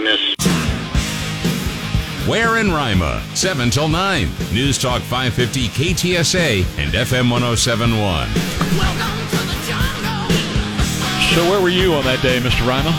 On 0.00 0.04
this. 0.04 0.34
Ware 2.26 2.56
in 2.56 2.72
Rima, 2.72 3.22
7 3.34 3.68
till 3.68 3.88
9. 3.88 4.28
News 4.50 4.78
Talk 4.78 5.02
550 5.02 5.68
KTSA 5.68 6.64
and 6.78 6.92
FM 6.94 7.30
1071. 7.30 8.28
So 11.34 11.50
where 11.50 11.60
were 11.60 11.68
you 11.68 11.92
on 11.92 12.04
that 12.04 12.22
day, 12.22 12.40
Mr. 12.40 12.66
Rima? 12.66 12.94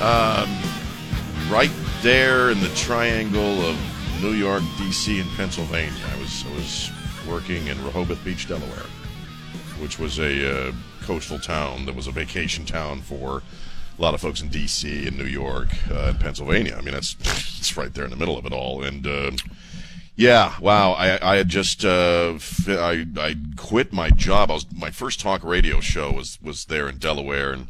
um, 0.02 1.52
right 1.52 1.70
there 2.00 2.50
in 2.50 2.60
the 2.60 2.70
triangle 2.70 3.60
of 3.60 3.76
New 4.22 4.32
York, 4.32 4.62
D.C., 4.78 5.20
and 5.20 5.30
Pennsylvania. 5.32 5.92
I 6.14 6.18
was 6.18 6.46
I 6.46 6.54
was 6.54 6.90
working 7.28 7.66
in 7.66 7.84
Rehoboth 7.84 8.24
Beach, 8.24 8.48
Delaware, 8.48 8.86
which 9.80 9.98
was 9.98 10.18
a 10.18 10.68
uh, 10.68 10.72
coastal 11.02 11.38
town 11.38 11.84
that 11.84 11.94
was 11.94 12.06
a 12.06 12.10
vacation 12.12 12.64
town 12.64 13.02
for 13.02 13.42
a 13.98 14.02
lot 14.02 14.14
of 14.14 14.20
folks 14.20 14.42
in 14.42 14.48
D.C. 14.48 15.06
and 15.06 15.16
New 15.16 15.24
York 15.24 15.68
uh, 15.90 16.08
and 16.08 16.20
Pennsylvania. 16.20 16.76
I 16.78 16.82
mean, 16.82 16.92
that's 16.92 17.16
it's 17.58 17.76
right 17.76 17.92
there 17.92 18.04
in 18.04 18.10
the 18.10 18.16
middle 18.16 18.36
of 18.36 18.44
it 18.44 18.52
all. 18.52 18.82
And 18.82 19.06
uh, 19.06 19.30
yeah, 20.16 20.54
wow, 20.60 20.92
I, 20.92 21.32
I 21.32 21.36
had 21.36 21.48
just 21.48 21.84
uh, 21.84 22.38
I 22.68 23.06
I 23.16 23.36
quit 23.56 23.92
my 23.92 24.10
job. 24.10 24.50
I 24.50 24.54
was 24.54 24.66
my 24.74 24.90
first 24.90 25.20
talk 25.20 25.44
radio 25.44 25.80
show 25.80 26.12
was 26.12 26.38
was 26.42 26.66
there 26.66 26.88
in 26.88 26.98
Delaware, 26.98 27.52
and 27.52 27.68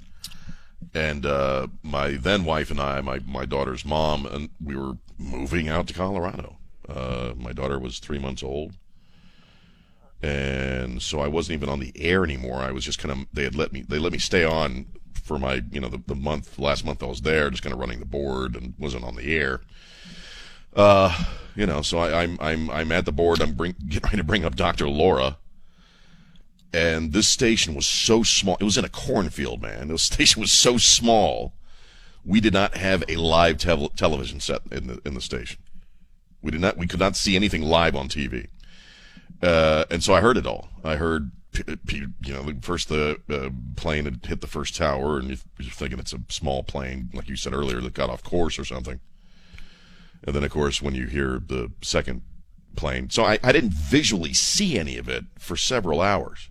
and 0.95 1.27
uh, 1.27 1.69
my 1.83 2.13
then 2.13 2.45
wife 2.45 2.71
and 2.71 2.81
I, 2.81 3.01
my 3.01 3.21
my 3.27 3.45
daughter's 3.45 3.85
mom, 3.85 4.27
and 4.27 4.51
we 4.65 4.77
were 4.77 4.95
moving 5.19 5.69
out 5.69 5.87
to 5.89 5.95
Colorado. 5.95 6.57
Uh, 6.89 7.35
my 7.37 7.53
daughter 7.53 7.79
was 7.79 7.99
three 7.99 8.19
months 8.19 8.43
old, 8.43 8.75
and 10.23 11.03
so 11.03 11.21
I 11.21 11.29
wasn't 11.29 11.55
even 11.55 11.69
on 11.69 11.81
the 11.81 11.93
air 11.97 12.25
anymore. 12.25 12.61
I 12.61 12.71
was 12.71 12.85
just 12.85 12.99
kind 12.99 13.13
of 13.13 13.27
they 13.33 13.45
had 13.45 13.55
let 13.57 13.73
me 13.73 13.83
they 13.83 13.99
let 13.99 14.13
me 14.13 14.19
stay 14.19 14.45
on 14.45 14.87
for 15.27 15.39
my 15.39 15.63
you 15.71 15.81
know 15.81 15.89
the, 15.89 16.03
the 16.07 16.15
month 16.15 16.59
last 16.59 16.85
month 16.85 17.03
I 17.03 17.07
was 17.07 17.21
there, 17.21 17.51
just 17.51 17.63
kind 17.63 17.73
of 17.73 17.81
running 17.81 18.01
the 18.01 18.07
board 18.07 18.57
and 18.57 18.75
wasn't 18.79 19.05
on 19.05 19.17
the 19.17 19.37
air. 19.37 19.61
Uh, 20.75 21.25
you 21.55 21.67
know, 21.67 21.83
so 21.83 21.99
I, 21.99 22.23
I'm 22.23 22.39
I'm 22.41 22.71
I'm 22.71 22.93
at 22.93 23.05
the 23.05 23.13
board. 23.13 23.43
I'm 23.43 23.55
bring, 23.55 23.75
getting 23.89 24.05
ready 24.05 24.17
to 24.19 24.25
bring 24.25 24.45
up 24.45 24.57
Dr. 24.57 24.89
Laura 24.89 25.39
and 26.77 27.15
this 27.15 27.27
station 27.27 27.75
was 27.75 27.87
so 27.87 28.23
small. 28.23 28.59
It 28.61 28.65
was 28.65 28.77
in 28.77 28.85
a 28.85 28.91
cornfield, 28.91 29.63
man. 29.63 29.89
The 29.89 29.99
station 29.99 30.41
was 30.41 30.53
so 30.53 30.77
small. 30.77 31.55
We 32.25 32.41
did 32.41 32.53
not 32.53 32.77
have 32.77 33.03
a 33.09 33.17
live 33.17 33.59
te- 33.59 33.89
television 33.97 34.41
set 34.41 34.61
in 34.71 34.89
the 34.89 35.01
in 35.05 35.15
the 35.15 35.21
station. 35.21 35.59
We 36.43 36.51
did 36.51 36.61
not. 36.61 36.77
We 36.77 36.87
could 36.87 37.01
not 37.01 37.17
see 37.17 37.35
anything 37.35 37.63
live 37.63 37.97
on 37.97 38.09
TV. 38.09 38.49
Uh, 39.43 39.85
and 39.91 40.03
so 40.03 40.13
I 40.13 40.21
heard 40.21 40.37
it 40.37 40.47
all. 40.47 40.69
I 40.83 40.97
heard, 40.97 41.31
you 41.67 42.09
know, 42.27 42.53
first 42.63 42.89
the 42.89 43.21
uh, 43.31 43.51
plane 43.77 44.05
had 44.05 44.25
hit 44.27 44.41
the 44.41 44.47
first 44.47 44.77
tower, 44.77 45.19
and 45.19 45.29
you're 45.29 45.71
thinking 45.71 45.99
it's 45.99 46.13
a 46.13 46.21
small 46.29 46.63
plane, 46.63 47.11
like 47.13 47.29
you 47.29 47.37
said 47.37 47.53
earlier, 47.53 47.81
that 47.81 47.95
got 47.95 48.11
off 48.11 48.23
course 48.23 48.59
or 48.59 48.65
something. 48.65 49.01
And 50.25 50.35
then, 50.35 50.45
of 50.45 50.51
course, 50.51 50.83
when 50.83 50.95
you 50.95 51.07
hear 51.07 51.41
the 51.45 51.71
second 51.83 52.23
plane, 52.75 53.11
so 53.11 53.25
I, 53.25 53.39
I 53.43 53.53
didn't 53.53 53.73
visually 53.73 54.35
see 54.35 54.79
any 54.79 54.97
of 54.97 55.09
it 55.09 55.25
for 55.39 55.57
several 55.57 56.01
hours. 56.01 56.51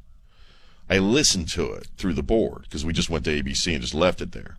I 0.90 1.00
listened 1.00 1.50
to 1.50 1.72
it 1.74 1.88
through 1.98 2.14
the 2.14 2.24
board 2.24 2.64
because 2.64 2.86
we 2.86 2.94
just 2.94 3.10
went 3.10 3.26
to 3.26 3.42
ABC 3.42 3.74
and 3.74 3.82
just 3.82 3.94
left 3.94 4.22
it 4.22 4.32
there. 4.32 4.58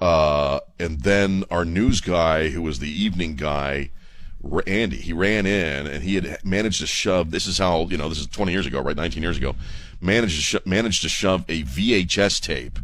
Uh, 0.00 0.60
and 0.78 1.02
then 1.02 1.44
our 1.50 1.64
news 1.64 2.00
guy, 2.00 2.48
who 2.48 2.62
was 2.62 2.78
the 2.78 2.90
evening 2.90 3.36
guy, 3.36 3.90
Andy, 4.66 4.96
he 4.96 5.12
ran 5.12 5.46
in 5.46 5.86
and 5.86 6.02
he 6.04 6.14
had 6.16 6.44
managed 6.44 6.80
to 6.80 6.86
shove. 6.86 7.30
This 7.30 7.46
is 7.46 7.58
how 7.58 7.86
you 7.86 7.96
know 7.96 8.08
this 8.08 8.18
is 8.18 8.26
20 8.26 8.52
years 8.52 8.66
ago, 8.66 8.80
right? 8.80 8.96
19 8.96 9.22
years 9.22 9.36
ago. 9.36 9.56
Managed 10.00 10.36
to 10.36 10.42
sho- 10.42 10.60
managed 10.64 11.02
to 11.02 11.08
shove 11.08 11.44
a 11.48 11.62
VHS 11.64 12.40
tape 12.40 12.78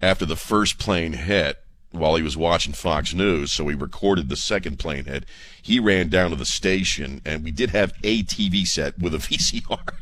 after 0.00 0.24
the 0.24 0.36
first 0.36 0.78
plane 0.78 1.12
hit 1.12 1.58
while 1.90 2.16
he 2.16 2.22
was 2.22 2.36
watching 2.36 2.72
Fox 2.72 3.12
News. 3.12 3.52
So 3.52 3.68
he 3.68 3.74
recorded 3.74 4.28
the 4.28 4.36
second 4.36 4.78
plane 4.78 5.04
hit. 5.04 5.24
He 5.60 5.78
ran 5.78 6.08
down 6.08 6.30
to 6.30 6.36
the 6.36 6.46
station 6.46 7.20
and 7.24 7.44
we 7.44 7.50
did 7.50 7.70
have 7.70 7.92
a 8.02 8.22
TV 8.22 8.66
set 8.66 8.98
with 8.98 9.14
a 9.14 9.18
VCR. 9.18 9.94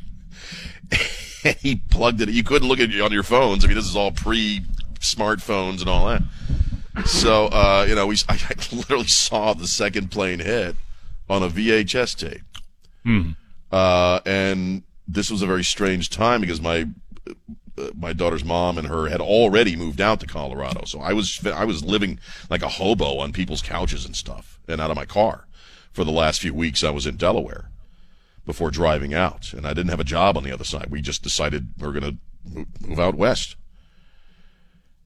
and 1.44 1.56
he 1.56 1.76
plugged 1.76 2.20
it. 2.20 2.28
You 2.28 2.44
couldn't 2.44 2.68
look 2.68 2.80
at 2.80 2.90
it 2.90 3.00
on 3.00 3.12
your 3.12 3.22
phones. 3.22 3.64
I 3.64 3.68
mean, 3.68 3.76
this 3.76 3.88
is 3.88 3.96
all 3.96 4.12
pre 4.12 4.60
smartphones 5.00 5.80
and 5.80 5.88
all 5.88 6.06
that. 6.06 6.22
So, 7.04 7.46
uh, 7.46 7.86
you 7.88 7.94
know, 7.94 8.06
we 8.06 8.16
I, 8.28 8.34
I, 8.50 8.74
literally 8.74 9.06
saw 9.06 9.54
the 9.54 9.66
second 9.66 10.10
plane 10.10 10.40
hit 10.40 10.76
on 11.28 11.42
a 11.42 11.48
VHS 11.48 12.16
tape. 12.16 12.42
Hmm. 13.04 13.30
Uh, 13.70 14.20
and 14.26 14.82
this 15.06 15.30
was 15.30 15.42
a 15.42 15.46
very 15.46 15.64
strange 15.64 16.10
time 16.10 16.40
because 16.40 16.60
my 16.60 16.88
uh, 17.28 17.90
my 17.94 18.12
daughter's 18.12 18.44
mom 18.44 18.78
and 18.78 18.88
her 18.88 19.08
had 19.08 19.20
already 19.20 19.76
moved 19.76 20.00
out 20.00 20.20
to 20.20 20.26
Colorado. 20.26 20.84
So 20.84 21.00
I 21.00 21.12
was 21.12 21.44
I 21.46 21.64
was 21.64 21.84
living 21.84 22.18
like 22.48 22.62
a 22.62 22.68
hobo 22.68 23.18
on 23.18 23.32
people's 23.32 23.62
couches 23.62 24.04
and 24.04 24.16
stuff 24.16 24.58
and 24.68 24.80
out 24.80 24.90
of 24.90 24.96
my 24.96 25.06
car 25.06 25.46
for 25.92 26.04
the 26.04 26.12
last 26.12 26.40
few 26.40 26.54
weeks 26.54 26.84
I 26.84 26.90
was 26.90 27.06
in 27.06 27.16
Delaware 27.16 27.70
before 28.46 28.70
driving 28.70 29.14
out. 29.14 29.52
And 29.52 29.66
I 29.66 29.70
didn't 29.70 29.90
have 29.90 30.00
a 30.00 30.04
job 30.04 30.36
on 30.36 30.44
the 30.44 30.52
other 30.52 30.64
side. 30.64 30.88
We 30.90 31.00
just 31.00 31.22
decided 31.22 31.68
we 31.78 31.86
are 31.86 31.92
going 31.92 32.18
to 32.44 32.66
move 32.86 32.98
out 33.00 33.14
west. 33.14 33.56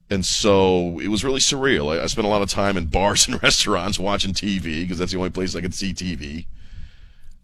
And 0.09 0.23
so 0.25 0.99
it 0.99 1.07
was 1.07 1.23
really 1.23 1.39
surreal. 1.39 1.97
I, 1.97 2.03
I, 2.03 2.05
spent 2.05 2.27
a 2.27 2.29
lot 2.29 2.43
of 2.43 2.49
time 2.49 2.77
in 2.77 2.85
bars 2.85 3.27
and 3.27 3.41
restaurants 3.43 3.97
watching 3.97 4.33
TV 4.33 4.81
because 4.81 4.99
that's 4.99 5.11
the 5.11 5.17
only 5.17 5.31
place 5.31 5.55
I 5.55 5.61
could 5.61 5.73
see 5.73 5.93
TV. 5.93 6.45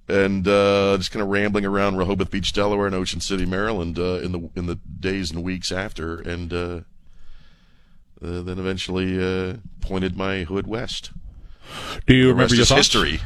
And 0.08 0.48
uh, 0.48 0.98
just 0.98 1.12
kind 1.12 1.24
of 1.24 1.30
rambling 1.30 1.66
around 1.66 1.98
Rehoboth 1.98 2.30
Beach, 2.30 2.54
Delaware, 2.54 2.86
and 2.86 2.96
Ocean 2.96 3.22
City, 3.22 3.46
Maryland, 3.46 3.98
uh, 3.98 4.20
in 4.20 4.32
the 4.34 4.50
in 4.56 4.66
the 4.66 4.78
days 5.00 5.32
and 5.32 5.42
weeks 5.42 5.72
after, 5.72 6.20
and 6.20 6.52
uh, 6.52 6.82
uh 8.22 8.42
then 8.42 8.60
eventually 8.60 9.18
uh, 9.18 9.58
pointed 9.80 10.18
my 10.18 10.44
hood 10.44 10.68
west. 10.68 11.12
Do 12.08 12.14
you 12.14 12.26
the 12.26 12.34
remember 12.34 12.56
your 12.56 12.66
thoughts? 12.66 12.92
history? 12.92 13.22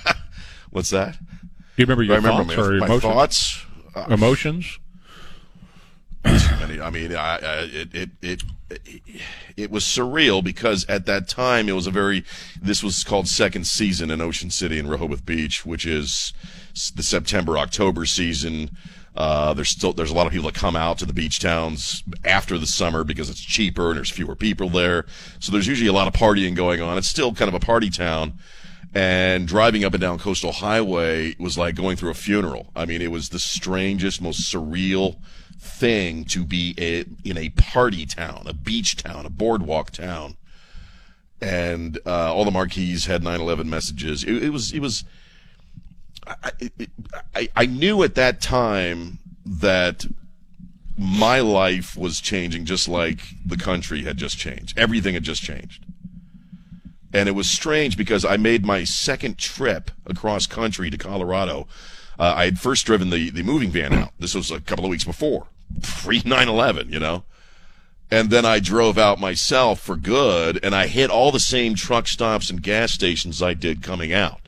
What's 0.70 0.90
that? 0.90 1.18
Do 1.18 1.26
you 1.78 1.86
remember 1.86 2.04
your 2.04 2.18
I 2.18 2.20
thoughts 2.20 2.56
or 2.56 2.72
my 2.78 2.86
emotions? 2.86 3.02
thoughts? 3.02 3.66
Emotions? 4.08 4.78
I 6.82 6.90
mean, 6.90 7.14
I, 7.14 7.38
I, 7.38 7.58
it, 7.62 7.94
it, 7.94 8.10
it, 8.20 8.42
it 9.56 9.70
was 9.70 9.84
surreal 9.84 10.42
because 10.42 10.84
at 10.86 11.06
that 11.06 11.28
time 11.28 11.68
it 11.68 11.72
was 11.72 11.86
a 11.86 11.90
very, 11.90 12.24
this 12.60 12.82
was 12.82 13.04
called 13.04 13.28
second 13.28 13.66
season 13.66 14.10
in 14.10 14.20
Ocean 14.20 14.50
City 14.50 14.78
and 14.78 14.88
Rehoboth 14.90 15.24
Beach, 15.24 15.64
which 15.66 15.86
is 15.86 16.32
the 16.94 17.02
September, 17.02 17.58
October 17.58 18.06
season. 18.06 18.70
Uh, 19.14 19.52
there's 19.52 19.68
still, 19.68 19.92
there's 19.92 20.10
a 20.10 20.14
lot 20.14 20.26
of 20.26 20.32
people 20.32 20.50
that 20.50 20.58
come 20.58 20.74
out 20.74 20.98
to 20.98 21.04
the 21.04 21.12
beach 21.12 21.38
towns 21.38 22.02
after 22.24 22.56
the 22.56 22.66
summer 22.66 23.04
because 23.04 23.28
it's 23.28 23.42
cheaper 23.42 23.88
and 23.88 23.98
there's 23.98 24.10
fewer 24.10 24.34
people 24.34 24.70
there. 24.70 25.04
So 25.38 25.52
there's 25.52 25.66
usually 25.66 25.88
a 25.88 25.92
lot 25.92 26.08
of 26.08 26.14
partying 26.14 26.54
going 26.54 26.80
on. 26.80 26.96
It's 26.96 27.08
still 27.08 27.34
kind 27.34 27.48
of 27.48 27.54
a 27.54 27.60
party 27.60 27.90
town 27.90 28.38
and 28.94 29.48
driving 29.48 29.84
up 29.84 29.94
and 29.94 30.00
down 30.00 30.18
Coastal 30.18 30.52
Highway 30.52 31.34
was 31.38 31.56
like 31.56 31.74
going 31.74 31.96
through 31.96 32.10
a 32.10 32.14
funeral. 32.14 32.70
I 32.76 32.84
mean, 32.84 33.00
it 33.00 33.10
was 33.10 33.30
the 33.30 33.38
strangest, 33.38 34.20
most 34.20 34.52
surreal 34.52 35.16
thing 35.62 36.24
to 36.24 36.44
be 36.44 36.74
a, 36.76 37.04
in 37.24 37.38
a 37.38 37.50
party 37.50 38.04
town, 38.04 38.44
a 38.46 38.52
beach 38.52 38.96
town, 38.96 39.24
a 39.24 39.30
boardwalk 39.30 39.92
town. 39.92 40.36
And 41.40 41.98
uh, 42.04 42.34
all 42.34 42.44
the 42.44 42.50
marquees 42.50 43.06
had 43.06 43.22
9/11 43.22 43.66
messages. 43.66 44.22
It, 44.22 44.44
it 44.44 44.50
was 44.50 44.72
it 44.72 44.80
was. 44.80 45.04
I, 46.26 46.50
it, 46.60 46.90
I 47.34 47.48
I 47.56 47.66
knew 47.66 48.02
at 48.04 48.14
that 48.14 48.40
time 48.40 49.18
that 49.44 50.06
my 50.96 51.40
life 51.40 51.96
was 51.96 52.20
changing 52.20 52.64
just 52.64 52.88
like 52.88 53.20
the 53.44 53.56
country 53.56 54.04
had 54.04 54.18
just 54.18 54.38
changed. 54.38 54.78
Everything 54.78 55.14
had 55.14 55.24
just 55.24 55.42
changed. 55.42 55.84
And 57.12 57.28
it 57.28 57.32
was 57.32 57.50
strange 57.50 57.96
because 57.96 58.24
I 58.24 58.36
made 58.36 58.64
my 58.64 58.84
second 58.84 59.36
trip 59.36 59.90
across 60.06 60.46
country 60.46 60.90
to 60.90 60.96
Colorado. 60.96 61.66
Uh, 62.18 62.34
I 62.36 62.44
had 62.44 62.58
first 62.58 62.86
driven 62.86 63.10
the, 63.10 63.30
the 63.30 63.42
moving 63.42 63.70
van 63.70 63.92
out. 63.92 64.12
This 64.18 64.34
was 64.34 64.50
a 64.50 64.60
couple 64.60 64.84
of 64.84 64.90
weeks 64.90 65.04
before, 65.04 65.46
pre 65.82 66.22
9 66.24 66.48
11, 66.48 66.92
you 66.92 66.98
know? 66.98 67.24
And 68.10 68.28
then 68.28 68.44
I 68.44 68.60
drove 68.60 68.98
out 68.98 69.18
myself 69.18 69.80
for 69.80 69.96
good, 69.96 70.60
and 70.62 70.74
I 70.74 70.86
hit 70.86 71.08
all 71.08 71.32
the 71.32 71.40
same 71.40 71.74
truck 71.74 72.06
stops 72.06 72.50
and 72.50 72.62
gas 72.62 72.92
stations 72.92 73.42
I 73.42 73.54
did 73.54 73.82
coming 73.82 74.12
out. 74.12 74.40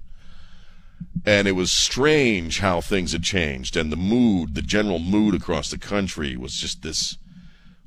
And 1.25 1.49
it 1.49 1.53
was 1.53 1.73
strange 1.73 2.59
how 2.59 2.83
things 2.83 3.13
had 3.13 3.23
changed, 3.23 3.75
and 3.75 3.91
the 3.91 3.97
mood, 3.97 4.55
the 4.55 4.61
general 4.61 4.99
mood 4.99 5.35
across 5.35 5.71
the 5.71 5.79
country 5.79 6.37
was 6.37 6.55
just 6.55 6.83
this 6.83 7.17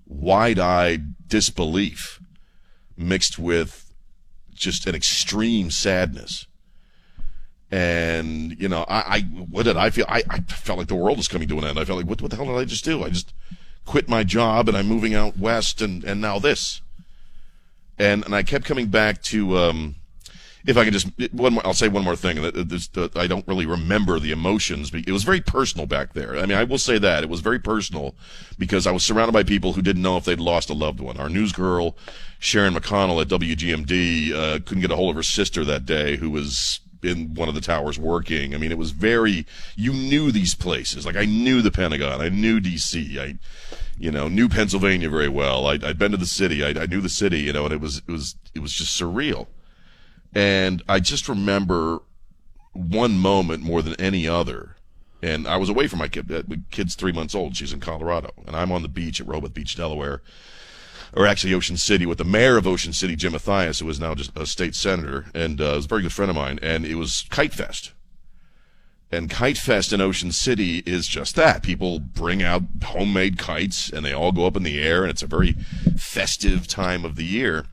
wide 0.07 0.57
eyed 0.57 1.13
disbelief 1.27 2.19
mixed 2.97 3.37
with 3.37 3.93
just 4.55 4.87
an 4.87 4.95
extreme 4.95 5.69
sadness. 5.69 6.46
And 7.69 8.59
you 8.59 8.69
know, 8.69 8.85
I, 8.87 9.17
I 9.17 9.21
what 9.21 9.63
did 9.63 9.75
I 9.77 9.89
feel? 9.89 10.05
I, 10.07 10.23
I 10.29 10.39
felt 10.39 10.79
like 10.79 10.87
the 10.87 10.95
world 10.95 11.17
was 11.17 11.27
coming 11.27 11.47
to 11.49 11.57
an 11.57 11.65
end. 11.65 11.79
I 11.79 11.85
felt 11.85 11.97
like 11.97 12.07
what 12.07 12.21
what 12.21 12.31
the 12.31 12.37
hell 12.37 12.45
did 12.45 12.55
I 12.55 12.65
just 12.65 12.85
do? 12.85 13.03
I 13.03 13.09
just 13.09 13.33
quit 13.85 14.07
my 14.07 14.23
job 14.23 14.67
and 14.69 14.77
I'm 14.77 14.87
moving 14.87 15.13
out 15.13 15.37
west, 15.37 15.81
and 15.81 16.03
and 16.03 16.21
now 16.21 16.39
this. 16.39 16.81
And 17.99 18.23
and 18.23 18.33
I 18.33 18.43
kept 18.43 18.65
coming 18.65 18.87
back 18.87 19.21
to. 19.23 19.57
Um, 19.57 19.95
if 20.67 20.75
I 20.75 20.83
can 20.83 20.91
just 20.91 21.07
one 21.31 21.53
more, 21.53 21.65
I'll 21.65 21.73
say 21.73 21.87
one 21.87 22.03
more 22.03 22.17
thing. 22.17 22.39
I 23.15 23.25
don't 23.25 23.47
really 23.47 23.65
remember 23.65 24.19
the 24.19 24.31
emotions, 24.31 24.91
but 24.91 25.07
it 25.07 25.13
was 25.13 25.23
very 25.23 25.39
personal 25.39 25.87
back 25.87 26.11
there. 26.11 26.37
I 26.37 26.45
mean, 26.45 26.57
I 26.57 26.65
will 26.65 26.77
say 26.77 26.97
that 26.97 27.23
it 27.23 27.29
was 27.29 27.39
very 27.39 27.57
personal 27.57 28.15
because 28.59 28.85
I 28.85 28.91
was 28.91 29.03
surrounded 29.03 29.31
by 29.31 29.43
people 29.43 29.73
who 29.73 29.81
didn't 29.81 30.01
know 30.01 30.17
if 30.17 30.25
they'd 30.25 30.41
lost 30.41 30.69
a 30.69 30.73
loved 30.73 30.99
one. 30.99 31.17
Our 31.17 31.29
news 31.29 31.53
girl, 31.53 31.95
Sharon 32.37 32.73
McConnell 32.73 33.21
at 33.21 33.29
WGMD, 33.29 34.33
uh, 34.33 34.59
couldn't 34.65 34.81
get 34.81 34.91
a 34.91 34.97
hold 34.97 35.11
of 35.11 35.15
her 35.15 35.23
sister 35.23 35.63
that 35.63 35.85
day, 35.85 36.17
who 36.17 36.29
was 36.29 36.81
in 37.03 37.33
one 37.33 37.49
of 37.49 37.55
the 37.55 37.61
towers 37.61 37.99
working. 37.99 38.53
I 38.53 38.57
mean, 38.57 38.71
it 38.71 38.77
was 38.77 38.91
very. 38.91 39.45
You 39.75 39.93
knew 39.93 40.31
these 40.31 40.55
places. 40.55 41.05
Like 41.05 41.15
I 41.15 41.25
knew 41.25 41.61
the 41.61 41.71
Pentagon. 41.71 42.21
I 42.21 42.29
knew 42.29 42.59
D.C. 42.59 43.19
I, 43.19 43.37
you 43.97 44.11
know, 44.11 44.27
knew 44.27 44.49
Pennsylvania 44.49 45.09
very 45.09 45.29
well. 45.29 45.67
I, 45.67 45.77
had 45.77 45.97
been 45.97 46.11
to 46.11 46.17
the 46.17 46.25
city. 46.25 46.63
I, 46.63 46.69
I 46.69 46.85
knew 46.85 47.01
the 47.01 47.09
city. 47.09 47.39
You 47.41 47.53
know, 47.53 47.65
and 47.65 47.73
it 47.73 47.81
was 47.81 47.97
it 48.07 48.11
was 48.11 48.35
it 48.53 48.59
was 48.59 48.73
just 48.73 48.99
surreal. 48.99 49.47
And 50.33 50.83
I 50.87 50.99
just 50.99 51.27
remember 51.29 52.01
one 52.73 53.17
moment 53.17 53.63
more 53.63 53.81
than 53.81 53.99
any 53.99 54.27
other. 54.27 54.75
And 55.21 55.47
I 55.47 55.57
was 55.57 55.69
away 55.69 55.87
from 55.87 55.99
my 55.99 56.07
kid. 56.07 56.27
The 56.27 56.39
uh, 56.39 56.55
kid's 56.69 56.95
three 56.95 57.11
months 57.11 57.33
old. 57.33 57.55
She's 57.55 57.73
in 57.73 57.79
Colorado. 57.79 58.31
And 58.45 58.55
I'm 58.55 58.71
on 58.71 58.83
the 58.83 58.87
beach 58.87 59.19
at 59.19 59.27
Rehoboth 59.27 59.53
Beach, 59.53 59.75
Delaware. 59.75 60.21
Or 61.15 61.25
actually 61.25 61.53
Ocean 61.53 61.77
City 61.77 62.05
with 62.05 62.17
the 62.17 62.23
mayor 62.23 62.57
of 62.57 62.67
Ocean 62.67 62.93
City, 62.93 63.15
Jim 63.15 63.33
Mathias, 63.33 63.79
who 63.79 63.89
is 63.89 63.99
now 63.99 64.15
just 64.15 64.37
a 64.37 64.45
state 64.45 64.75
senator. 64.75 65.25
And 65.33 65.61
uh, 65.61 65.73
was 65.75 65.85
a 65.85 65.87
very 65.87 66.01
good 66.01 66.13
friend 66.13 66.29
of 66.29 66.35
mine. 66.35 66.59
And 66.61 66.85
it 66.85 66.95
was 66.95 67.25
Kite 67.29 67.53
Fest. 67.53 67.93
And 69.11 69.29
Kite 69.29 69.57
Fest 69.57 69.93
in 69.93 70.01
Ocean 70.01 70.31
City 70.31 70.83
is 70.85 71.07
just 71.07 71.35
that. 71.35 71.63
People 71.63 71.99
bring 71.99 72.43
out 72.43 72.63
homemade 72.83 73.37
kites 73.37 73.89
and 73.89 74.05
they 74.05 74.11
all 74.11 74.33
go 74.33 74.45
up 74.45 74.57
in 74.57 74.63
the 74.63 74.81
air. 74.81 75.03
And 75.03 75.09
it's 75.09 75.23
a 75.23 75.27
very 75.27 75.53
festive 75.97 76.67
time 76.67 77.05
of 77.05 77.15
the 77.15 77.23
year 77.23 77.65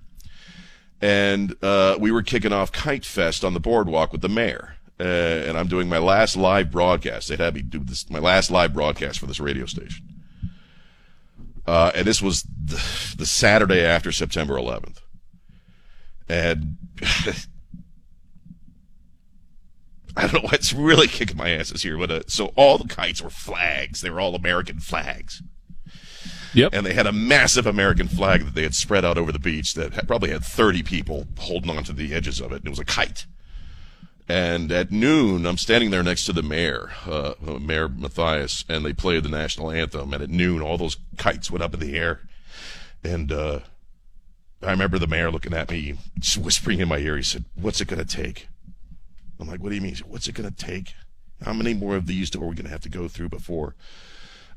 and 1.04 1.54
uh, 1.62 1.98
we 2.00 2.10
were 2.10 2.22
kicking 2.22 2.52
off 2.52 2.72
Kite 2.72 3.04
Fest 3.04 3.44
on 3.44 3.52
the 3.52 3.60
boardwalk 3.60 4.10
with 4.10 4.22
the 4.22 4.28
mayor. 4.28 4.76
Uh, 4.98 5.02
and 5.02 5.58
I'm 5.58 5.66
doing 5.66 5.86
my 5.86 5.98
last 5.98 6.34
live 6.34 6.70
broadcast. 6.70 7.28
They 7.28 7.36
had 7.36 7.54
me 7.54 7.60
do 7.60 7.80
this, 7.80 8.08
my 8.08 8.20
last 8.20 8.50
live 8.50 8.72
broadcast 8.72 9.18
for 9.18 9.26
this 9.26 9.38
radio 9.38 9.66
station. 9.66 10.13
Uh, 11.66 11.90
and 11.94 12.06
this 12.06 12.20
was 12.20 12.42
the, 12.42 13.14
the, 13.16 13.26
Saturday 13.26 13.80
after 13.80 14.12
September 14.12 14.54
11th. 14.54 14.98
And 16.28 16.76
I 20.16 20.22
don't 20.22 20.34
know 20.34 20.48
what's 20.50 20.72
really 20.72 21.08
kicking 21.08 21.36
my 21.36 21.50
asses 21.50 21.82
here, 21.82 21.96
but 21.96 22.10
uh, 22.10 22.22
so 22.26 22.52
all 22.56 22.78
the 22.78 22.88
kites 22.88 23.22
were 23.22 23.30
flags. 23.30 24.00
They 24.00 24.10
were 24.10 24.20
all 24.20 24.34
American 24.34 24.78
flags. 24.78 25.42
Yep. 26.54 26.72
And 26.72 26.86
they 26.86 26.94
had 26.94 27.06
a 27.06 27.12
massive 27.12 27.66
American 27.66 28.08
flag 28.08 28.44
that 28.44 28.54
they 28.54 28.62
had 28.62 28.74
spread 28.74 29.04
out 29.04 29.18
over 29.18 29.32
the 29.32 29.40
beach 29.40 29.74
that 29.74 29.94
had, 29.94 30.06
probably 30.06 30.30
had 30.30 30.44
30 30.44 30.82
people 30.84 31.26
holding 31.38 31.76
onto 31.76 31.92
the 31.92 32.14
edges 32.14 32.40
of 32.40 32.52
it. 32.52 32.56
And 32.56 32.66
it 32.66 32.70
was 32.70 32.78
a 32.78 32.84
kite. 32.84 33.26
And 34.26 34.72
at 34.72 34.90
noon, 34.90 35.44
I'm 35.44 35.58
standing 35.58 35.90
there 35.90 36.02
next 36.02 36.24
to 36.26 36.32
the 36.32 36.42
mayor, 36.42 36.92
uh, 37.06 37.34
Mayor 37.60 37.88
Mathias, 37.88 38.64
and 38.68 38.84
they 38.84 38.94
played 38.94 39.22
the 39.22 39.28
national 39.28 39.70
anthem. 39.70 40.14
And 40.14 40.22
at 40.22 40.30
noon, 40.30 40.62
all 40.62 40.78
those 40.78 40.96
kites 41.18 41.50
went 41.50 41.62
up 41.62 41.74
in 41.74 41.80
the 41.80 41.96
air. 41.96 42.20
And 43.02 43.30
uh, 43.30 43.60
I 44.62 44.70
remember 44.70 44.98
the 44.98 45.06
mayor 45.06 45.30
looking 45.30 45.52
at 45.52 45.70
me, 45.70 45.96
whispering 46.38 46.80
in 46.80 46.88
my 46.88 46.98
ear. 46.98 47.18
He 47.18 47.22
said, 47.22 47.44
"What's 47.54 47.82
it 47.82 47.88
going 47.88 48.04
to 48.04 48.16
take?" 48.16 48.48
I'm 49.38 49.46
like, 49.46 49.60
"What 49.62 49.68
do 49.68 49.74
you 49.74 49.82
mean? 49.82 49.96
What's 50.06 50.26
it 50.26 50.34
going 50.34 50.48
to 50.48 50.56
take? 50.56 50.94
How 51.44 51.52
many 51.52 51.74
more 51.74 51.96
of 51.96 52.06
these 52.06 52.34
are 52.34 52.38
we 52.38 52.54
going 52.54 52.64
to 52.64 52.70
have 52.70 52.80
to 52.82 52.88
go 52.88 53.08
through 53.08 53.28
before 53.28 53.74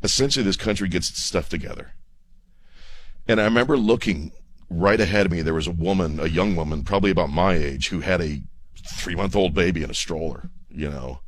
essentially 0.03 0.43
this 0.43 0.55
country 0.55 0.87
gets 0.87 1.09
its 1.09 1.21
stuff 1.21 1.49
together. 1.49 1.93
And 3.27 3.41
I 3.41 3.45
remember 3.45 3.77
looking 3.77 4.31
right 4.69 4.99
ahead 4.99 5.25
of 5.25 5.31
me, 5.31 5.41
there 5.41 5.53
was 5.53 5.67
a 5.67 5.71
woman, 5.71 6.19
a 6.19 6.27
young 6.27 6.55
woman, 6.55 6.83
probably 6.83 7.11
about 7.11 7.29
my 7.29 7.55
age, 7.55 7.89
who 7.89 8.01
had 8.01 8.21
a 8.21 8.41
three 8.89 9.15
month 9.15 9.35
old 9.35 9.53
baby 9.53 9.83
in 9.83 9.89
a 9.89 9.95
stroller, 9.95 10.49
you 10.69 10.89
know, 10.89 11.19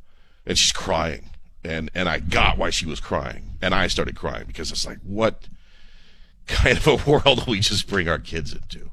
and 0.46 0.58
she's 0.58 0.72
crying. 0.72 1.30
And, 1.62 1.90
and 1.94 2.08
I 2.08 2.20
got 2.20 2.56
why 2.56 2.70
she 2.70 2.86
was 2.86 3.00
crying. 3.00 3.52
And 3.60 3.74
I 3.74 3.86
started 3.86 4.16
crying 4.16 4.44
because 4.46 4.70
it's 4.70 4.86
like, 4.86 4.98
what 5.02 5.48
kind 6.46 6.78
of 6.78 6.86
a 6.86 6.96
world 7.10 7.46
we 7.46 7.60
just 7.60 7.86
bring 7.86 8.08
our 8.08 8.18
kids 8.18 8.52
into? 8.52 8.90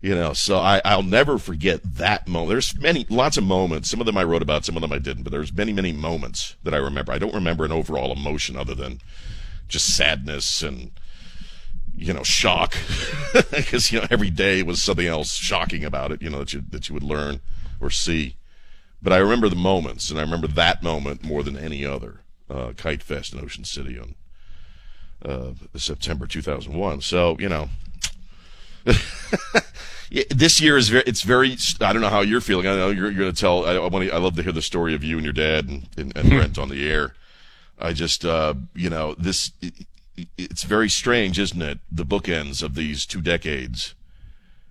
You 0.00 0.14
know, 0.14 0.32
so 0.34 0.58
I, 0.58 0.80
I'll 0.84 1.02
never 1.02 1.38
forget 1.38 1.80
that 1.96 2.28
moment. 2.28 2.50
There's 2.50 2.78
many, 2.78 3.06
lots 3.08 3.36
of 3.36 3.44
moments. 3.44 3.88
Some 3.88 4.00
of 4.00 4.06
them 4.06 4.16
I 4.16 4.24
wrote 4.24 4.42
about, 4.42 4.64
some 4.64 4.76
of 4.76 4.82
them 4.82 4.92
I 4.92 4.98
didn't, 4.98 5.22
but 5.22 5.32
there's 5.32 5.52
many, 5.52 5.72
many 5.72 5.92
moments 5.92 6.56
that 6.64 6.74
I 6.74 6.78
remember. 6.78 7.12
I 7.12 7.18
don't 7.18 7.34
remember 7.34 7.64
an 7.64 7.72
overall 7.72 8.12
emotion 8.12 8.56
other 8.56 8.74
than 8.74 9.00
just 9.68 9.96
sadness 9.96 10.62
and, 10.62 10.90
you 11.96 12.12
know, 12.12 12.22
shock. 12.22 12.74
Because, 13.50 13.92
you 13.92 14.00
know, 14.00 14.06
every 14.10 14.30
day 14.30 14.62
was 14.62 14.82
something 14.82 15.06
else 15.06 15.34
shocking 15.34 15.84
about 15.84 16.10
it, 16.10 16.22
you 16.22 16.30
know, 16.30 16.38
that 16.38 16.54
you, 16.54 16.62
that 16.70 16.88
you 16.88 16.94
would 16.94 17.02
learn 17.02 17.40
or 17.80 17.90
see. 17.90 18.36
But 19.02 19.12
I 19.12 19.18
remember 19.18 19.50
the 19.50 19.56
moments, 19.56 20.10
and 20.10 20.18
I 20.18 20.22
remember 20.22 20.46
that 20.46 20.82
moment 20.82 21.22
more 21.22 21.42
than 21.42 21.56
any 21.56 21.84
other. 21.84 22.20
Uh, 22.48 22.72
Kite 22.74 23.02
Fest 23.02 23.34
in 23.34 23.40
Ocean 23.40 23.64
City 23.64 23.98
on 23.98 24.14
uh, 25.22 25.52
September 25.76 26.26
2001. 26.26 27.02
So, 27.02 27.36
you 27.38 27.48
know, 27.50 27.68
this 30.30 30.60
year 30.60 30.78
is 30.78 30.88
very, 30.88 31.04
it's 31.06 31.22
very, 31.22 31.56
I 31.80 31.92
don't 31.92 32.02
know 32.02 32.08
how 32.08 32.22
you're 32.22 32.40
feeling. 32.40 32.66
I 32.66 32.76
know 32.76 32.90
you're, 32.90 33.10
you're 33.10 33.20
going 33.20 33.34
to 33.34 33.40
tell, 33.40 33.66
I, 33.66 33.74
I 33.74 33.88
want 33.88 34.10
I 34.10 34.18
love 34.18 34.36
to 34.36 34.42
hear 34.42 34.52
the 34.52 34.62
story 34.62 34.94
of 34.94 35.04
you 35.04 35.16
and 35.16 35.24
your 35.24 35.34
dad 35.34 35.68
and, 35.68 35.88
and, 35.98 36.16
and 36.16 36.30
Brent 36.30 36.58
on 36.58 36.70
the 36.70 36.88
air. 36.88 37.14
I 37.78 37.92
just, 37.92 38.24
uh, 38.24 38.54
you 38.74 38.88
know, 38.88 39.14
this, 39.18 39.52
it's 40.38 40.62
very 40.62 40.88
strange, 40.88 41.38
isn't 41.38 41.62
it? 41.62 41.78
The 41.90 42.04
bookends 42.04 42.62
of 42.62 42.74
these 42.74 43.06
two 43.06 43.20
decades 43.20 43.94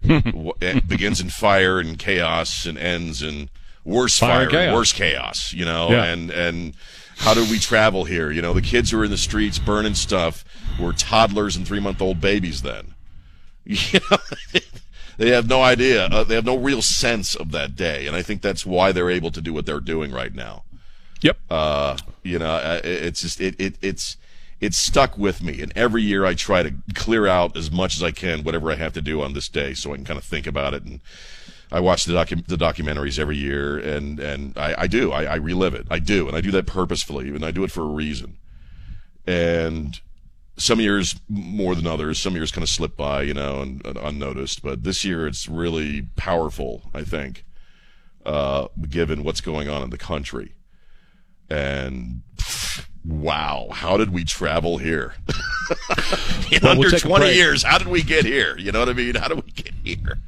it 0.62 0.88
begins 0.88 1.20
in 1.20 1.30
fire 1.30 1.80
and 1.80 1.98
chaos 1.98 2.66
and 2.66 2.78
ends 2.78 3.24
in 3.24 3.50
worse 3.84 4.20
fire, 4.20 4.50
fire 4.50 4.60
and 4.60 4.74
worse 4.74 4.94
chaos, 4.94 5.54
you 5.54 5.66
know, 5.66 5.90
yeah. 5.90 6.06
and, 6.06 6.32
and, 6.32 6.74
how 7.18 7.34
do 7.34 7.50
we 7.50 7.58
travel 7.58 8.04
here? 8.04 8.30
You 8.30 8.42
know, 8.42 8.52
the 8.52 8.62
kids 8.62 8.92
who 8.92 9.00
are 9.00 9.06
in 9.06 9.10
the 9.10 9.16
streets 9.16 9.58
burning 9.58 9.94
stuff 9.94 10.44
were 10.78 10.92
toddlers 10.92 11.56
and 11.56 11.66
three 11.66 11.80
month 11.80 12.02
old 12.02 12.20
babies 12.20 12.62
then. 12.62 12.94
You 13.66 14.00
know, 14.12 14.18
they 15.18 15.30
have 15.30 15.48
no 15.48 15.64
idea. 15.64 16.08
Uh, 16.08 16.26
they 16.26 16.36
have 16.36 16.46
no 16.46 16.58
real 16.58 16.82
sense 16.82 17.36
of 17.36 17.52
that 17.52 17.78
day, 17.78 18.06
and 18.06 18.18
I 18.18 18.22
think 18.22 18.42
that's 18.42 18.66
why 18.66 18.92
they're 18.92 19.10
able 19.10 19.32
to 19.32 19.42
do 19.42 19.54
what 19.54 19.66
they're 19.66 19.80
doing 19.80 20.12
right 20.12 20.36
now. 20.36 20.66
Yep. 21.22 21.38
Uh, 21.50 21.98
you 22.22 22.38
know, 22.38 22.52
uh, 22.52 22.82
it's 22.84 23.22
just 23.22 23.40
it, 23.40 23.56
it 23.58 23.78
it's 23.82 24.18
it's 24.60 24.78
stuck 24.78 25.18
with 25.18 25.44
me, 25.44 25.62
and 25.62 25.72
every 25.76 26.02
year 26.02 26.26
I 26.26 26.34
try 26.34 26.64
to 26.64 26.74
clear 26.94 27.28
out 27.28 27.58
as 27.58 27.72
much 27.72 27.96
as 27.96 28.04
I 28.04 28.12
can 28.12 28.44
whatever 28.44 28.72
I 28.72 28.76
have 28.76 28.94
to 28.94 29.02
do 29.02 29.22
on 29.22 29.34
this 29.34 29.50
day, 29.50 29.74
so 29.74 29.94
I 29.94 29.96
can 29.96 30.06
kind 30.06 30.18
of 30.18 30.24
think 30.24 30.48
about 30.48 30.74
it. 30.74 30.84
And 30.84 31.02
I 31.72 31.80
watch 31.80 32.06
the 32.06 32.14
docu- 32.14 32.48
the 32.48 32.56
documentaries 32.56 33.20
every 33.20 33.38
year, 33.38 33.78
and 33.78 34.20
and 34.20 34.58
I, 34.58 34.76
I 34.80 34.88
do 34.88 35.12
I, 35.12 35.24
I 35.24 35.36
relive 35.36 35.74
it. 35.74 35.88
I 35.90 36.00
do, 36.00 36.28
and 36.28 36.36
I 36.38 36.42
do 36.42 36.52
that 36.52 36.68
purposefully, 36.68 37.30
and 37.30 37.44
I 37.44 37.52
do 37.52 37.64
it 37.64 37.72
for 37.72 37.82
a 37.82 37.88
reason. 37.88 38.38
And 39.28 40.00
some 40.58 40.80
years 40.80 41.16
more 41.28 41.76
than 41.76 41.88
others. 41.88 42.20
Some 42.20 42.36
years 42.36 42.52
kind 42.52 42.64
of 42.64 42.70
slip 42.70 42.96
by, 42.96 43.24
you 43.24 43.34
know, 43.34 43.62
and, 43.62 43.86
and 43.86 43.98
unnoticed. 43.98 44.62
But 44.64 44.84
this 44.84 45.04
year 45.04 45.28
it's 45.28 45.48
really 45.48 46.08
powerful, 46.16 46.84
I 46.94 47.04
think, 47.04 47.44
uh, 48.26 48.68
given 48.90 49.24
what's 49.24 49.42
going 49.42 49.70
on 49.70 49.84
in 49.84 49.90
the 49.90 49.98
country. 49.98 50.54
And 51.50 52.22
wow, 53.06 53.68
how 53.72 53.98
did 53.98 54.12
we 54.12 54.24
travel 54.24 54.78
here? 54.78 55.14
in 56.52 56.60
well, 56.62 56.72
under 56.72 56.90
we'll 56.90 57.00
20 57.00 57.34
years, 57.34 57.64
how 57.64 57.78
did 57.78 57.88
we 57.88 58.02
get 58.02 58.26
here? 58.26 58.58
You 58.58 58.72
know 58.72 58.80
what 58.80 58.90
I 58.90 58.94
mean? 58.94 59.16
How 59.16 59.28
did 59.28 59.44
we 59.44 59.52
get 59.52 59.74
here? 59.84 60.20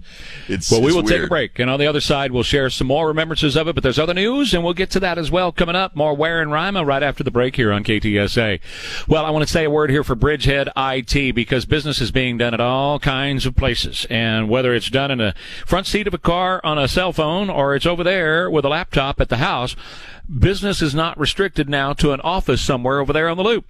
It's, 0.48 0.72
well, 0.72 0.82
we 0.82 0.94
will 0.94 1.04
weird. 1.04 1.08
take 1.08 1.24
a 1.24 1.28
break, 1.28 1.60
and 1.60 1.70
on 1.70 1.80
the 1.80 1.88
other 1.88 2.00
side, 2.00 2.32
we'll 2.32 2.44
share 2.44 2.70
some 2.70 2.88
more 2.88 3.08
remembrances 3.08 3.58
of 3.58 3.68
it. 3.68 3.76
But 3.76 3.84
there's 3.84 4.00
other 4.00 4.14
news, 4.14 4.54
and 4.54 4.64
we'll 4.64 4.74
get 4.74 4.90
to 4.92 5.00
that 5.02 5.18
as 5.18 5.30
well 5.30 5.52
coming 5.52 5.76
up. 5.76 5.96
More 5.96 6.16
Ware 6.16 6.42
and 6.42 6.52
Rima 6.52 6.80
uh, 6.80 6.84
right 6.84 7.04
after 7.04 7.24
the 7.24 7.32
break 7.32 7.56
here 7.56 7.72
on 7.72 7.84
KTSA. 7.84 8.62
Well, 9.08 9.26
I 9.26 9.30
want 9.32 9.46
to 9.46 9.52
say 9.52 9.66
a 9.66 9.70
word 9.70 9.90
here 9.90 10.04
for 10.04 10.16
Bridgehead 10.16 10.70
IT 10.78 11.36
because 11.36 11.66
business 11.66 12.00
is 12.00 12.12
being 12.12 12.38
done 12.38 12.54
at 12.54 12.62
all 12.62 13.00
kinds 13.00 13.46
of 13.46 13.56
places, 13.56 14.06
and 14.10 14.50
whether 14.50 14.74
it's 14.74 14.90
done 14.90 15.12
in 15.12 15.20
a 15.20 15.34
front 15.66 15.88
seat 15.88 16.08
of 16.08 16.14
a 16.14 16.20
car 16.20 16.62
on 16.64 16.78
a 16.78 16.88
cell 16.88 17.12
phone 17.12 17.50
or 17.50 17.76
it's 17.76 17.86
over 17.86 18.04
there 18.04 18.50
with 18.50 18.64
a 18.64 18.70
laptop 18.70 19.20
at 19.20 19.30
the 19.30 19.38
house. 19.38 19.76
Business 20.28 20.82
is 20.82 20.94
not 20.94 21.20
restricted 21.20 21.70
now 21.70 21.94
to 21.94 22.12
an 22.12 22.22
office 22.22 22.62
somewhere 22.62 23.00
over 23.00 23.14
there 23.14 23.30
on 23.30 23.38
the 23.38 23.44
loop. 23.44 23.66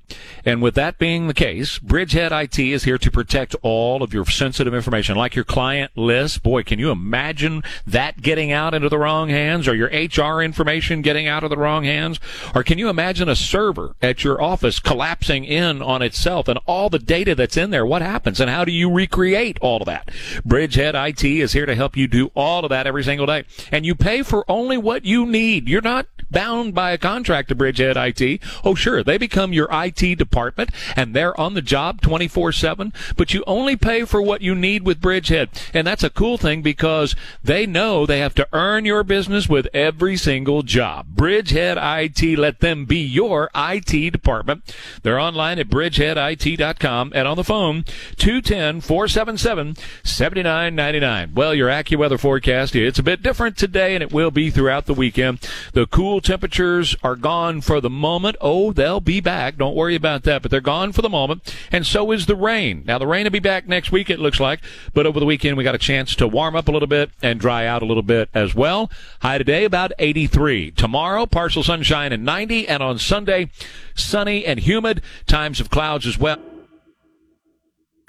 And 0.46 0.62
with 0.62 0.76
that 0.76 0.98
being 0.98 1.28
the 1.28 1.34
case, 1.34 1.80
Bridgehead 1.80 2.32
IT 2.32 2.60
is 2.60 2.84
here 2.84 2.98
to 2.98 3.12
protect 3.12 3.56
all 3.62 4.04
of 4.04 4.14
your 4.14 4.26
sensitive 4.26 4.74
information, 4.74 5.16
like 5.16 5.36
your 5.36 5.46
client 5.46 5.92
list. 5.96 6.44
Boy, 6.44 6.64
can 6.64 6.80
you 6.80 6.92
imagine 6.92 7.64
that 7.86 8.22
getting 8.22 8.52
out 8.52 8.74
into 8.74 8.90
the 8.90 8.98
wrong 8.98 9.30
hands 9.30 9.68
or 9.68 9.76
your 9.76 9.90
HR 9.90 10.42
information 10.42 11.02
getting 11.02 11.28
out 11.28 11.44
of 11.44 11.50
the 11.50 11.58
wrong 11.58 11.84
hands? 11.84 12.20
Or 12.56 12.64
can 12.64 12.78
you 12.78 12.90
imagine 12.90 13.30
a 13.30 13.36
server 13.36 13.96
at 14.02 14.24
your 14.24 14.42
office 14.42 14.80
collapsing 14.80 15.46
in 15.46 15.82
on 15.82 16.02
itself 16.02 16.48
and 16.48 16.60
all 16.66 16.90
the 16.90 17.00
data 17.00 17.36
that's 17.36 17.58
in 17.58 17.70
there? 17.70 17.86
What 17.86 18.02
happens 18.02 18.40
and 18.40 18.50
how 18.50 18.66
do 18.66 18.72
you 18.72 18.92
recreate 18.92 19.58
all 19.62 19.82
of 19.82 19.86
that? 19.86 20.10
Bridgehead 20.46 20.96
IT 20.96 21.24
is 21.24 21.54
here 21.54 21.66
to 21.66 21.76
help 21.76 21.96
you 21.96 22.08
do 22.08 22.32
all 22.36 22.64
of 22.64 22.70
that 22.70 22.88
every 22.88 23.04
single 23.04 23.26
day. 23.26 23.46
And 23.72 23.86
you 23.86 23.96
pay 23.96 24.24
for 24.24 24.44
only 24.50 24.78
what 24.78 25.06
you 25.06 25.26
need. 25.26 25.68
You're 25.68 25.82
not 25.82 26.08
bound 26.32 26.74
by 26.74 26.92
a 26.92 26.98
contract 26.98 27.50
to 27.50 27.56
Bridgehead 27.56 27.98
IT. 27.98 28.42
Oh, 28.64 28.76
sure, 28.76 29.04
they 29.04 29.18
become 29.18 29.54
your 29.54 29.68
IT 29.72 30.18
department 30.18 30.72
and 30.96 31.14
they're 31.14 31.40
on 31.40 31.54
the 31.54 31.62
job 31.62 32.02
24 32.02 32.52
7, 32.52 32.94
but 33.16 33.34
you 33.34 33.44
only 33.48 33.76
pay 33.76 34.06
for 34.06 34.22
what 34.22 34.42
you 34.42 34.56
need 34.56 34.84
with 34.84 35.02
Bridgehead. 35.02 35.50
And 35.74 35.86
that's 35.86 36.04
a 36.04 36.10
cool 36.10 36.38
thing 36.38 36.62
because 36.62 37.16
they 37.44 37.66
know 37.66 38.06
they 38.06 38.20
have 38.20 38.36
to 38.36 38.48
earn 38.54 38.86
your 38.86 39.04
business 39.04 39.48
with 39.48 39.68
every 39.74 40.18
single 40.18 40.64
job. 40.64 41.08
Bridgehead 41.16 41.78
IT, 41.78 42.38
let 42.38 42.60
them 42.60 42.86
be 42.86 43.00
your 43.00 43.50
IT 43.56 44.12
department. 44.12 44.76
They're 45.04 45.20
online 45.20 45.60
at 45.60 45.70
bridgeheadit.com 45.70 47.12
and 47.16 47.28
on 47.28 47.38
the 47.38 47.44
phone 47.44 47.86
210 48.18 48.82
477 48.82 49.76
7999. 50.04 51.34
Well, 51.34 51.54
your 51.54 51.70
AccuWeather 51.70 52.20
forecast, 52.20 52.76
it's 52.76 53.00
a 53.00 53.04
bit 53.04 53.22
different 53.22 53.58
today 53.58 53.96
and 53.96 54.02
it 54.02 54.12
will 54.12 54.32
be 54.32 54.50
throughout 54.50 54.86
the 54.86 54.94
weekend. 54.94 55.40
The 55.74 55.88
cool 55.88 56.17
temperatures 56.22 56.96
are 57.04 57.16
gone 57.16 57.62
for 57.62 57.82
the 57.82 57.90
moment. 57.90 58.36
Oh, 58.42 58.72
they'll 58.72 59.00
be 59.00 59.20
back. 59.20 59.58
Don't 59.58 59.76
worry 59.76 59.96
about 59.96 60.24
that, 60.24 60.42
but 60.42 60.52
they're 60.52 60.62
gone 60.62 60.92
for 60.92 61.02
the 61.02 61.10
moment. 61.10 61.56
And 61.72 61.86
so 61.86 62.12
is 62.12 62.26
the 62.26 62.36
rain. 62.36 62.84
Now, 62.86 62.98
the 62.98 63.08
rain 63.08 63.24
will 63.24 63.32
be 63.32 63.40
back 63.40 63.68
next 63.68 63.92
week, 63.92 64.10
it 64.10 64.20
looks 64.20 64.40
like, 64.40 64.62
but 64.94 65.06
over 65.06 65.20
the 65.20 65.26
weekend 65.26 65.58
we 65.58 65.64
got 65.64 65.76
a 65.76 65.80
chance 65.80 66.16
to 66.16 66.28
warm 66.28 66.56
up 66.56 66.68
a 66.68 66.72
little 66.72 66.88
bit 66.88 67.12
and 67.22 67.40
dry 67.40 67.66
out 67.66 67.82
a 67.82 67.86
little 67.86 68.04
bit 68.04 68.30
as 68.34 68.56
well. 68.56 68.92
High 69.22 69.38
today 69.38 69.66
about 69.66 69.92
83. 70.00 70.72
Tomorrow, 70.72 71.26
partial 71.26 71.64
sunshine 71.64 72.12
and 72.12 72.24
90, 72.24 72.68
and 72.68 72.82
on 72.82 73.00
Sunday, 73.00 73.50
sunny 73.96 74.46
and 74.46 74.60
humid. 74.60 75.02
Times 75.26 75.60
of 75.60 75.70
clouds 75.70 76.08
as 76.08 76.18
well. 76.18 76.38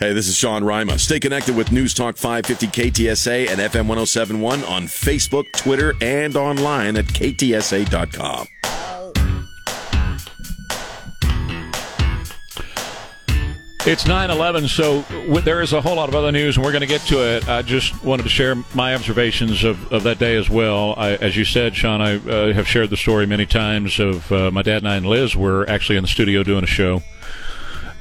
Hey, 0.00 0.12
this 0.12 0.28
is 0.28 0.36
Sean 0.36 0.62
Rima. 0.62 0.96
Stay 0.96 1.18
connected 1.18 1.56
with 1.56 1.72
News 1.72 1.92
Talk 1.92 2.16
550 2.16 2.68
KTSA 2.68 3.48
and 3.48 3.58
FM 3.58 3.88
1071 3.88 4.62
on 4.62 4.84
Facebook, 4.84 5.50
Twitter, 5.50 5.92
and 6.00 6.36
online 6.36 6.96
at 6.96 7.06
ktsa.com. 7.06 8.46
It's 13.88 14.06
9 14.06 14.30
11, 14.30 14.68
so 14.68 15.02
w- 15.02 15.40
there 15.40 15.62
is 15.62 15.72
a 15.72 15.80
whole 15.80 15.96
lot 15.96 16.08
of 16.08 16.14
other 16.14 16.30
news, 16.30 16.56
and 16.56 16.64
we're 16.64 16.70
going 16.70 16.82
to 16.82 16.86
get 16.86 17.00
to 17.08 17.18
it. 17.18 17.48
I 17.48 17.62
just 17.62 18.04
wanted 18.04 18.22
to 18.22 18.28
share 18.28 18.54
my 18.74 18.94
observations 18.94 19.64
of, 19.64 19.92
of 19.92 20.04
that 20.04 20.20
day 20.20 20.36
as 20.36 20.48
well. 20.48 20.94
I, 20.96 21.14
as 21.14 21.36
you 21.36 21.44
said, 21.44 21.74
Sean, 21.74 22.00
I 22.00 22.18
uh, 22.18 22.52
have 22.52 22.68
shared 22.68 22.90
the 22.90 22.96
story 22.96 23.26
many 23.26 23.46
times 23.46 23.98
of 23.98 24.30
uh, 24.30 24.52
my 24.52 24.62
dad 24.62 24.76
and 24.76 24.88
I 24.88 24.94
and 24.94 25.06
Liz 25.06 25.34
were 25.34 25.68
actually 25.68 25.96
in 25.96 26.04
the 26.04 26.08
studio 26.08 26.44
doing 26.44 26.62
a 26.62 26.68
show 26.68 27.02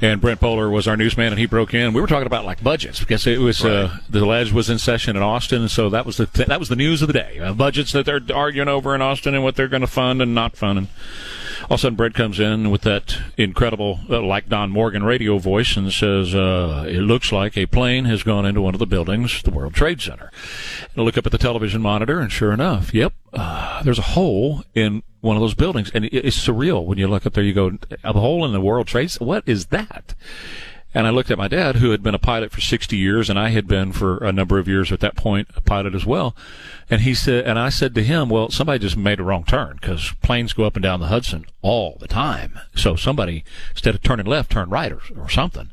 and 0.00 0.20
Brent 0.20 0.40
Polar 0.40 0.70
was 0.70 0.86
our 0.86 0.96
newsman, 0.96 1.32
and 1.32 1.38
he 1.38 1.46
broke 1.46 1.74
in. 1.74 1.92
We 1.92 2.00
were 2.00 2.06
talking 2.06 2.26
about 2.26 2.44
like 2.44 2.62
budgets 2.62 3.00
because 3.00 3.26
it 3.26 3.40
was 3.40 3.64
uh, 3.64 3.98
the 4.08 4.24
ledge 4.24 4.52
was 4.52 4.70
in 4.70 4.78
session 4.78 5.16
in 5.16 5.22
Austin, 5.22 5.62
and 5.62 5.70
so 5.70 5.90
that 5.90 6.06
was 6.06 6.18
the 6.18 6.26
th- 6.26 6.48
that 6.48 6.60
was 6.60 6.68
the 6.68 6.76
news 6.76 7.02
of 7.02 7.08
the 7.08 7.14
day. 7.14 7.38
Uh, 7.38 7.52
budgets 7.52 7.92
that 7.92 8.06
they're 8.06 8.20
arguing 8.32 8.68
over 8.68 8.94
in 8.94 9.02
Austin 9.02 9.34
and 9.34 9.42
what 9.42 9.56
they're 9.56 9.68
going 9.68 9.80
to 9.80 9.88
fund 9.88 10.22
and 10.22 10.34
not 10.34 10.56
fund. 10.56 10.78
And 10.78 10.88
all 11.62 11.74
of 11.74 11.78
a 11.80 11.82
sudden, 11.82 11.96
Brent 11.96 12.14
comes 12.14 12.38
in 12.38 12.70
with 12.70 12.82
that 12.82 13.18
incredible, 13.36 14.00
uh, 14.08 14.22
like 14.22 14.48
Don 14.48 14.70
Morgan 14.70 15.02
radio 15.02 15.38
voice, 15.38 15.76
and 15.76 15.92
says, 15.92 16.34
uh, 16.34 16.84
"It 16.88 17.00
looks 17.00 17.32
like 17.32 17.56
a 17.56 17.66
plane 17.66 18.04
has 18.04 18.22
gone 18.22 18.46
into 18.46 18.60
one 18.60 18.74
of 18.74 18.78
the 18.78 18.86
buildings, 18.86 19.42
the 19.42 19.50
World 19.50 19.74
Trade 19.74 20.00
Center." 20.00 20.30
And 20.94 21.02
I 21.02 21.04
look 21.04 21.18
up 21.18 21.26
at 21.26 21.32
the 21.32 21.38
television 21.38 21.82
monitor, 21.82 22.20
and 22.20 22.30
sure 22.30 22.52
enough, 22.52 22.94
yep, 22.94 23.12
uh, 23.32 23.82
there's 23.82 23.98
a 23.98 24.02
hole 24.02 24.64
in 24.74 25.02
one 25.20 25.36
of 25.36 25.40
those 25.40 25.54
buildings, 25.54 25.90
and 25.92 26.04
it's 26.06 26.38
surreal 26.38 26.84
when 26.84 26.98
you 26.98 27.08
look 27.08 27.26
up 27.26 27.34
there. 27.34 27.44
You 27.44 27.52
go, 27.52 27.78
a 28.04 28.12
hole 28.12 28.44
in 28.44 28.52
the 28.52 28.60
World 28.60 28.86
Trade. 28.86 29.12
What 29.14 29.44
is 29.46 29.66
that? 29.66 30.14
And 30.94 31.06
I 31.06 31.10
looked 31.10 31.30
at 31.30 31.38
my 31.38 31.48
dad, 31.48 31.76
who 31.76 31.90
had 31.90 32.02
been 32.02 32.14
a 32.14 32.18
pilot 32.18 32.50
for 32.50 32.62
60 32.62 32.96
years, 32.96 33.28
and 33.28 33.38
I 33.38 33.50
had 33.50 33.68
been 33.68 33.92
for 33.92 34.18
a 34.18 34.32
number 34.32 34.58
of 34.58 34.66
years 34.66 34.90
at 34.90 35.00
that 35.00 35.16
point 35.16 35.48
a 35.54 35.60
pilot 35.60 35.94
as 35.94 36.06
well. 36.06 36.34
And 36.88 37.02
he 37.02 37.14
said, 37.14 37.46
and 37.46 37.58
I 37.58 37.68
said 37.68 37.94
to 37.94 38.02
him, 38.02 38.30
"Well, 38.30 38.50
somebody 38.50 38.78
just 38.78 38.96
made 38.96 39.20
a 39.20 39.22
wrong 39.22 39.44
turn 39.44 39.78
because 39.80 40.14
planes 40.22 40.54
go 40.54 40.64
up 40.64 40.76
and 40.76 40.82
down 40.82 41.00
the 41.00 41.08
Hudson 41.08 41.44
all 41.60 41.98
the 42.00 42.08
time. 42.08 42.58
So 42.74 42.96
somebody, 42.96 43.44
instead 43.72 43.94
of 43.94 44.02
turning 44.02 44.26
left, 44.26 44.50
turned 44.50 44.72
right 44.72 44.90
or, 44.90 45.00
or 45.16 45.28
something." 45.28 45.70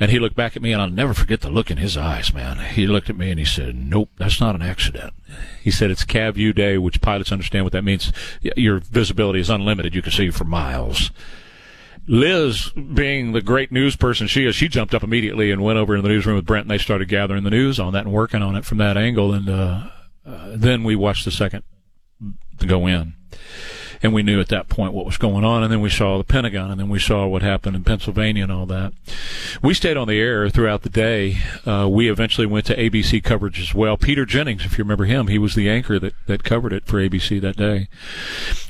And 0.00 0.10
he 0.10 0.18
looked 0.18 0.34
back 0.34 0.56
at 0.56 0.62
me, 0.62 0.72
and 0.72 0.80
I'll 0.80 0.88
never 0.88 1.12
forget 1.12 1.42
the 1.42 1.50
look 1.50 1.70
in 1.70 1.76
his 1.76 1.94
eyes, 1.94 2.32
man. 2.32 2.58
He 2.72 2.86
looked 2.86 3.10
at 3.10 3.18
me 3.18 3.30
and 3.30 3.38
he 3.38 3.44
said, 3.44 3.76
Nope, 3.76 4.08
that's 4.16 4.40
not 4.40 4.54
an 4.54 4.62
accident. 4.62 5.12
He 5.62 5.70
said, 5.70 5.90
It's 5.90 6.06
CAVU 6.06 6.54
day, 6.54 6.78
which 6.78 7.02
pilots 7.02 7.30
understand 7.30 7.64
what 7.64 7.74
that 7.74 7.84
means. 7.84 8.10
Your 8.40 8.78
visibility 8.78 9.40
is 9.40 9.50
unlimited. 9.50 9.94
You 9.94 10.00
can 10.00 10.12
see 10.12 10.30
for 10.30 10.44
miles. 10.44 11.10
Liz, 12.06 12.70
being 12.70 13.32
the 13.32 13.42
great 13.42 13.70
news 13.70 13.94
person 13.94 14.26
she 14.26 14.46
is, 14.46 14.56
she 14.56 14.68
jumped 14.68 14.94
up 14.94 15.02
immediately 15.02 15.50
and 15.50 15.62
went 15.62 15.78
over 15.78 15.94
in 15.94 16.02
the 16.02 16.08
newsroom 16.08 16.36
with 16.36 16.46
Brent, 16.46 16.64
and 16.64 16.70
they 16.70 16.78
started 16.78 17.08
gathering 17.08 17.44
the 17.44 17.50
news 17.50 17.78
on 17.78 17.92
that 17.92 18.06
and 18.06 18.12
working 18.12 18.40
on 18.40 18.56
it 18.56 18.64
from 18.64 18.78
that 18.78 18.96
angle. 18.96 19.34
And 19.34 19.50
uh, 19.50 19.90
uh, 20.24 20.52
then 20.56 20.82
we 20.82 20.96
watched 20.96 21.26
the 21.26 21.30
second 21.30 21.62
go 22.66 22.86
in 22.86 23.14
and 24.02 24.14
we 24.14 24.22
knew 24.22 24.40
at 24.40 24.48
that 24.48 24.68
point 24.68 24.92
what 24.92 25.04
was 25.04 25.18
going 25.18 25.44
on. 25.44 25.62
And 25.62 25.72
then 25.72 25.80
we 25.80 25.90
saw 25.90 26.18
the 26.18 26.24
Pentagon, 26.24 26.70
and 26.70 26.80
then 26.80 26.88
we 26.88 26.98
saw 26.98 27.26
what 27.26 27.42
happened 27.42 27.76
in 27.76 27.84
Pennsylvania 27.84 28.44
and 28.44 28.52
all 28.52 28.66
that. 28.66 28.92
We 29.62 29.74
stayed 29.74 29.96
on 29.96 30.08
the 30.08 30.18
air 30.18 30.48
throughout 30.48 30.82
the 30.82 30.88
day. 30.88 31.38
Uh, 31.66 31.88
we 31.90 32.10
eventually 32.10 32.46
went 32.46 32.66
to 32.66 32.76
ABC 32.76 33.22
coverage 33.22 33.60
as 33.60 33.74
well. 33.74 33.96
Peter 33.96 34.24
Jennings, 34.24 34.64
if 34.64 34.78
you 34.78 34.84
remember 34.84 35.04
him, 35.04 35.28
he 35.28 35.38
was 35.38 35.54
the 35.54 35.68
anchor 35.68 35.98
that, 35.98 36.14
that 36.26 36.44
covered 36.44 36.72
it 36.72 36.86
for 36.86 36.96
ABC 36.96 37.40
that 37.40 37.56
day. 37.56 37.88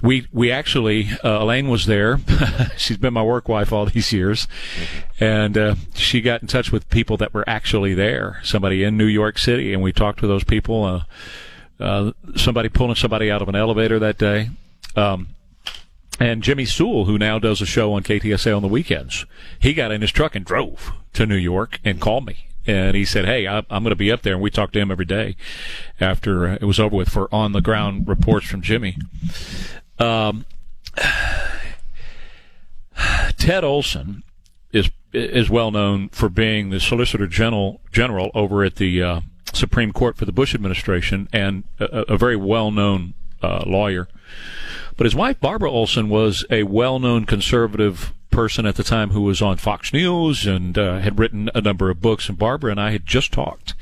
We 0.03 0.27
we 0.33 0.51
actually 0.51 1.09
uh, 1.23 1.43
Elaine 1.43 1.69
was 1.69 1.87
there. 1.87 2.19
She's 2.77 2.97
been 2.97 3.15
my 3.15 3.23
work 3.23 3.49
wife 3.49 3.73
all 3.73 3.87
these 3.87 4.13
years, 4.13 4.49
and 5.21 5.57
uh, 5.57 5.75
she 5.95 6.21
got 6.21 6.43
in 6.43 6.49
touch 6.49 6.73
with 6.73 6.89
people 6.91 7.17
that 7.19 7.33
were 7.33 7.49
actually 7.49 7.95
there. 7.95 8.41
Somebody 8.43 8.83
in 8.83 8.97
New 8.97 9.07
York 9.07 9.39
City, 9.39 9.73
and 9.73 9.83
we 9.83 9.93
talked 9.93 10.21
to 10.21 10.27
those 10.27 10.45
people. 10.45 10.85
Uh, 10.85 11.03
uh, 11.79 12.13
somebody 12.37 12.69
pulling 12.69 12.95
somebody 12.95 13.31
out 13.31 13.41
of 13.41 13.49
an 13.49 13.55
elevator 13.55 13.99
that 13.99 14.19
day. 14.19 14.51
Um, 14.97 15.29
and 16.19 16.43
Jimmy 16.43 16.67
Sewell, 16.67 17.07
who 17.07 17.19
now 17.19 17.39
does 17.39 17.63
a 17.63 17.67
show 17.67 17.95
on 17.95 18.03
KTSA 18.03 18.55
on 18.55 18.63
the 18.63 18.69
weekends, 18.69 19.25
he 19.59 19.73
got 19.73 19.91
in 19.91 20.03
his 20.03 20.13
truck 20.13 20.35
and 20.35 20.45
drove 20.45 20.93
to 21.15 21.25
New 21.25 21.37
York 21.37 21.81
and 21.83 22.01
called 22.01 22.27
me. 22.27 22.47
And 22.67 22.95
he 22.95 23.07
said, 23.07 23.25
"Hey, 23.25 23.49
I'm 23.49 23.65
going 23.69 23.85
to 23.87 23.97
be 23.97 24.13
up 24.13 24.21
there." 24.21 24.35
And 24.35 24.43
we 24.43 24.51
talked 24.51 24.75
to 24.75 24.81
him 24.81 24.91
every 24.91 25.07
day 25.07 25.35
after 25.99 26.53
it 26.53 26.65
was 26.65 26.79
over 26.79 26.95
with 26.95 27.09
for 27.09 27.35
on 27.35 27.53
the 27.53 27.63
ground 27.63 28.07
reports 28.07 28.47
from 28.47 28.61
Jimmy. 28.61 28.99
Um, 29.99 30.45
Ted 33.39 33.65
Olson 33.65 34.23
is 34.73 34.91
is 35.13 35.49
well 35.49 35.71
known 35.71 36.11
for 36.11 36.29
being 36.29 36.69
the 36.69 36.81
Solicitor 36.81 37.27
General 37.27 37.81
General 37.93 38.31
over 38.35 38.63
at 38.63 38.77
the 38.77 39.03
uh, 39.03 39.21
Supreme 39.55 39.93
Court 39.93 40.19
for 40.19 40.27
the 40.27 40.33
Bush 40.33 40.55
administration 40.55 41.29
and 41.33 41.65
a, 41.79 42.13
a 42.13 42.19
very 42.19 42.37
well 42.37 42.71
known 42.71 43.15
uh, 43.43 43.65
lawyer. 43.67 44.09
But 44.97 45.07
his 45.07 45.15
wife, 45.15 45.41
Barbara 45.41 45.71
Olson, 45.71 46.09
was 46.09 46.45
a 46.51 46.65
well 46.65 46.99
known 46.99 47.25
conservative 47.25 48.13
person 48.31 48.67
at 48.67 48.77
the 48.77 48.85
time 48.85 49.11
who 49.11 49.23
was 49.23 49.43
on 49.43 49.57
Fox 49.57 49.93
News 49.93 50.47
and 50.47 50.77
uh, 50.79 50.99
had 50.99 51.19
written 51.19 51.51
a 51.55 51.61
number 51.61 51.91
of 51.91 52.01
books. 52.01 52.29
And 52.29 52.39
Barbara 52.39 52.71
and 52.71 52.81
I 52.81 52.91
had 52.91 53.07
just 53.07 53.33
talked. 53.33 53.75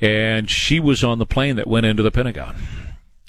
And 0.00 0.48
she 0.48 0.80
was 0.80 1.04
on 1.04 1.18
the 1.18 1.26
plane 1.26 1.56
that 1.56 1.66
went 1.66 1.86
into 1.86 2.02
the 2.02 2.10
Pentagon. 2.10 2.56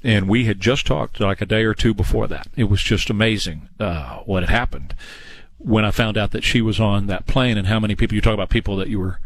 And 0.04 0.28
we 0.28 0.46
had 0.46 0.60
just 0.60 0.88
talked 0.88 1.20
like 1.20 1.42
a 1.42 1.46
day 1.46 1.64
or 1.64 1.74
two 1.74 1.94
before 1.94 2.28
that. 2.28 2.48
It 2.56 2.66
was 2.66 2.82
just 2.82 3.10
amazing 3.10 3.70
uh, 3.80 4.20
what 4.20 4.44
had 4.44 4.50
happened 4.50 4.96
when 5.58 5.86
I 5.86 5.92
found 5.92 6.18
out 6.18 6.32
that 6.32 6.44
she 6.44 6.62
was 6.62 6.80
on 6.80 7.08
that 7.08 7.28
plane 7.28 7.58
and 7.58 7.68
how 7.68 7.80
many 7.80 7.96
people 7.96 8.16
you 8.16 8.22
talk 8.22 8.34
about 8.34 8.50
people 8.50 8.78
that 8.78 8.90
you 8.90 9.00
were 9.00 9.20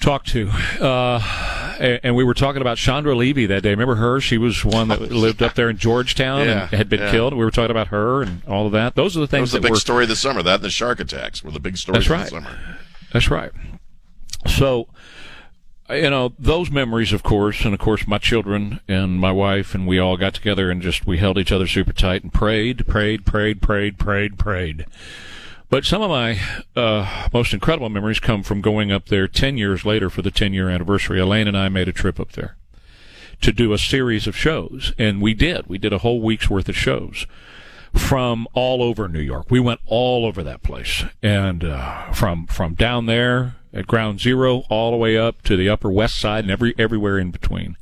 talked 0.00 0.28
to. 0.28 0.48
Uh, 0.80 1.20
and 2.02 2.14
we 2.16 2.24
were 2.24 2.34
talking 2.34 2.60
about 2.60 2.76
Chandra 2.76 3.14
Levy 3.14 3.46
that 3.46 3.62
day. 3.62 3.70
Remember 3.70 3.94
her? 3.96 4.20
She 4.20 4.36
was 4.38 4.64
one 4.64 4.88
that 4.88 5.00
lived 5.00 5.42
up 5.42 5.54
there 5.54 5.70
in 5.70 5.76
Georgetown 5.78 6.46
Yeah, 6.46 6.62
and 6.62 6.70
had 6.70 6.88
been 6.88 7.00
yeah. 7.00 7.10
killed. 7.10 7.32
We 7.34 7.44
were 7.44 7.50
talking 7.50 7.70
about 7.70 7.88
her 7.88 8.22
and 8.22 8.42
all 8.46 8.66
of 8.66 8.72
that. 8.72 8.96
Those 8.96 9.16
are 9.16 9.20
the 9.20 9.26
things 9.26 9.38
That 9.38 9.40
was 9.42 9.52
the 9.52 9.58
that 9.58 9.62
big 9.62 9.70
were. 9.72 9.78
story 9.78 10.06
this 10.06 10.20
summer. 10.20 10.42
That 10.42 10.56
and 10.56 10.64
the 10.64 10.70
shark 10.70 11.00
attacks 11.00 11.42
were 11.44 11.50
the 11.50 11.60
big 11.60 11.76
stories 11.76 12.06
That's 12.08 12.30
of 12.32 12.34
right. 12.34 12.42
the 12.42 12.48
summer. 12.50 12.78
That's 13.12 13.30
right. 13.30 13.52
So, 14.46 14.88
you 15.88 16.08
know, 16.10 16.32
those 16.38 16.70
memories, 16.70 17.12
of 17.12 17.22
course, 17.22 17.64
and 17.64 17.74
of 17.74 17.80
course, 17.80 18.06
my 18.06 18.18
children 18.18 18.80
and 18.88 19.18
my 19.18 19.32
wife, 19.32 19.74
and 19.74 19.86
we 19.86 19.98
all 19.98 20.16
got 20.16 20.34
together 20.34 20.70
and 20.70 20.80
just 20.82 21.06
we 21.06 21.18
held 21.18 21.38
each 21.38 21.52
other 21.52 21.66
super 21.66 21.92
tight 21.92 22.22
and 22.22 22.32
prayed, 22.32 22.86
prayed, 22.86 23.26
prayed, 23.26 23.60
prayed, 23.60 23.98
prayed, 23.98 24.38
prayed. 24.38 24.86
But 25.70 25.84
some 25.84 26.02
of 26.02 26.10
my 26.10 26.40
uh, 26.76 27.28
most 27.32 27.54
incredible 27.54 27.88
memories 27.88 28.18
come 28.18 28.42
from 28.42 28.60
going 28.60 28.90
up 28.90 29.06
there 29.06 29.28
10 29.28 29.56
years 29.56 29.84
later 29.84 30.10
for 30.10 30.20
the 30.20 30.30
10 30.32 30.52
year 30.52 30.68
anniversary. 30.68 31.20
Elaine 31.20 31.46
and 31.48 31.56
I 31.56 31.68
made 31.68 31.88
a 31.88 31.92
trip 31.92 32.18
up 32.20 32.32
there. 32.32 32.56
to 33.40 33.52
do 33.52 33.72
a 33.72 33.78
series 33.78 34.26
of 34.26 34.36
shows, 34.36 34.92
and 34.98 35.22
we 35.22 35.32
did. 35.32 35.66
We 35.66 35.78
did 35.78 35.92
a 35.92 35.98
whole 35.98 36.20
week's 36.20 36.50
worth 36.50 36.68
of 36.68 36.76
shows 36.76 37.26
from 37.94 38.46
all 38.52 38.82
over 38.82 39.08
New 39.08 39.20
York. 39.20 39.46
We 39.50 39.60
went 39.60 39.80
all 39.86 40.26
over 40.26 40.42
that 40.42 40.62
place, 40.62 41.04
and 41.22 41.64
uh, 41.64 42.12
from 42.12 42.46
from 42.46 42.74
down 42.74 43.06
there 43.06 43.56
at 43.72 43.86
Ground 43.86 44.20
Zero 44.20 44.64
all 44.68 44.90
the 44.90 44.96
way 44.96 45.16
up 45.16 45.42
to 45.42 45.56
the 45.56 45.68
Upper 45.68 45.90
West 45.90 46.18
Side 46.20 46.44
and 46.44 46.50
every 46.50 46.74
everywhere 46.78 47.18
in 47.18 47.30
between. 47.30 47.76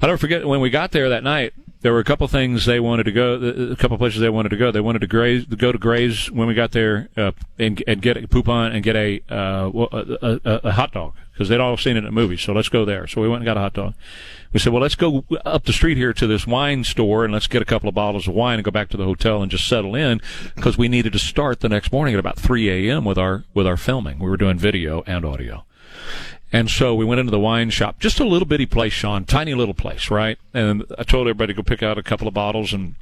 I 0.00 0.06
don't 0.06 0.18
forget 0.18 0.46
when 0.46 0.60
we 0.60 0.70
got 0.70 0.92
there 0.92 1.08
that 1.08 1.24
night. 1.24 1.52
There 1.86 1.92
were 1.92 2.00
a 2.00 2.04
couple 2.04 2.26
things 2.26 2.66
they 2.66 2.80
wanted 2.80 3.04
to 3.04 3.12
go, 3.12 3.34
a 3.70 3.76
couple 3.76 3.96
places 3.96 4.20
they 4.20 4.28
wanted 4.28 4.48
to 4.48 4.56
go. 4.56 4.72
They 4.72 4.80
wanted 4.80 5.02
to 5.02 5.06
graze, 5.06 5.44
go 5.44 5.70
to 5.70 5.78
Gray's 5.78 6.28
when 6.32 6.48
we 6.48 6.54
got 6.54 6.72
there, 6.72 7.10
uh, 7.16 7.30
and, 7.60 7.80
and 7.86 8.02
get 8.02 8.16
a 8.16 8.26
coupon 8.26 8.72
and 8.72 8.82
get 8.82 8.96
a, 8.96 9.20
uh, 9.30 9.70
a, 9.72 10.40
a, 10.44 10.60
a 10.64 10.72
hot 10.72 10.90
dog 10.90 11.14
because 11.32 11.48
they'd 11.48 11.60
all 11.60 11.76
seen 11.76 11.96
it 11.96 12.00
in 12.00 12.06
a 12.06 12.10
movie. 12.10 12.38
So 12.38 12.52
let's 12.52 12.68
go 12.68 12.84
there. 12.84 13.06
So 13.06 13.20
we 13.20 13.28
went 13.28 13.42
and 13.42 13.44
got 13.44 13.56
a 13.56 13.60
hot 13.60 13.74
dog. 13.74 13.94
We 14.52 14.58
said, 14.58 14.72
well, 14.72 14.82
let's 14.82 14.96
go 14.96 15.24
up 15.44 15.62
the 15.62 15.72
street 15.72 15.96
here 15.96 16.12
to 16.12 16.26
this 16.26 16.44
wine 16.44 16.82
store 16.82 17.22
and 17.22 17.32
let's 17.32 17.46
get 17.46 17.62
a 17.62 17.64
couple 17.64 17.88
of 17.88 17.94
bottles 17.94 18.26
of 18.26 18.34
wine 18.34 18.58
and 18.58 18.64
go 18.64 18.72
back 18.72 18.88
to 18.88 18.96
the 18.96 19.04
hotel 19.04 19.40
and 19.40 19.48
just 19.48 19.68
settle 19.68 19.94
in 19.94 20.20
because 20.56 20.76
we 20.76 20.88
needed 20.88 21.12
to 21.12 21.20
start 21.20 21.60
the 21.60 21.68
next 21.68 21.92
morning 21.92 22.14
at 22.14 22.18
about 22.18 22.36
3 22.36 22.68
a.m. 22.90 23.04
with 23.04 23.16
our 23.16 23.44
with 23.54 23.64
our 23.64 23.76
filming. 23.76 24.18
We 24.18 24.28
were 24.28 24.36
doing 24.36 24.58
video 24.58 25.04
and 25.06 25.24
audio. 25.24 25.65
And 26.52 26.70
so 26.70 26.94
we 26.94 27.04
went 27.04 27.18
into 27.18 27.32
the 27.32 27.40
wine 27.40 27.70
shop, 27.70 27.98
just 27.98 28.20
a 28.20 28.24
little 28.24 28.46
bitty 28.46 28.66
place, 28.66 28.92
Sean, 28.92 29.24
tiny 29.24 29.54
little 29.54 29.74
place, 29.74 30.10
right? 30.10 30.38
And 30.54 30.84
I 30.96 31.02
told 31.02 31.26
everybody 31.26 31.52
to 31.52 31.56
go 31.56 31.62
pick 31.62 31.82
out 31.82 31.98
a 31.98 32.02
couple 32.02 32.28
of 32.28 32.34
bottles, 32.34 32.72
and 32.72 32.94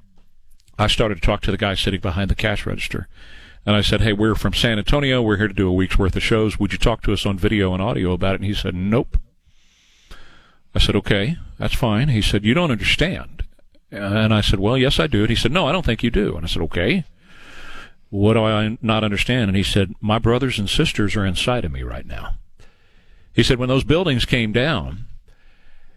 I 0.79 0.87
started 0.87 1.17
to 1.17 1.21
talk 1.21 1.43
to 1.43 1.51
the 1.51 1.59
guy 1.59 1.75
sitting 1.75 2.01
behind 2.01 2.31
the 2.31 2.35
cash 2.35 2.65
register. 2.67 3.07
And 3.67 3.77
I 3.77 3.81
said, 3.81 4.01
Hey, 4.01 4.13
we're 4.13 4.35
from 4.35 4.55
San 4.55 4.79
Antonio. 4.79 5.23
We're 5.23 5.39
here 5.39 5.49
to 5.49 5.55
do 5.55 5.69
a 5.69 5.73
week's 5.73 5.99
worth 5.99 6.17
of 6.17 6.23
shows. 6.23 6.59
Would 6.59 6.73
you 6.73 6.79
talk 6.79 7.03
to 7.03 7.13
us 7.13 7.25
on 7.25 7.39
video 7.39 7.73
and 7.73 7.83
audio 7.83 8.13
about 8.13 8.35
it? 8.35 8.41
And 8.41 8.45
he 8.45 8.55
said, 8.55 8.75
Nope. 8.75 9.19
I 10.75 10.79
said, 10.79 10.97
Okay, 10.97 11.37
that's 11.59 11.75
fine. 11.75 12.09
He 12.09 12.21
said, 12.21 12.45
You 12.45 12.55
don't 12.55 12.71
understand. 12.71 13.45
And 13.91 14.35
I 14.35 14.41
said, 14.41 14.59
Well, 14.59 14.77
yes, 14.77 14.99
I 14.99 15.07
do. 15.07 15.21
And 15.21 15.31
he 15.31 15.37
said, 15.37 15.53
No, 15.53 15.67
I 15.67 15.73
don't 15.73 15.85
think 15.85 16.03
you 16.03 16.11
do. 16.11 16.37
And 16.37 16.45
I 16.45 16.49
said, 16.49 16.63
Okay. 16.63 17.05
What 18.11 18.35
do 18.35 18.45
I 18.45 18.79
not 18.81 19.03
understand? 19.03 19.49
And 19.49 19.57
he 19.57 19.63
said, 19.63 19.95
My 20.01 20.19
brothers 20.19 20.59
and 20.59 20.69
sisters 20.69 21.17
are 21.17 21.25
inside 21.25 21.65
of 21.65 21.73
me 21.73 21.83
right 21.83 22.07
now. 22.07 22.35
He 23.35 23.43
said, 23.43 23.59
When 23.59 23.69
those 23.69 23.85
buildings 23.85 24.25
came 24.25 24.53
down, 24.53 25.07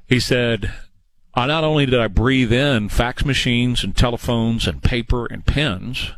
he 0.08 0.20
said, 0.20 0.74
I 1.34 1.46
not 1.46 1.63
only 1.63 1.86
did 1.86 2.00
I 2.00 2.08
breathe 2.08 2.51
in 2.51 2.89
fax 2.89 3.24
machines 3.24 3.84
and 3.84 3.96
telephones 3.96 4.67
and 4.67 4.82
paper 4.82 5.27
and 5.27 5.46
pens, 5.46 6.13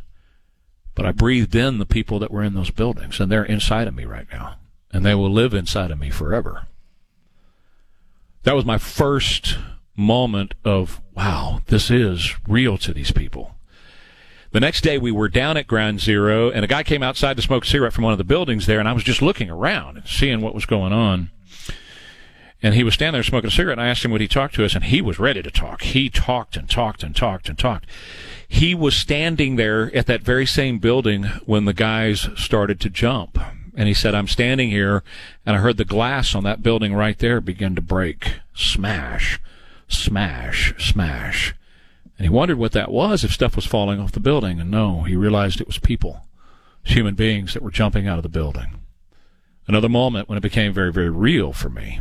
but 0.94 1.04
I 1.04 1.12
breathed 1.12 1.54
in 1.54 1.78
the 1.78 1.86
people 1.86 2.18
that 2.18 2.30
were 2.30 2.42
in 2.42 2.54
those 2.54 2.70
buildings, 2.70 3.20
and 3.20 3.30
they're 3.30 3.44
inside 3.44 3.86
of 3.86 3.94
me 3.94 4.04
right 4.06 4.26
now, 4.32 4.56
and 4.92 5.04
they 5.04 5.14
will 5.14 5.30
live 5.30 5.52
inside 5.52 5.90
of 5.90 6.00
me 6.00 6.10
forever. 6.10 6.66
That 8.44 8.56
was 8.56 8.64
my 8.64 8.78
first 8.78 9.58
moment 9.94 10.54
of, 10.64 11.02
wow, 11.14 11.60
this 11.66 11.90
is 11.90 12.34
real 12.48 12.78
to 12.78 12.94
these 12.94 13.12
people. 13.12 13.54
The 14.52 14.60
next 14.60 14.80
day, 14.82 14.98
we 14.98 15.12
were 15.12 15.28
down 15.28 15.56
at 15.56 15.68
Ground 15.68 16.00
Zero, 16.00 16.50
and 16.50 16.64
a 16.64 16.68
guy 16.68 16.82
came 16.82 17.04
outside 17.04 17.36
to 17.36 17.42
smoke 17.42 17.64
a 17.64 17.68
cigarette 17.68 17.92
from 17.92 18.02
one 18.02 18.12
of 18.12 18.18
the 18.18 18.24
buildings 18.24 18.66
there, 18.66 18.80
and 18.80 18.88
I 18.88 18.92
was 18.92 19.04
just 19.04 19.22
looking 19.22 19.48
around 19.48 19.96
and 19.98 20.08
seeing 20.08 20.40
what 20.40 20.56
was 20.56 20.66
going 20.66 20.92
on. 20.92 21.30
And 22.60 22.74
he 22.74 22.82
was 22.82 22.94
standing 22.94 23.12
there 23.12 23.22
smoking 23.22 23.46
a 23.46 23.52
cigarette, 23.52 23.78
and 23.78 23.86
I 23.86 23.90
asked 23.90 24.04
him 24.04 24.10
would 24.10 24.20
he 24.20 24.26
talk 24.26 24.50
to 24.52 24.64
us, 24.64 24.74
and 24.74 24.84
he 24.84 25.00
was 25.00 25.20
ready 25.20 25.40
to 25.40 25.52
talk. 25.52 25.82
He 25.82 26.10
talked 26.10 26.56
and 26.56 26.68
talked 26.68 27.04
and 27.04 27.14
talked 27.14 27.48
and 27.48 27.56
talked. 27.56 27.86
He 28.46 28.74
was 28.74 28.96
standing 28.96 29.54
there 29.54 29.94
at 29.94 30.06
that 30.06 30.22
very 30.22 30.46
same 30.46 30.80
building 30.80 31.24
when 31.46 31.64
the 31.64 31.72
guys 31.72 32.28
started 32.36 32.80
to 32.80 32.90
jump. 32.90 33.38
And 33.76 33.86
he 33.86 33.94
said, 33.94 34.16
I'm 34.16 34.26
standing 34.26 34.70
here, 34.70 35.04
and 35.46 35.56
I 35.56 35.60
heard 35.60 35.76
the 35.76 35.84
glass 35.84 36.34
on 36.34 36.42
that 36.42 36.60
building 36.60 36.92
right 36.92 37.18
there 37.18 37.40
begin 37.40 37.76
to 37.76 37.80
break. 37.80 38.40
Smash, 38.52 39.40
smash, 39.86 40.74
smash. 40.76 41.54
And 42.20 42.26
he 42.26 42.34
wondered 42.34 42.58
what 42.58 42.72
that 42.72 42.90
was 42.90 43.24
if 43.24 43.32
stuff 43.32 43.56
was 43.56 43.64
falling 43.64 43.98
off 43.98 44.12
the 44.12 44.20
building. 44.20 44.60
And 44.60 44.70
no, 44.70 45.04
he 45.04 45.16
realized 45.16 45.58
it 45.58 45.66
was 45.66 45.78
people, 45.78 46.26
human 46.82 47.14
beings 47.14 47.54
that 47.54 47.62
were 47.62 47.70
jumping 47.70 48.06
out 48.06 48.18
of 48.18 48.22
the 48.22 48.28
building. 48.28 48.78
Another 49.66 49.88
moment 49.88 50.28
when 50.28 50.36
it 50.36 50.42
became 50.42 50.74
very, 50.74 50.92
very 50.92 51.08
real 51.08 51.54
for 51.54 51.70
me. 51.70 51.98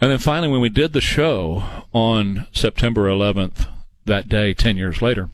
And 0.00 0.10
then 0.10 0.16
finally, 0.16 0.48
when 0.48 0.62
we 0.62 0.70
did 0.70 0.94
the 0.94 1.02
show 1.02 1.84
on 1.92 2.46
September 2.50 3.10
11th, 3.10 3.68
that 4.06 4.30
day, 4.30 4.54
10 4.54 4.78
years 4.78 5.02
later, 5.02 5.28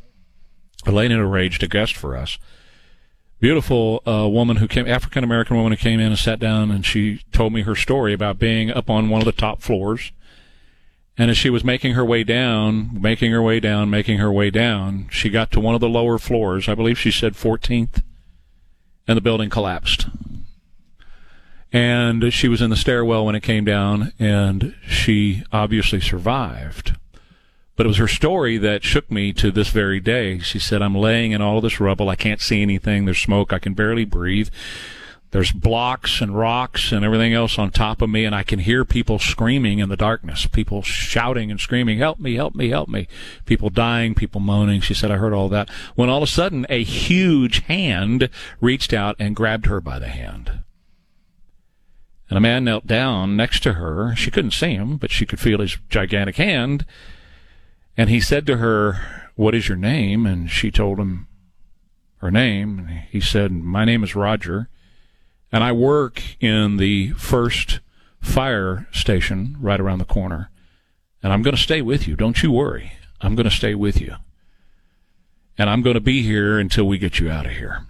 Elena 0.84 1.24
arranged 1.24 1.62
a 1.62 1.68
guest 1.68 1.94
for 1.94 2.16
us. 2.16 2.38
Beautiful 3.38 4.02
uh, 4.04 4.28
woman 4.28 4.56
who 4.56 4.66
came, 4.66 4.88
African 4.88 5.22
American 5.22 5.56
woman 5.56 5.70
who 5.70 5.76
came 5.76 6.00
in 6.00 6.06
and 6.06 6.18
sat 6.18 6.40
down 6.40 6.72
and 6.72 6.84
she 6.84 7.22
told 7.30 7.52
me 7.52 7.62
her 7.62 7.76
story 7.76 8.12
about 8.12 8.40
being 8.40 8.72
up 8.72 8.90
on 8.90 9.10
one 9.10 9.20
of 9.20 9.26
the 9.26 9.30
top 9.30 9.62
floors. 9.62 10.10
And 11.18 11.30
as 11.30 11.36
she 11.36 11.50
was 11.50 11.64
making 11.64 11.94
her 11.94 12.04
way 12.04 12.22
down, 12.22 13.02
making 13.02 13.32
her 13.32 13.42
way 13.42 13.58
down, 13.58 13.90
making 13.90 14.18
her 14.18 14.32
way 14.32 14.50
down, 14.50 15.08
she 15.10 15.28
got 15.28 15.50
to 15.50 15.60
one 15.60 15.74
of 15.74 15.80
the 15.80 15.88
lower 15.88 16.16
floors. 16.16 16.68
I 16.68 16.74
believe 16.74 16.98
she 16.98 17.10
said 17.10 17.34
14th, 17.34 18.02
and 19.08 19.16
the 19.16 19.20
building 19.20 19.50
collapsed 19.50 20.06
and 21.72 22.32
she 22.32 22.48
was 22.48 22.62
in 22.62 22.70
the 22.70 22.76
stairwell 22.76 23.26
when 23.26 23.34
it 23.34 23.42
came 23.42 23.64
down, 23.64 24.12
and 24.18 24.74
she 24.86 25.44
obviously 25.52 26.00
survived. 26.00 26.96
But 27.76 27.86
it 27.86 27.88
was 27.88 27.98
her 27.98 28.08
story 28.08 28.58
that 28.58 28.82
shook 28.82 29.10
me 29.10 29.32
to 29.34 29.50
this 29.50 29.68
very 29.68 30.00
day. 30.00 30.38
She 30.38 30.58
said, 30.58 30.82
I'm 30.82 30.96
laying 30.96 31.32
in 31.32 31.42
all 31.42 31.60
this 31.60 31.78
rubble. 31.78 32.08
I 32.08 32.16
can't 32.16 32.40
see 32.40 32.62
anything. 32.62 33.04
There's 33.04 33.20
smoke. 33.20 33.52
I 33.52 33.58
can 33.58 33.74
barely 33.74 34.04
breathe. 34.04 34.48
There's 35.30 35.52
blocks 35.52 36.22
and 36.22 36.36
rocks 36.36 36.90
and 36.90 37.04
everything 37.04 37.34
else 37.34 37.58
on 37.58 37.70
top 37.70 38.00
of 38.00 38.08
me, 38.08 38.24
and 38.24 38.34
I 38.34 38.42
can 38.42 38.60
hear 38.60 38.86
people 38.86 39.18
screaming 39.18 39.78
in 39.78 39.90
the 39.90 39.96
darkness. 39.96 40.46
People 40.46 40.80
shouting 40.80 41.50
and 41.50 41.60
screaming, 41.60 41.98
Help 41.98 42.18
me, 42.18 42.36
help 42.36 42.54
me, 42.54 42.70
help 42.70 42.88
me. 42.88 43.08
People 43.44 43.68
dying, 43.68 44.14
people 44.14 44.40
moaning. 44.40 44.80
She 44.80 44.94
said, 44.94 45.10
I 45.10 45.16
heard 45.16 45.34
all 45.34 45.50
that. 45.50 45.68
When 45.94 46.08
all 46.08 46.18
of 46.18 46.22
a 46.22 46.26
sudden, 46.26 46.64
a 46.70 46.82
huge 46.82 47.60
hand 47.64 48.30
reached 48.60 48.94
out 48.94 49.16
and 49.18 49.36
grabbed 49.36 49.66
her 49.66 49.82
by 49.82 49.98
the 49.98 50.08
hand. 50.08 50.62
And 52.30 52.38
a 52.38 52.40
man 52.40 52.64
knelt 52.64 52.86
down 52.86 53.36
next 53.36 53.62
to 53.64 53.74
her. 53.74 54.14
She 54.16 54.30
couldn't 54.30 54.52
see 54.52 54.74
him, 54.74 54.96
but 54.96 55.10
she 55.10 55.26
could 55.26 55.40
feel 55.40 55.60
his 55.60 55.76
gigantic 55.90 56.36
hand. 56.36 56.86
And 57.98 58.08
he 58.08 58.20
said 58.20 58.46
to 58.46 58.56
her, 58.56 59.28
What 59.34 59.54
is 59.54 59.68
your 59.68 59.78
name? 59.78 60.24
And 60.24 60.50
she 60.50 60.70
told 60.70 60.98
him 60.98 61.26
her 62.18 62.30
name. 62.30 62.78
And 62.78 62.88
he 63.10 63.20
said, 63.20 63.52
My 63.52 63.84
name 63.84 64.02
is 64.02 64.14
Roger. 64.14 64.68
And 65.50 65.64
I 65.64 65.72
work 65.72 66.22
in 66.40 66.76
the 66.76 67.12
first 67.12 67.80
fire 68.20 68.86
station 68.92 69.56
right 69.60 69.80
around 69.80 69.98
the 69.98 70.04
corner. 70.04 70.50
And 71.22 71.32
I'm 71.32 71.42
going 71.42 71.56
to 71.56 71.62
stay 71.62 71.82
with 71.82 72.06
you. 72.06 72.16
Don't 72.16 72.42
you 72.42 72.52
worry. 72.52 72.92
I'm 73.20 73.34
going 73.34 73.48
to 73.48 73.54
stay 73.54 73.74
with 73.74 74.00
you. 74.00 74.14
And 75.56 75.68
I'm 75.68 75.82
going 75.82 75.94
to 75.94 76.00
be 76.00 76.22
here 76.22 76.58
until 76.58 76.86
we 76.86 76.98
get 76.98 77.18
you 77.18 77.30
out 77.30 77.46
of 77.46 77.52
here. 77.52 77.86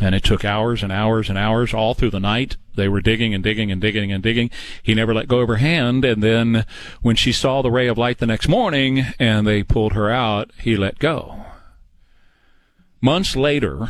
And 0.00 0.14
it 0.14 0.24
took 0.24 0.44
hours 0.44 0.82
and 0.82 0.92
hours 0.92 1.28
and 1.28 1.38
hours 1.38 1.72
all 1.72 1.94
through 1.94 2.10
the 2.10 2.20
night. 2.20 2.56
They 2.74 2.88
were 2.88 3.00
digging 3.00 3.32
and 3.32 3.44
digging 3.44 3.70
and 3.70 3.80
digging 3.80 4.12
and 4.12 4.22
digging. 4.22 4.50
He 4.82 4.92
never 4.92 5.14
let 5.14 5.28
go 5.28 5.38
of 5.38 5.48
her 5.48 5.56
hand. 5.56 6.04
And 6.04 6.22
then 6.22 6.66
when 7.00 7.14
she 7.14 7.32
saw 7.32 7.62
the 7.62 7.70
ray 7.70 7.86
of 7.86 7.96
light 7.96 8.18
the 8.18 8.26
next 8.26 8.48
morning 8.48 9.06
and 9.18 9.46
they 9.46 9.62
pulled 9.62 9.92
her 9.92 10.10
out, 10.10 10.50
he 10.58 10.76
let 10.76 10.98
go. 10.98 11.44
Months 13.00 13.36
later, 13.36 13.88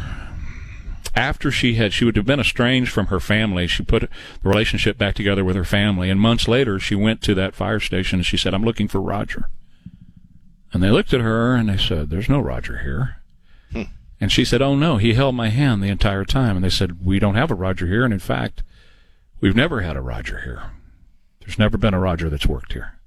after 1.14 1.50
she 1.50 1.74
had, 1.74 1.92
she 1.92 2.04
would 2.04 2.16
have 2.16 2.26
been 2.26 2.40
estranged 2.40 2.92
from 2.92 3.06
her 3.06 3.20
family. 3.20 3.66
She 3.66 3.84
put 3.84 4.02
the 4.02 4.08
relationship 4.48 4.98
back 4.98 5.14
together 5.14 5.44
with 5.44 5.56
her 5.56 5.64
family. 5.64 6.10
And 6.10 6.20
months 6.20 6.48
later, 6.48 6.78
she 6.78 6.94
went 6.94 7.22
to 7.22 7.34
that 7.34 7.54
fire 7.54 7.80
station 7.80 8.18
and 8.18 8.26
she 8.26 8.36
said, 8.36 8.52
I'm 8.52 8.64
looking 8.64 8.88
for 8.88 9.00
Roger. 9.00 9.48
And 10.72 10.82
they 10.82 10.90
looked 10.90 11.14
at 11.14 11.20
her 11.20 11.54
and 11.54 11.68
they 11.68 11.76
said, 11.76 12.10
There's 12.10 12.28
no 12.28 12.40
Roger 12.40 12.78
here. 12.78 13.16
Hmm. 13.72 13.92
And 14.20 14.32
she 14.32 14.44
said, 14.44 14.60
Oh 14.60 14.74
no, 14.74 14.96
he 14.96 15.14
held 15.14 15.36
my 15.36 15.48
hand 15.48 15.82
the 15.82 15.88
entire 15.88 16.24
time. 16.24 16.56
And 16.56 16.64
they 16.64 16.70
said, 16.70 17.06
We 17.06 17.20
don't 17.20 17.36
have 17.36 17.52
a 17.52 17.54
Roger 17.56 17.86
here. 17.86 18.04
And 18.04 18.12
in 18.12 18.18
fact, 18.18 18.64
we've 19.40 19.56
never 19.56 19.82
had 19.82 19.96
a 19.96 20.02
Roger 20.02 20.40
here. 20.40 20.72
There's 21.40 21.58
never 21.58 21.78
been 21.78 21.94
a 21.94 22.00
Roger 22.00 22.28
that's 22.28 22.46
worked 22.46 22.72
here. 22.72 22.98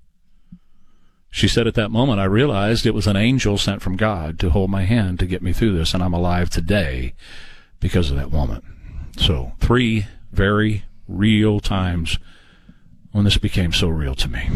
She 1.30 1.50
said, 1.50 1.68
At 1.68 1.74
that 1.74 1.92
moment, 1.92 2.22
I 2.22 2.26
realized 2.26 2.86
it 2.86 2.94
was 2.94 3.08
an 3.08 3.18
angel 3.18 3.58
sent 3.58 3.82
from 3.82 3.98
God 3.98 4.40
to 4.40 4.52
hold 4.52 4.70
my 4.70 4.84
hand 4.84 5.20
to 5.20 5.26
get 5.26 5.42
me 5.42 5.52
through 5.52 5.78
this. 5.78 5.94
And 5.94 6.02
I'm 6.02 6.14
alive 6.14 6.50
today 6.50 7.16
because 7.80 8.10
of 8.12 8.18
that 8.18 8.32
woman. 8.32 8.62
So, 9.18 9.54
three 9.60 10.06
very 10.32 10.84
real 11.08 11.60
times 11.60 12.20
when 13.12 13.24
this 13.24 13.38
became 13.38 13.74
so 13.74 13.88
real 13.88 14.16
to 14.16 14.30
me. 14.30 14.50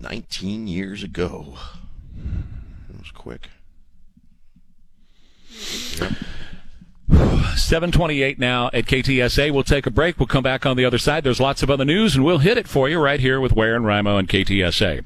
19 0.00 0.66
years 0.66 1.02
ago 1.02 1.56
It 2.90 2.98
was 2.98 3.10
quick. 3.12 3.48
Yep. 5.98 6.12
728 7.08 8.38
now 8.38 8.70
at 8.72 8.86
KTSA. 8.86 9.50
We'll 9.50 9.62
take 9.62 9.86
a 9.86 9.90
break. 9.90 10.18
We'll 10.18 10.26
come 10.26 10.42
back 10.42 10.64
on 10.64 10.76
the 10.76 10.84
other 10.84 10.98
side. 10.98 11.24
There's 11.24 11.40
lots 11.40 11.62
of 11.62 11.70
other 11.70 11.84
news, 11.84 12.16
and 12.16 12.24
we'll 12.24 12.38
hit 12.38 12.58
it 12.58 12.66
for 12.66 12.88
you 12.88 12.98
right 12.98 13.20
here 13.20 13.40
with 13.40 13.52
Ware 13.52 13.76
and 13.76 13.86
Rima 13.86 14.16
and 14.16 14.28
KTSA. 14.28 15.04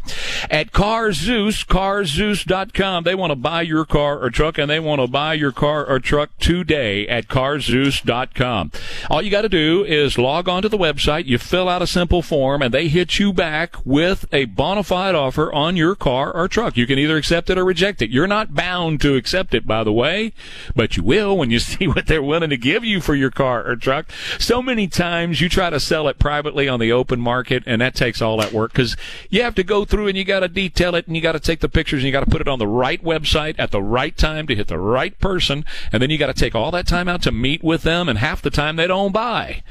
At 0.51 0.73
Car 0.73 1.13
Zeus, 1.13 1.65
carzeus.com, 1.65 3.05
they 3.05 3.15
want 3.15 3.33
to 3.33 3.37
buy 3.37 3.63
your 3.63 3.85
car 3.85 4.19
or 4.19 4.31
truck, 4.31 4.59
and 4.59 4.71
they 4.71 4.81
want 4.81 5.01
to 5.01 5.09
buy 5.09 5.35
your 5.35 5.53
car 5.53 5.85
or 5.85 5.99
truck 5.99 6.31
today 6.39 7.07
at 7.09 7.29
carzeus.com. 7.29 8.73
All 9.11 9.23
you 9.23 9.31
got 9.31 9.43
to 9.43 9.49
do 9.49 9.85
is 9.85 10.19
log 10.19 10.49
on 10.49 10.63
to 10.63 10.69
the 10.69 10.79
website, 10.79 11.27
you 11.27 11.39
fill 11.39 11.69
out 11.69 11.83
a 11.83 11.87
simple 11.87 12.23
form, 12.23 12.63
and 12.63 12.73
they 12.73 12.89
hit 12.89 13.19
you 13.19 13.33
back 13.33 13.77
with 13.85 14.25
a 14.33 14.45
bona 14.47 14.85
fide 14.85 15.15
offer 15.15 15.53
on 15.53 15.77
your 15.77 15.95
car 15.95 16.33
or 16.33 16.49
truck. 16.49 16.77
You 16.77 16.87
can 16.87 16.99
either 16.99 17.17
accept 17.17 17.51
it 17.51 17.59
or 17.59 17.65
reject 17.65 18.03
it. 18.03 18.11
You're 18.11 18.27
not 18.27 18.55
bound 18.55 19.01
to 19.01 19.17
accept 19.17 19.55
it, 19.55 19.67
by 19.67 19.83
the 19.85 19.93
way, 19.93 20.33
but 20.77 20.97
you 20.97 21.03
will 21.03 21.37
when 21.37 21.51
you 21.51 21.59
see 21.69 21.88
what 21.89 22.07
they're 22.07 22.23
willing 22.23 22.51
to 22.51 22.57
give 22.57 22.85
you 22.85 23.01
for 23.01 23.15
your 23.15 23.31
car 23.31 23.67
or 23.67 23.77
truck. 23.77 24.11
So 24.39 24.63
many 24.63 24.89
times 24.89 25.41
you 25.41 25.49
try 25.49 25.71
to 25.71 25.81
sell 25.81 26.09
it 26.09 26.19
privately 26.19 26.69
on 26.69 26.81
the 26.81 26.93
open 26.93 27.21
market, 27.21 27.63
and 27.67 27.81
that 27.81 27.95
takes 27.95 28.23
all 28.23 28.37
that 28.39 28.53
work 28.53 28.73
because 28.73 28.97
you 29.31 29.43
have 29.43 29.55
to 29.57 29.65
go 29.65 29.85
through 29.85 30.09
and 30.09 30.17
you 30.17 30.25
got 30.25 30.41
to 30.41 30.49
detail 30.49 30.95
it 30.95 31.07
and 31.07 31.17
you 31.17 31.23
got 31.23 31.33
to 31.33 31.41
take 31.41 31.61
the 31.61 31.69
pictures 31.69 32.01
and 32.01 32.07
you 32.07 32.13
got 32.13 32.25
to 32.25 32.31
put 32.31 32.41
it 32.41 32.49
on 32.49 32.59
the 32.59 32.67
right 32.67 33.03
website 33.03 33.57
at 33.59 33.71
the 33.71 33.83
right 33.83 34.17
time 34.17 34.47
to 34.47 34.55
hit 34.55 34.69
the 34.69 34.79
right 34.79 35.19
person, 35.19 35.65
and 35.93 36.03
then 36.03 36.11
you 36.11 36.19
got 36.19 36.27
to 36.27 36.35
take 36.35 36.55
all 36.55 36.71
that 36.71 36.87
time 36.87 37.09
out 37.09 37.23
to 37.23 37.33
meet 37.33 37.63
with 37.63 37.83
them, 37.83 38.09
and 38.09 38.19
half 38.19 38.43
the 38.43 38.51
time 38.51 38.77
they 38.77 38.87
don't 38.87 39.13
buy. 39.13 39.63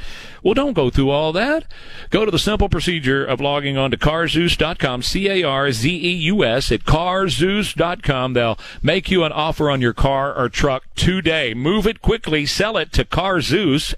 Well, 0.44 0.54
don't 0.54 0.74
go 0.74 0.90
through 0.90 1.10
all 1.10 1.34
that. 1.34 1.66
Go 2.10 2.24
to 2.24 2.32
the 2.32 2.40
simple 2.40 2.70
procedure 2.70 3.26
of 3.26 3.42
logging 3.42 3.78
on 3.78 3.92
to 3.92 3.98
carzeus.com, 3.98 5.02
C-A-R-Z-E-U-S 5.02 6.72
at 6.72 6.84
carzeus.com. 6.86 8.34
They'll 8.34 8.60
make 8.82 9.12
you 9.12 9.24
an 9.24 9.32
offer 9.32 9.70
on 9.70 9.82
your 9.82 9.94
car 9.94 10.34
or 10.34 10.48
truck 10.48 10.86
today. 10.96 11.54
Move 11.54 11.86
it 11.86 12.02
quickly. 12.08 12.46
Sell 12.46 12.78
it 12.78 12.94
to 12.94 13.04
CarZeus. 13.04 13.94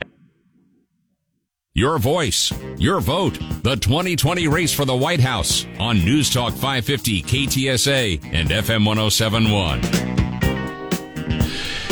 Your 1.76 2.00
voice, 2.00 2.52
your 2.80 3.00
vote. 3.00 3.38
The 3.62 3.76
2020 3.76 4.48
race 4.48 4.74
for 4.74 4.84
the 4.84 4.96
White 4.96 5.20
House 5.20 5.68
on 5.80 6.04
News 6.04 6.32
Talk 6.32 6.54
550 6.54 7.22
KTSA 7.22 8.34
and 8.34 8.50
FM 8.50 8.84
1071. 8.84 9.82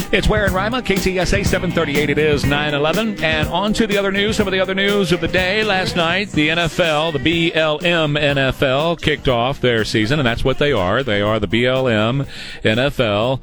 It's 0.09 0.27
Ware 0.27 0.45
and 0.45 0.55
Rima, 0.55 0.81
KTSA 0.81 1.45
738. 1.45 2.09
It 2.09 2.17
is 2.17 2.45
911. 2.45 3.23
And 3.23 3.47
on 3.49 3.73
to 3.73 3.85
the 3.85 3.99
other 3.99 4.11
news. 4.11 4.37
Some 4.37 4.47
of 4.47 4.53
the 4.53 4.59
other 4.59 4.73
news 4.73 5.11
of 5.11 5.21
the 5.21 5.27
day. 5.27 5.63
Last 5.63 5.95
night, 5.95 6.31
the 6.31 6.47
NFL, 6.47 7.13
the 7.13 7.51
BLM 7.51 8.17
NFL, 8.17 8.99
kicked 9.01 9.27
off 9.27 9.61
their 9.61 9.85
season, 9.85 10.17
and 10.19 10.25
that's 10.25 10.43
what 10.43 10.57
they 10.57 10.71
are. 10.71 11.03
They 11.03 11.21
are 11.21 11.39
the 11.39 11.47
BLM 11.47 12.27
NFL. 12.63 13.39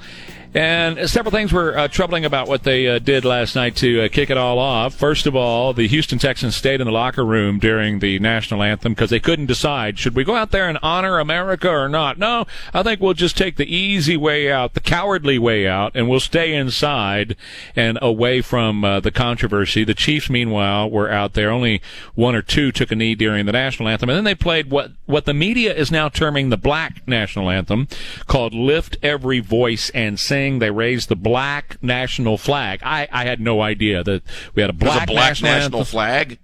And 0.55 1.11
several 1.11 1.33
things 1.33 1.53
were 1.53 1.77
uh, 1.77 1.89
troubling 1.89 2.25
about 2.25 2.47
what 2.47 2.63
they 2.63 2.87
uh, 2.87 3.01
did 3.01 3.25
last 3.25 3.57
night 3.57 3.75
to 3.77 4.05
uh, 4.05 4.09
kick 4.09 4.31
it 4.31 4.37
all 4.37 4.61
off. 4.61 4.95
First 4.95 5.27
of 5.27 5.35
all, 5.35 5.73
the 5.73 5.89
Houston 5.89 6.21
Texans 6.21 6.55
stayed 6.55 6.81
in 6.81 6.87
the 6.87 6.93
locker 6.93 7.25
room 7.25 7.59
during 7.59 7.99
the 7.99 8.21
national 8.21 8.63
anthem 8.63 8.93
because 8.93 9.11
they 9.11 9.19
couldn't 9.19 9.47
decide 9.47 9.99
should 9.99 10.15
we 10.15 10.23
go 10.23 10.37
out 10.37 10.53
there 10.53 10.69
and 10.69 10.79
honor 10.81 11.19
America 11.19 11.69
or 11.69 11.89
not. 11.89 12.19
No, 12.19 12.47
I 12.73 12.85
think 12.85 13.01
we'll 13.01 13.15
just 13.15 13.37
take 13.37 13.57
the 13.57 13.67
easy 13.67 14.17
way 14.17 14.53
out, 14.53 14.75
the 14.75 14.81
cowardly 14.81 15.41
way 15.41 15.67
out, 15.67 15.91
and 15.97 16.09
we'll 16.09 16.21
stay 16.21 16.55
inside 16.55 17.35
and 17.75 17.99
away 18.01 18.41
from 18.41 18.85
uh, 18.85 19.01
the 19.01 19.11
controversy. 19.11 19.83
The 19.83 19.93
Chiefs, 19.93 20.31
meanwhile, 20.31 20.89
were 20.89 21.11
out 21.11 21.33
there. 21.33 21.51
Only 21.51 21.83
one 22.15 22.37
or 22.37 22.43
two 22.43 22.71
took 22.71 22.93
a 22.93 22.95
knee 22.95 23.17
during 23.17 23.47
the 23.47 23.53
national 23.53 23.89
anthem, 23.89 24.09
and 24.09 24.17
then 24.17 24.25
they 24.25 24.37
played 24.37 24.71
what 24.71 24.93
what 25.07 25.25
the 25.25 25.35
media 25.35 25.75
is 25.75 25.91
now 25.91 26.09
terming 26.09 26.51
the 26.51 26.57
black 26.57 27.09
national 27.09 27.51
anthem, 27.51 27.89
called 28.29 28.55
"Lift 28.55 28.99
Every 29.03 29.41
Voice 29.41 29.91
and 29.91 30.21
Sing." 30.21 30.44
They 30.59 30.71
raised 30.71 31.09
the 31.09 31.17
black 31.17 31.83
national 31.83 32.39
flag. 32.39 32.81
I, 32.83 33.09
I 33.11 33.25
had 33.25 33.41
no 33.41 33.61
idea 33.61 34.05
that 34.05 34.23
we 34.55 34.63
had 34.63 34.71
a 34.71 34.75
black, 34.75 35.09
a 35.09 35.13
black 35.13 35.31
national, 35.31 35.53
national 35.53 35.85
flag. 35.85 36.39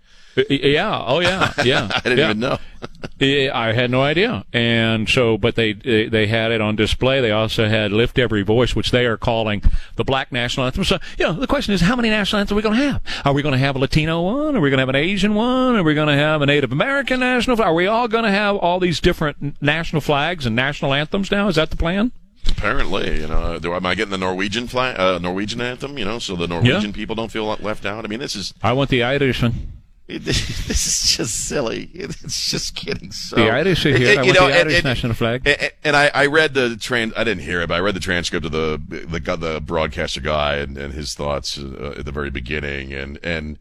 Yeah. 0.48 1.04
Oh, 1.06 1.20
yeah. 1.20 1.52
Yeah. 1.64 1.90
I 1.94 2.00
didn't 2.00 2.18
yeah. 2.18 2.24
even 2.24 2.40
know. 2.40 2.58
I 3.20 3.72
had 3.72 3.90
no 3.90 4.00
idea, 4.00 4.44
and 4.52 5.08
so, 5.08 5.36
but 5.36 5.54
they 5.54 5.74
they 5.74 6.26
had 6.26 6.50
it 6.52 6.62
on 6.62 6.76
display. 6.76 7.20
They 7.20 7.30
also 7.30 7.68
had 7.68 7.92
"Lift 7.92 8.18
Every 8.18 8.42
Voice," 8.42 8.74
which 8.74 8.90
they 8.90 9.04
are 9.04 9.18
calling 9.18 9.62
the 9.96 10.04
Black 10.04 10.32
National 10.32 10.64
Anthem. 10.64 10.84
So, 10.84 10.98
you 11.18 11.26
know, 11.26 11.34
the 11.34 11.46
question 11.46 11.74
is, 11.74 11.82
how 11.82 11.94
many 11.96 12.08
national 12.08 12.40
anthems 12.40 12.52
are 12.52 12.56
we 12.56 12.62
going 12.62 12.78
to 12.78 12.92
have? 12.92 13.02
Are 13.26 13.34
we 13.34 13.42
going 13.42 13.52
to 13.52 13.58
have 13.58 13.76
a 13.76 13.78
Latino 13.78 14.22
one? 14.22 14.56
Are 14.56 14.60
we 14.60 14.70
going 14.70 14.78
to 14.78 14.82
have 14.82 14.88
an 14.88 14.96
Asian 14.96 15.34
one? 15.34 15.76
Are 15.76 15.82
we 15.82 15.94
going 15.94 16.08
to 16.08 16.14
have 16.14 16.40
a 16.40 16.46
Native 16.46 16.72
American 16.72 17.20
national? 17.20 17.56
flag? 17.56 17.68
Are 17.68 17.74
we 17.74 17.86
all 17.86 18.08
going 18.08 18.24
to 18.24 18.30
have 18.30 18.56
all 18.56 18.80
these 18.80 19.00
different 19.00 19.60
national 19.60 20.00
flags 20.00 20.46
and 20.46 20.56
national 20.56 20.94
anthems 20.94 21.30
now? 21.30 21.48
Is 21.48 21.56
that 21.56 21.68
the 21.68 21.76
plan? 21.76 22.12
Apparently, 22.48 23.20
you 23.20 23.26
know, 23.26 23.58
do, 23.58 23.72
am 23.74 23.86
I 23.86 23.94
getting 23.94 24.10
the 24.10 24.18
Norwegian 24.18 24.66
flag, 24.68 24.98
uh, 24.98 25.18
Norwegian 25.18 25.60
anthem? 25.60 25.96
You 25.98 26.04
know, 26.04 26.18
so 26.18 26.36
the 26.36 26.46
Norwegian 26.48 26.92
people 26.92 27.14
don't 27.16 27.30
feel 27.30 27.44
left 27.46 27.86
out. 27.86 28.04
I 28.04 28.08
mean, 28.08 28.20
this 28.20 28.36
is 28.36 28.52
I 28.62 28.72
want 28.72 28.90
the 28.90 29.02
Irish 29.02 29.42
one. 29.42 29.72
this 30.10 30.68
is 30.68 31.16
just 31.16 31.46
silly. 31.48 31.88
It's 31.94 32.50
just 32.50 32.74
getting 32.74 33.12
so. 33.12 33.36
The 33.36 33.48
Irish 33.50 33.86
are 33.86 33.90
It- 33.90 33.98
here. 33.98 34.08
it- 34.08 34.18
I 34.18 34.22
you 34.22 34.26
want 34.28 34.40
know, 34.40 34.46
the 34.48 34.52
and- 34.54 34.62
Irish 34.68 34.74
and- 34.76 34.84
national 34.84 35.14
flag. 35.14 35.42
And, 35.46 35.70
and 35.84 35.96
I, 35.96 36.10
I 36.12 36.26
read 36.26 36.52
the 36.54 36.76
trans. 36.76 37.12
I 37.16 37.22
didn't 37.24 37.44
hear 37.44 37.60
it, 37.62 37.68
but 37.68 37.74
I 37.76 37.78
read 37.80 37.94
the 37.94 38.00
transcript 38.00 38.44
of 38.44 38.52
the 38.52 38.80
the 38.88 39.36
the 39.36 39.60
broadcaster 39.60 40.20
guy 40.20 40.56
and, 40.56 40.76
and 40.76 40.92
his 40.92 41.14
thoughts 41.14 41.58
uh, 41.58 41.94
at 41.98 42.04
the 42.04 42.12
very 42.12 42.30
beginning. 42.30 42.92
And 42.92 43.18
and 43.22 43.58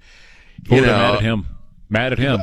you 0.69 0.81
know, 0.81 0.87
mad 0.87 1.15
at 1.15 1.21
him. 1.21 1.45
Mad 1.89 2.11
at 2.13 2.19
him. 2.19 2.41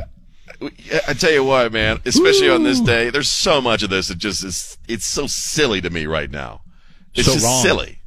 I 1.07 1.13
tell 1.13 1.31
you 1.31 1.43
what, 1.43 1.71
man. 1.71 1.99
Especially 2.05 2.49
on 2.49 2.63
this 2.63 2.79
day, 2.79 3.09
there's 3.09 3.29
so 3.29 3.61
much 3.61 3.83
of 3.83 3.89
this 3.89 4.07
that 4.07 4.17
just 4.17 4.43
is. 4.43 4.77
It's 4.87 5.05
so 5.05 5.27
silly 5.27 5.81
to 5.81 5.89
me 5.89 6.05
right 6.05 6.29
now. 6.31 6.61
It's 7.13 7.27
So 7.27 7.33
just 7.33 7.45
wrong. 7.45 7.61
silly. 7.63 7.99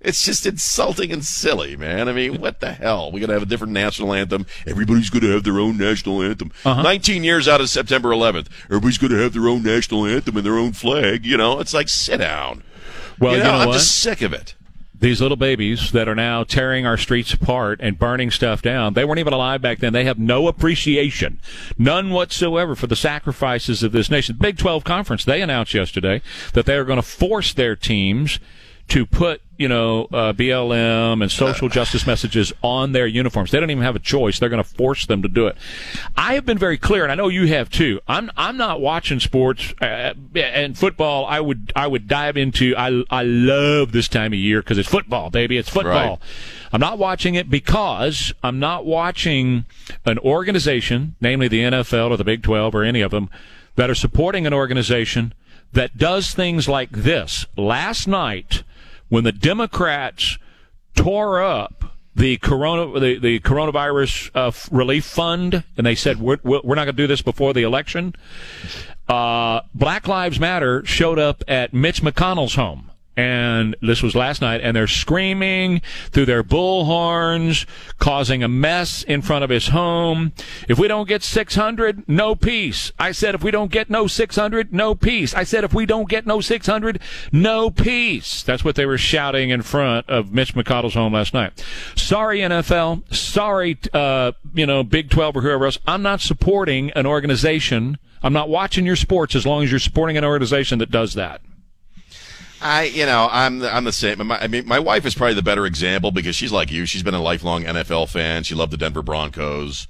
It's 0.00 0.24
just 0.24 0.44
insulting 0.46 1.12
and 1.12 1.24
silly, 1.24 1.76
man. 1.76 2.08
I 2.08 2.12
mean, 2.12 2.40
what 2.40 2.58
the 2.58 2.72
hell? 2.72 3.12
We're 3.12 3.20
going 3.20 3.28
to 3.28 3.34
have 3.34 3.42
a 3.44 3.46
different 3.46 3.72
national 3.72 4.12
anthem. 4.12 4.46
Everybody's 4.66 5.10
going 5.10 5.22
to 5.22 5.30
have 5.30 5.44
their 5.44 5.60
own 5.60 5.78
national 5.78 6.22
anthem. 6.22 6.50
Uh-huh. 6.64 6.82
19 6.82 7.22
years 7.22 7.46
out 7.46 7.60
of 7.60 7.68
September 7.68 8.08
11th, 8.10 8.48
everybody's 8.64 8.98
going 8.98 9.12
to 9.12 9.18
have 9.18 9.32
their 9.32 9.46
own 9.48 9.62
national 9.62 10.04
anthem 10.06 10.36
and 10.36 10.44
their 10.44 10.58
own 10.58 10.72
flag. 10.72 11.24
You 11.24 11.36
know, 11.36 11.60
it's 11.60 11.72
like 11.72 11.88
sit 11.88 12.16
down. 12.16 12.64
Well, 13.20 13.32
you 13.32 13.38
you 13.38 13.44
know, 13.44 13.52
know 13.52 13.58
I'm 13.58 13.68
what? 13.68 13.74
just 13.74 13.96
sick 13.98 14.22
of 14.22 14.32
it. 14.32 14.56
These 15.02 15.20
little 15.20 15.36
babies 15.36 15.90
that 15.90 16.08
are 16.08 16.14
now 16.14 16.44
tearing 16.44 16.86
our 16.86 16.96
streets 16.96 17.34
apart 17.34 17.80
and 17.82 17.98
burning 17.98 18.30
stuff 18.30 18.62
down, 18.62 18.94
they 18.94 19.04
weren't 19.04 19.18
even 19.18 19.32
alive 19.32 19.60
back 19.60 19.80
then. 19.80 19.92
They 19.92 20.04
have 20.04 20.18
no 20.18 20.46
appreciation, 20.46 21.40
none 21.76 22.10
whatsoever 22.10 22.76
for 22.76 22.86
the 22.86 22.94
sacrifices 22.94 23.82
of 23.82 23.90
this 23.90 24.08
nation. 24.08 24.36
Big 24.40 24.56
12 24.56 24.84
Conference, 24.84 25.24
they 25.24 25.42
announced 25.42 25.74
yesterday 25.74 26.22
that 26.54 26.66
they 26.66 26.76
are 26.76 26.84
going 26.84 27.00
to 27.00 27.02
force 27.02 27.52
their 27.52 27.74
teams 27.74 28.38
to 28.88 29.06
put, 29.06 29.40
you 29.56 29.68
know, 29.68 30.04
uh, 30.12 30.32
BLM 30.32 31.22
and 31.22 31.30
social 31.30 31.68
justice 31.68 32.06
messages 32.06 32.52
on 32.62 32.92
their 32.92 33.06
uniforms. 33.06 33.50
They 33.50 33.58
don't 33.58 33.70
even 33.70 33.82
have 33.82 33.96
a 33.96 34.00
choice. 34.00 34.38
They're 34.38 34.48
going 34.48 34.62
to 34.62 34.68
force 34.68 35.06
them 35.06 35.22
to 35.22 35.28
do 35.28 35.46
it. 35.46 35.56
I 36.16 36.34
have 36.34 36.44
been 36.44 36.58
very 36.58 36.76
clear, 36.76 37.02
and 37.02 37.12
I 37.12 37.14
know 37.14 37.28
you 37.28 37.46
have 37.46 37.70
too. 37.70 38.00
I'm 38.06 38.30
I'm 38.36 38.56
not 38.56 38.80
watching 38.80 39.20
sports 39.20 39.72
uh, 39.80 40.14
and 40.34 40.76
football. 40.76 41.24
I 41.26 41.40
would 41.40 41.72
I 41.74 41.86
would 41.86 42.06
dive 42.06 42.36
into. 42.36 42.74
I 42.76 43.02
I 43.10 43.22
love 43.22 43.92
this 43.92 44.08
time 44.08 44.32
of 44.32 44.38
year 44.38 44.60
because 44.60 44.78
it's 44.78 44.88
football, 44.88 45.30
baby. 45.30 45.56
It's 45.56 45.70
football. 45.70 45.92
Right. 45.92 46.18
I'm 46.72 46.80
not 46.80 46.98
watching 46.98 47.34
it 47.34 47.50
because 47.50 48.32
I'm 48.42 48.58
not 48.58 48.86
watching 48.86 49.66
an 50.04 50.18
organization, 50.18 51.16
namely 51.20 51.48
the 51.48 51.60
NFL 51.60 52.10
or 52.10 52.16
the 52.16 52.24
Big 52.24 52.42
12 52.42 52.74
or 52.74 52.82
any 52.82 53.02
of 53.02 53.10
them, 53.10 53.28
that 53.76 53.90
are 53.90 53.94
supporting 53.94 54.46
an 54.46 54.54
organization 54.54 55.34
that 55.72 55.96
does 55.96 56.34
things 56.34 56.68
like 56.68 56.90
this. 56.90 57.46
Last 57.56 58.06
night, 58.06 58.62
when 59.12 59.24
the 59.24 59.32
Democrats 59.32 60.38
tore 60.94 61.42
up 61.42 61.98
the 62.14 62.38
corona 62.38 62.98
the, 62.98 63.18
the 63.18 63.40
coronavirus 63.40 64.30
uh, 64.34 64.50
relief 64.74 65.04
fund 65.04 65.64
and 65.76 65.86
they 65.86 65.94
said 65.94 66.18
we're, 66.18 66.38
we're 66.42 66.74
not 66.74 66.84
going 66.84 66.86
to 66.86 66.92
do 66.92 67.06
this 67.06 67.20
before 67.20 67.52
the 67.52 67.62
election 67.62 68.14
uh, 69.08 69.60
black 69.74 70.08
lives 70.08 70.40
matter 70.40 70.82
showed 70.86 71.18
up 71.18 71.42
at 71.46 71.74
mitch 71.74 72.02
mcconnell's 72.02 72.54
home 72.54 72.90
and 73.16 73.76
this 73.82 74.02
was 74.02 74.14
last 74.14 74.40
night 74.40 74.60
and 74.62 74.74
they're 74.74 74.86
screaming 74.86 75.82
through 76.10 76.24
their 76.24 76.42
bullhorns 76.42 77.66
causing 77.98 78.42
a 78.42 78.48
mess 78.48 79.02
in 79.02 79.20
front 79.20 79.44
of 79.44 79.50
his 79.50 79.68
home. 79.68 80.32
If 80.68 80.78
we 80.78 80.88
don't 80.88 81.08
get 81.08 81.22
600 81.22 82.08
no 82.08 82.34
peace. 82.34 82.92
I 82.98 83.12
said 83.12 83.34
if 83.34 83.42
we 83.42 83.50
don't 83.50 83.70
get 83.70 83.90
no 83.90 84.06
600 84.06 84.72
no 84.72 84.94
peace. 84.94 85.34
I 85.34 85.44
said 85.44 85.64
if 85.64 85.74
we 85.74 85.84
don't 85.84 86.08
get 86.08 86.26
no 86.26 86.40
600 86.40 87.00
no 87.30 87.70
peace. 87.70 88.42
That's 88.42 88.64
what 88.64 88.76
they 88.76 88.86
were 88.86 88.98
shouting 88.98 89.50
in 89.50 89.62
front 89.62 90.08
of 90.08 90.32
mitch 90.32 90.54
mcconnell's 90.54 90.94
home 90.94 91.12
last 91.12 91.34
night. 91.34 91.64
Sorry 91.94 92.40
nfl 92.40 93.14
sorry 93.14 93.78
uh, 93.92 94.32
you 94.54 94.66
know 94.66 94.82
big 94.82 95.10
12 95.10 95.36
or 95.36 95.40
whoever 95.42 95.66
else. 95.66 95.78
I'm 95.86 96.02
not 96.02 96.20
supporting 96.20 96.90
an 96.92 97.06
organization. 97.06 97.98
I'm 98.22 98.32
not 98.32 98.48
watching 98.48 98.86
your 98.86 98.96
sports 98.96 99.34
as 99.34 99.44
long 99.44 99.64
as 99.64 99.70
you're 99.70 99.80
supporting 99.80 100.16
an 100.16 100.24
organization 100.24 100.78
that 100.78 100.90
does 100.90 101.14
that 101.14 101.42
I, 102.62 102.84
you 102.84 103.06
know, 103.06 103.28
I'm 103.30 103.58
the, 103.58 103.74
I'm 103.74 103.84
the 103.84 103.92
same. 103.92 104.26
My, 104.26 104.38
I 104.38 104.46
mean, 104.46 104.66
my 104.66 104.78
wife 104.78 105.04
is 105.04 105.14
probably 105.14 105.34
the 105.34 105.42
better 105.42 105.66
example 105.66 106.12
because 106.12 106.36
she's 106.36 106.52
like 106.52 106.70
you. 106.70 106.86
She's 106.86 107.02
been 107.02 107.14
a 107.14 107.20
lifelong 107.20 107.64
NFL 107.64 108.08
fan. 108.08 108.44
She 108.44 108.54
loved 108.54 108.72
the 108.72 108.76
Denver 108.76 109.02
Broncos 109.02 109.88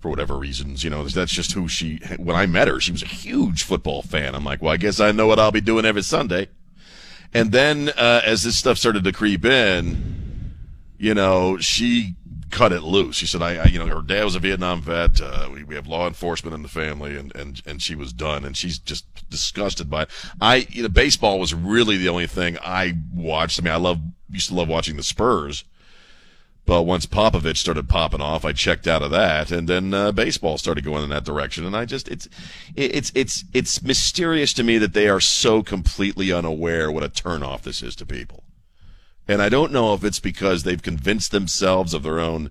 for 0.00 0.08
whatever 0.08 0.36
reasons. 0.36 0.82
You 0.82 0.90
know, 0.90 1.06
that's 1.06 1.32
just 1.32 1.52
who 1.52 1.68
she. 1.68 2.00
When 2.18 2.36
I 2.36 2.46
met 2.46 2.68
her, 2.68 2.80
she 2.80 2.92
was 2.92 3.02
a 3.02 3.06
huge 3.06 3.62
football 3.62 4.02
fan. 4.02 4.34
I'm 4.34 4.44
like, 4.44 4.62
well, 4.62 4.72
I 4.72 4.78
guess 4.78 5.00
I 5.00 5.12
know 5.12 5.26
what 5.26 5.38
I'll 5.38 5.52
be 5.52 5.60
doing 5.60 5.84
every 5.84 6.02
Sunday. 6.02 6.48
And 7.34 7.52
then 7.52 7.90
uh, 7.90 8.22
as 8.24 8.44
this 8.44 8.56
stuff 8.56 8.78
started 8.78 9.04
to 9.04 9.12
creep 9.12 9.44
in, 9.44 10.54
you 10.98 11.14
know, 11.14 11.58
she 11.58 12.14
cut 12.54 12.72
it 12.72 12.82
loose. 12.82 13.16
She 13.16 13.26
said, 13.26 13.42
I, 13.42 13.56
I 13.56 13.64
you 13.64 13.80
know, 13.80 13.86
her 13.86 14.00
dad 14.00 14.24
was 14.24 14.36
a 14.36 14.38
Vietnam 14.38 14.80
vet. 14.80 15.20
Uh, 15.20 15.48
we, 15.52 15.64
we 15.64 15.74
have 15.74 15.88
law 15.88 16.06
enforcement 16.06 16.54
in 16.54 16.62
the 16.62 16.68
family 16.68 17.16
and, 17.16 17.34
and, 17.34 17.60
and 17.66 17.82
she 17.82 17.96
was 17.96 18.12
done. 18.12 18.44
And 18.44 18.56
she's 18.56 18.78
just 18.78 19.04
disgusted 19.28 19.90
by 19.90 20.02
it. 20.02 20.10
I, 20.40 20.66
you 20.70 20.84
know, 20.84 20.88
baseball 20.88 21.40
was 21.40 21.52
really 21.52 21.96
the 21.96 22.08
only 22.08 22.28
thing 22.28 22.56
I 22.62 22.94
watched. 23.12 23.60
I 23.60 23.64
mean, 23.64 23.74
I 23.74 23.78
love, 23.78 23.98
used 24.30 24.48
to 24.48 24.54
love 24.54 24.68
watching 24.68 24.96
the 24.96 25.02
Spurs. 25.02 25.64
But 26.64 26.82
once 26.82 27.06
Popovich 27.06 27.58
started 27.58 27.88
popping 27.88 28.22
off, 28.22 28.44
I 28.44 28.52
checked 28.52 28.86
out 28.86 29.02
of 29.02 29.10
that, 29.10 29.52
and 29.52 29.68
then 29.68 29.92
uh, 29.92 30.12
baseball 30.12 30.56
started 30.56 30.82
going 30.82 31.04
in 31.04 31.10
that 31.10 31.22
direction. 31.22 31.66
And 31.66 31.76
I 31.76 31.84
just 31.84 32.08
it's 32.08 32.26
it's 32.74 33.12
it's 33.14 33.44
it's 33.52 33.82
mysterious 33.82 34.54
to 34.54 34.62
me 34.62 34.78
that 34.78 34.94
they 34.94 35.06
are 35.06 35.20
so 35.20 35.62
completely 35.62 36.32
unaware 36.32 36.90
what 36.90 37.04
a 37.04 37.10
turnoff 37.10 37.62
this 37.62 37.82
is 37.82 37.94
to 37.96 38.06
people. 38.06 38.43
And 39.26 39.40
I 39.40 39.48
don't 39.48 39.72
know 39.72 39.94
if 39.94 40.04
it's 40.04 40.20
because 40.20 40.62
they've 40.62 40.82
convinced 40.82 41.30
themselves 41.30 41.94
of 41.94 42.02
their 42.02 42.20
own 42.20 42.50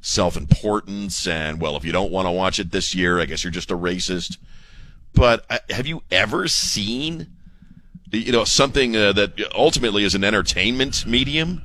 self-importance 0.00 1.26
and 1.26 1.60
well, 1.60 1.76
if 1.76 1.84
you 1.84 1.92
don't 1.92 2.10
want 2.10 2.26
to 2.26 2.32
watch 2.32 2.58
it 2.58 2.70
this 2.70 2.94
year, 2.94 3.20
I 3.20 3.26
guess 3.26 3.44
you're 3.44 3.50
just 3.50 3.70
a 3.70 3.76
racist. 3.76 4.38
But 5.14 5.44
uh, 5.50 5.58
have 5.70 5.86
you 5.86 6.02
ever 6.10 6.48
seen 6.48 7.28
you 8.10 8.32
know 8.32 8.44
something 8.44 8.96
uh, 8.96 9.12
that 9.12 9.40
ultimately 9.54 10.04
is 10.04 10.14
an 10.14 10.24
entertainment 10.24 11.06
medium? 11.06 11.62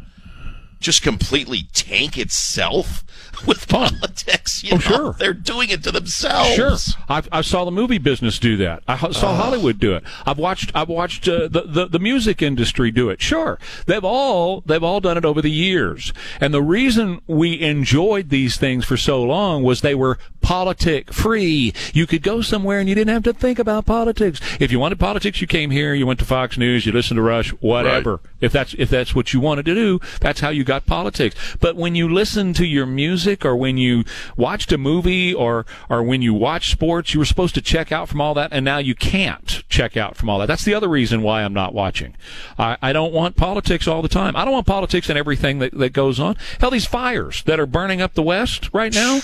Just 0.85 1.01
completely 1.01 1.67
tank 1.73 2.17
itself 2.17 3.03
with 3.47 3.67
politics. 3.67 4.63
You 4.63 4.73
oh, 4.73 4.75
know? 4.75 4.81
sure. 4.81 5.15
They're 5.17 5.33
doing 5.33 5.69
it 5.69 5.83
to 5.83 5.91
themselves. 5.91 6.55
Sure. 6.55 6.77
I, 7.09 7.23
I 7.31 7.41
saw 7.41 7.65
the 7.65 7.71
movie 7.71 7.97
business 7.97 8.39
do 8.39 8.55
that. 8.57 8.83
I 8.87 8.97
saw 9.11 9.31
uh. 9.31 9.35
Hollywood 9.35 9.79
do 9.79 9.95
it. 9.95 10.03
I've 10.25 10.37
watched, 10.37 10.71
I've 10.75 10.89
watched 10.89 11.27
uh, 11.27 11.47
the, 11.47 11.63
the, 11.65 11.87
the 11.87 11.99
music 11.99 12.41
industry 12.41 12.91
do 12.91 13.09
it. 13.09 13.21
Sure. 13.21 13.59
They've 13.87 14.03
all, 14.03 14.61
they've 14.61 14.83
all 14.83 15.01
done 15.01 15.17
it 15.17 15.25
over 15.25 15.41
the 15.41 15.51
years. 15.51 16.13
And 16.39 16.53
the 16.53 16.61
reason 16.61 17.21
we 17.27 17.59
enjoyed 17.59 18.29
these 18.29 18.57
things 18.57 18.85
for 18.85 18.97
so 18.97 19.23
long 19.23 19.63
was 19.63 19.81
they 19.81 19.95
were 19.95 20.19
politic 20.45 21.11
free. 21.11 21.73
You 21.91 22.05
could 22.05 22.21
go 22.21 22.39
somewhere 22.41 22.79
and 22.79 22.87
you 22.87 22.93
didn't 22.93 23.11
have 23.11 23.23
to 23.23 23.33
think 23.33 23.57
about 23.57 23.87
politics. 23.87 24.39
If 24.59 24.71
you 24.71 24.79
wanted 24.79 24.99
politics, 24.99 25.41
you 25.41 25.47
came 25.47 25.71
here, 25.71 25.95
you 25.95 26.05
went 26.05 26.19
to 26.19 26.25
Fox 26.25 26.55
News, 26.55 26.85
you 26.85 26.91
listened 26.91 27.17
to 27.17 27.23
Rush, 27.23 27.49
whatever. 27.49 28.17
Right. 28.17 28.19
If 28.41 28.51
that's, 28.51 28.75
if 28.75 28.87
that's 28.91 29.15
what 29.15 29.33
you 29.33 29.39
wanted 29.39 29.65
to 29.65 29.73
do, 29.73 29.99
that's 30.21 30.41
how 30.41 30.49
you 30.49 30.63
got 30.63 30.85
politics. 30.85 31.35
But 31.59 31.75
when 31.75 31.95
you 31.95 32.07
listen 32.07 32.53
to 32.53 32.65
your 32.67 32.85
music 32.85 33.43
or 33.43 33.55
when 33.55 33.77
you 33.77 34.03
watched 34.37 34.71
a 34.71 34.77
movie 34.77 35.33
or, 35.33 35.65
or 35.89 36.03
when 36.03 36.21
you 36.21 36.35
watch 36.35 36.69
sports, 36.69 37.15
you 37.15 37.19
were 37.19 37.25
supposed 37.25 37.55
to 37.55 37.61
check 37.61 37.91
out 37.91 38.07
from 38.07 38.21
all 38.21 38.35
that 38.35 38.53
and 38.53 38.63
now 38.63 38.77
you 38.77 38.93
can't 38.93 39.67
check 39.67 39.97
out 39.97 40.15
from 40.15 40.29
all 40.29 40.37
that. 40.37 40.45
That's 40.45 40.63
the 40.63 40.75
other 40.75 40.87
reason 40.87 41.23
why 41.23 41.41
I'm 41.41 41.53
not 41.53 41.73
watching. 41.73 42.15
I, 42.59 42.77
I 42.83 42.93
don't 42.93 43.13
want 43.13 43.35
politics 43.35 43.87
all 43.87 44.03
the 44.03 44.09
time. 44.09 44.35
I 44.35 44.45
don't 44.45 44.53
want 44.53 44.67
politics 44.67 45.09
in 45.09 45.17
everything 45.17 45.57
that, 45.57 45.71
that 45.71 45.93
goes 45.93 46.19
on. 46.19 46.37
Hell, 46.59 46.69
these 46.69 46.85
fires 46.85 47.41
that 47.47 47.59
are 47.59 47.65
burning 47.65 47.99
up 47.99 48.13
the 48.13 48.21
West 48.21 48.69
right 48.73 48.93
now, 48.93 49.21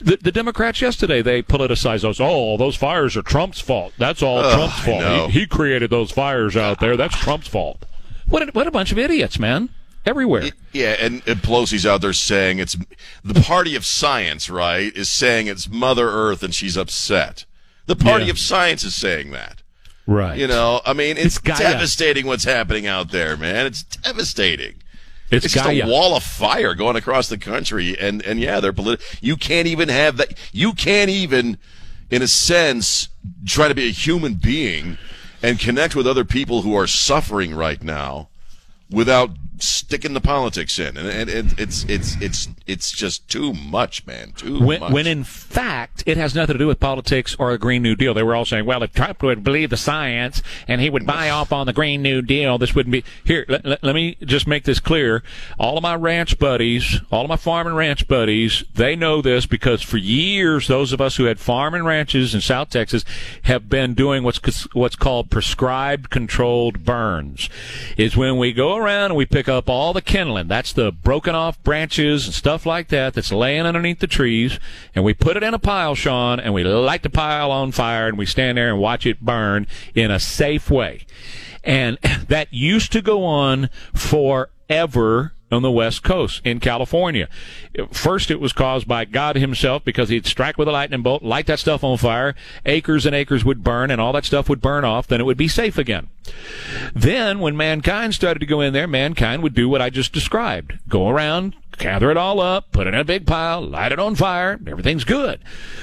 the, 0.00 0.16
the 0.16 0.32
Democrats 0.32 0.53
yesterday, 0.58 1.22
they 1.22 1.42
politicized 1.42 2.02
those. 2.02 2.20
Oh, 2.20 2.56
those 2.56 2.76
fires 2.76 3.16
are 3.16 3.22
Trump's 3.22 3.60
fault. 3.60 3.92
That's 3.98 4.22
all 4.22 4.42
Trump's 4.42 4.80
fault. 4.80 5.30
He, 5.30 5.40
he, 5.40 5.46
created 5.46 5.90
those 5.90 6.10
fires 6.10 6.56
out 6.56 6.80
there. 6.80 6.96
That's 6.96 7.16
Trump's 7.16 7.48
fault. 7.48 7.84
What 8.28 8.48
a, 8.48 8.52
what 8.52 8.66
a 8.66 8.70
bunch 8.70 8.92
of 8.92 8.98
idiots, 8.98 9.38
man. 9.38 9.70
Everywhere. 10.06 10.50
Yeah, 10.72 10.96
and, 11.00 11.22
and 11.26 11.40
Pelosi's 11.40 11.86
out 11.86 12.02
there 12.02 12.12
saying 12.12 12.58
it's 12.58 12.76
the 13.22 13.40
party 13.40 13.74
of 13.74 13.86
science, 13.86 14.50
right? 14.50 14.94
Is 14.94 15.10
saying 15.10 15.46
it's 15.46 15.68
Mother 15.68 16.08
Earth 16.08 16.42
and 16.42 16.54
she's 16.54 16.76
upset. 16.76 17.46
The 17.86 17.96
party 17.96 18.26
yeah. 18.26 18.32
of 18.32 18.38
science 18.38 18.84
is 18.84 18.94
saying 18.94 19.30
that. 19.30 19.62
Right. 20.06 20.38
You 20.38 20.46
know, 20.46 20.82
I 20.84 20.92
mean, 20.92 21.16
it's, 21.16 21.38
it's 21.38 21.58
devastating 21.58 22.26
what's 22.26 22.44
happening 22.44 22.86
out 22.86 23.10
there, 23.10 23.36
man. 23.36 23.66
It's 23.66 23.82
devastating. 23.82 24.74
It's, 25.36 25.46
it's 25.46 25.54
just 25.54 25.68
a 25.68 25.86
wall 25.86 26.16
of 26.16 26.22
fire 26.22 26.74
going 26.74 26.96
across 26.96 27.28
the 27.28 27.38
country, 27.38 27.98
and 27.98 28.22
and 28.22 28.40
yeah, 28.40 28.60
they're 28.60 28.72
political. 28.72 29.04
You 29.20 29.36
can't 29.36 29.66
even 29.66 29.88
have 29.88 30.16
that. 30.16 30.38
You 30.52 30.72
can't 30.72 31.10
even, 31.10 31.58
in 32.10 32.22
a 32.22 32.28
sense, 32.28 33.08
try 33.46 33.68
to 33.68 33.74
be 33.74 33.88
a 33.88 33.92
human 33.92 34.34
being 34.34 34.98
and 35.42 35.58
connect 35.58 35.94
with 35.94 36.06
other 36.06 36.24
people 36.24 36.62
who 36.62 36.74
are 36.74 36.86
suffering 36.86 37.54
right 37.54 37.82
now 37.82 38.28
without 38.90 39.30
sticking 39.58 40.14
the 40.14 40.20
politics 40.20 40.78
in, 40.78 40.96
and, 40.96 41.08
and, 41.08 41.30
and, 41.30 41.60
it's 41.60 41.84
it's 41.84 42.20
it's 42.20 42.48
it's 42.66 42.90
just 42.90 43.28
too 43.28 43.52
much, 43.52 44.06
man. 44.06 44.32
Too 44.32 44.62
when, 44.62 44.80
much. 44.80 44.92
When 44.92 45.06
in 45.06 45.24
fact, 45.24 46.02
it 46.06 46.16
has 46.16 46.34
nothing 46.34 46.54
to 46.54 46.58
do 46.58 46.66
with 46.66 46.80
politics 46.80 47.36
or 47.38 47.52
a 47.52 47.58
Green 47.58 47.82
New 47.82 47.94
Deal. 47.94 48.14
They 48.14 48.22
were 48.22 48.34
all 48.34 48.44
saying, 48.44 48.64
well, 48.64 48.82
if 48.82 48.92
Trump 48.92 49.22
would 49.22 49.44
believe 49.44 49.70
the 49.70 49.76
science 49.76 50.42
and 50.66 50.80
he 50.80 50.88
would 50.88 51.06
buy 51.06 51.28
off 51.28 51.52
on 51.52 51.66
the 51.66 51.72
Green 51.72 52.00
New 52.00 52.22
Deal, 52.22 52.56
this 52.56 52.74
wouldn't 52.74 52.92
be 52.92 53.04
here. 53.24 53.44
Let, 53.48 53.64
let, 53.64 53.84
let 53.84 53.94
me 53.94 54.16
just 54.22 54.46
make 54.46 54.64
this 54.64 54.80
clear. 54.80 55.22
All 55.58 55.76
of 55.76 55.82
my 55.82 55.94
ranch 55.94 56.38
buddies, 56.38 57.00
all 57.10 57.24
of 57.24 57.28
my 57.28 57.36
farm 57.36 57.66
and 57.66 57.76
ranch 57.76 58.08
buddies, 58.08 58.64
they 58.74 58.96
know 58.96 59.20
this 59.20 59.44
because 59.44 59.82
for 59.82 59.98
years, 59.98 60.66
those 60.66 60.92
of 60.92 61.00
us 61.00 61.16
who 61.16 61.24
had 61.24 61.38
farm 61.38 61.74
and 61.74 61.84
ranches 61.84 62.34
in 62.34 62.40
South 62.40 62.70
Texas 62.70 63.04
have 63.42 63.68
been 63.68 63.94
doing 63.94 64.22
what's 64.22 64.64
what's 64.74 64.96
called 64.96 65.30
prescribed 65.30 66.08
controlled 66.08 66.84
burns. 66.84 67.50
Is 67.98 68.16
when 68.16 68.38
we 68.38 68.52
go 68.52 68.76
around 68.76 69.06
and 69.06 69.16
we 69.16 69.26
pick 69.26 69.48
up 69.48 69.68
all 69.68 69.92
the 69.92 70.02
kindling. 70.02 70.48
That's 70.48 70.72
the 70.72 70.90
broken 70.92 71.34
off 71.34 71.62
branches 71.62 72.26
and 72.26 72.34
stuff 72.34 72.53
like 72.64 72.88
that 72.88 73.14
that's 73.14 73.32
laying 73.32 73.66
underneath 73.66 73.98
the 73.98 74.06
trees. 74.06 74.58
And 74.94 75.04
we 75.04 75.14
put 75.14 75.36
it 75.36 75.42
in 75.42 75.54
a 75.54 75.58
pile, 75.58 75.94
Sean, 75.94 76.38
and 76.38 76.54
we 76.54 76.62
light 76.64 77.02
the 77.02 77.10
pile 77.10 77.50
on 77.50 77.72
fire 77.72 78.06
and 78.06 78.16
we 78.16 78.26
stand 78.26 78.56
there 78.56 78.70
and 78.70 78.78
watch 78.78 79.04
it 79.06 79.20
burn 79.20 79.66
in 79.94 80.10
a 80.10 80.20
safe 80.20 80.70
way. 80.70 81.06
And 81.64 81.98
that 82.28 82.52
used 82.52 82.92
to 82.92 83.02
go 83.02 83.24
on 83.24 83.68
forever 83.92 85.32
on 85.54 85.62
the 85.62 85.70
West 85.70 86.02
Coast 86.02 86.42
in 86.44 86.60
California. 86.60 87.28
First, 87.92 88.30
it 88.30 88.40
was 88.40 88.52
caused 88.52 88.86
by 88.86 89.04
God 89.04 89.36
Himself 89.36 89.84
because 89.84 90.08
He'd 90.08 90.26
strike 90.26 90.58
with 90.58 90.68
a 90.68 90.72
lightning 90.72 91.02
bolt, 91.02 91.22
light 91.22 91.46
that 91.46 91.58
stuff 91.58 91.84
on 91.84 91.96
fire, 91.96 92.34
acres 92.66 93.06
and 93.06 93.14
acres 93.14 93.44
would 93.44 93.62
burn, 93.64 93.90
and 93.90 94.00
all 94.00 94.12
that 94.12 94.24
stuff 94.24 94.48
would 94.48 94.60
burn 94.60 94.84
off, 94.84 95.06
then 95.06 95.20
it 95.20 95.24
would 95.24 95.36
be 95.36 95.48
safe 95.48 95.78
again. 95.78 96.08
Then, 96.94 97.38
when 97.38 97.56
mankind 97.56 98.14
started 98.14 98.40
to 98.40 98.46
go 98.46 98.60
in 98.60 98.72
there, 98.72 98.86
mankind 98.86 99.42
would 99.42 99.54
do 99.54 99.68
what 99.68 99.82
I 99.82 99.90
just 99.90 100.12
described 100.12 100.78
go 100.88 101.08
around, 101.08 101.54
gather 101.78 102.10
it 102.10 102.16
all 102.16 102.40
up, 102.40 102.72
put 102.72 102.86
it 102.86 102.94
in 102.94 103.00
a 103.00 103.04
big 103.04 103.26
pile, 103.26 103.60
light 103.62 103.92
it 103.92 103.98
on 103.98 104.14
fire, 104.14 104.58
everything's 104.66 105.04
good. 105.04 105.40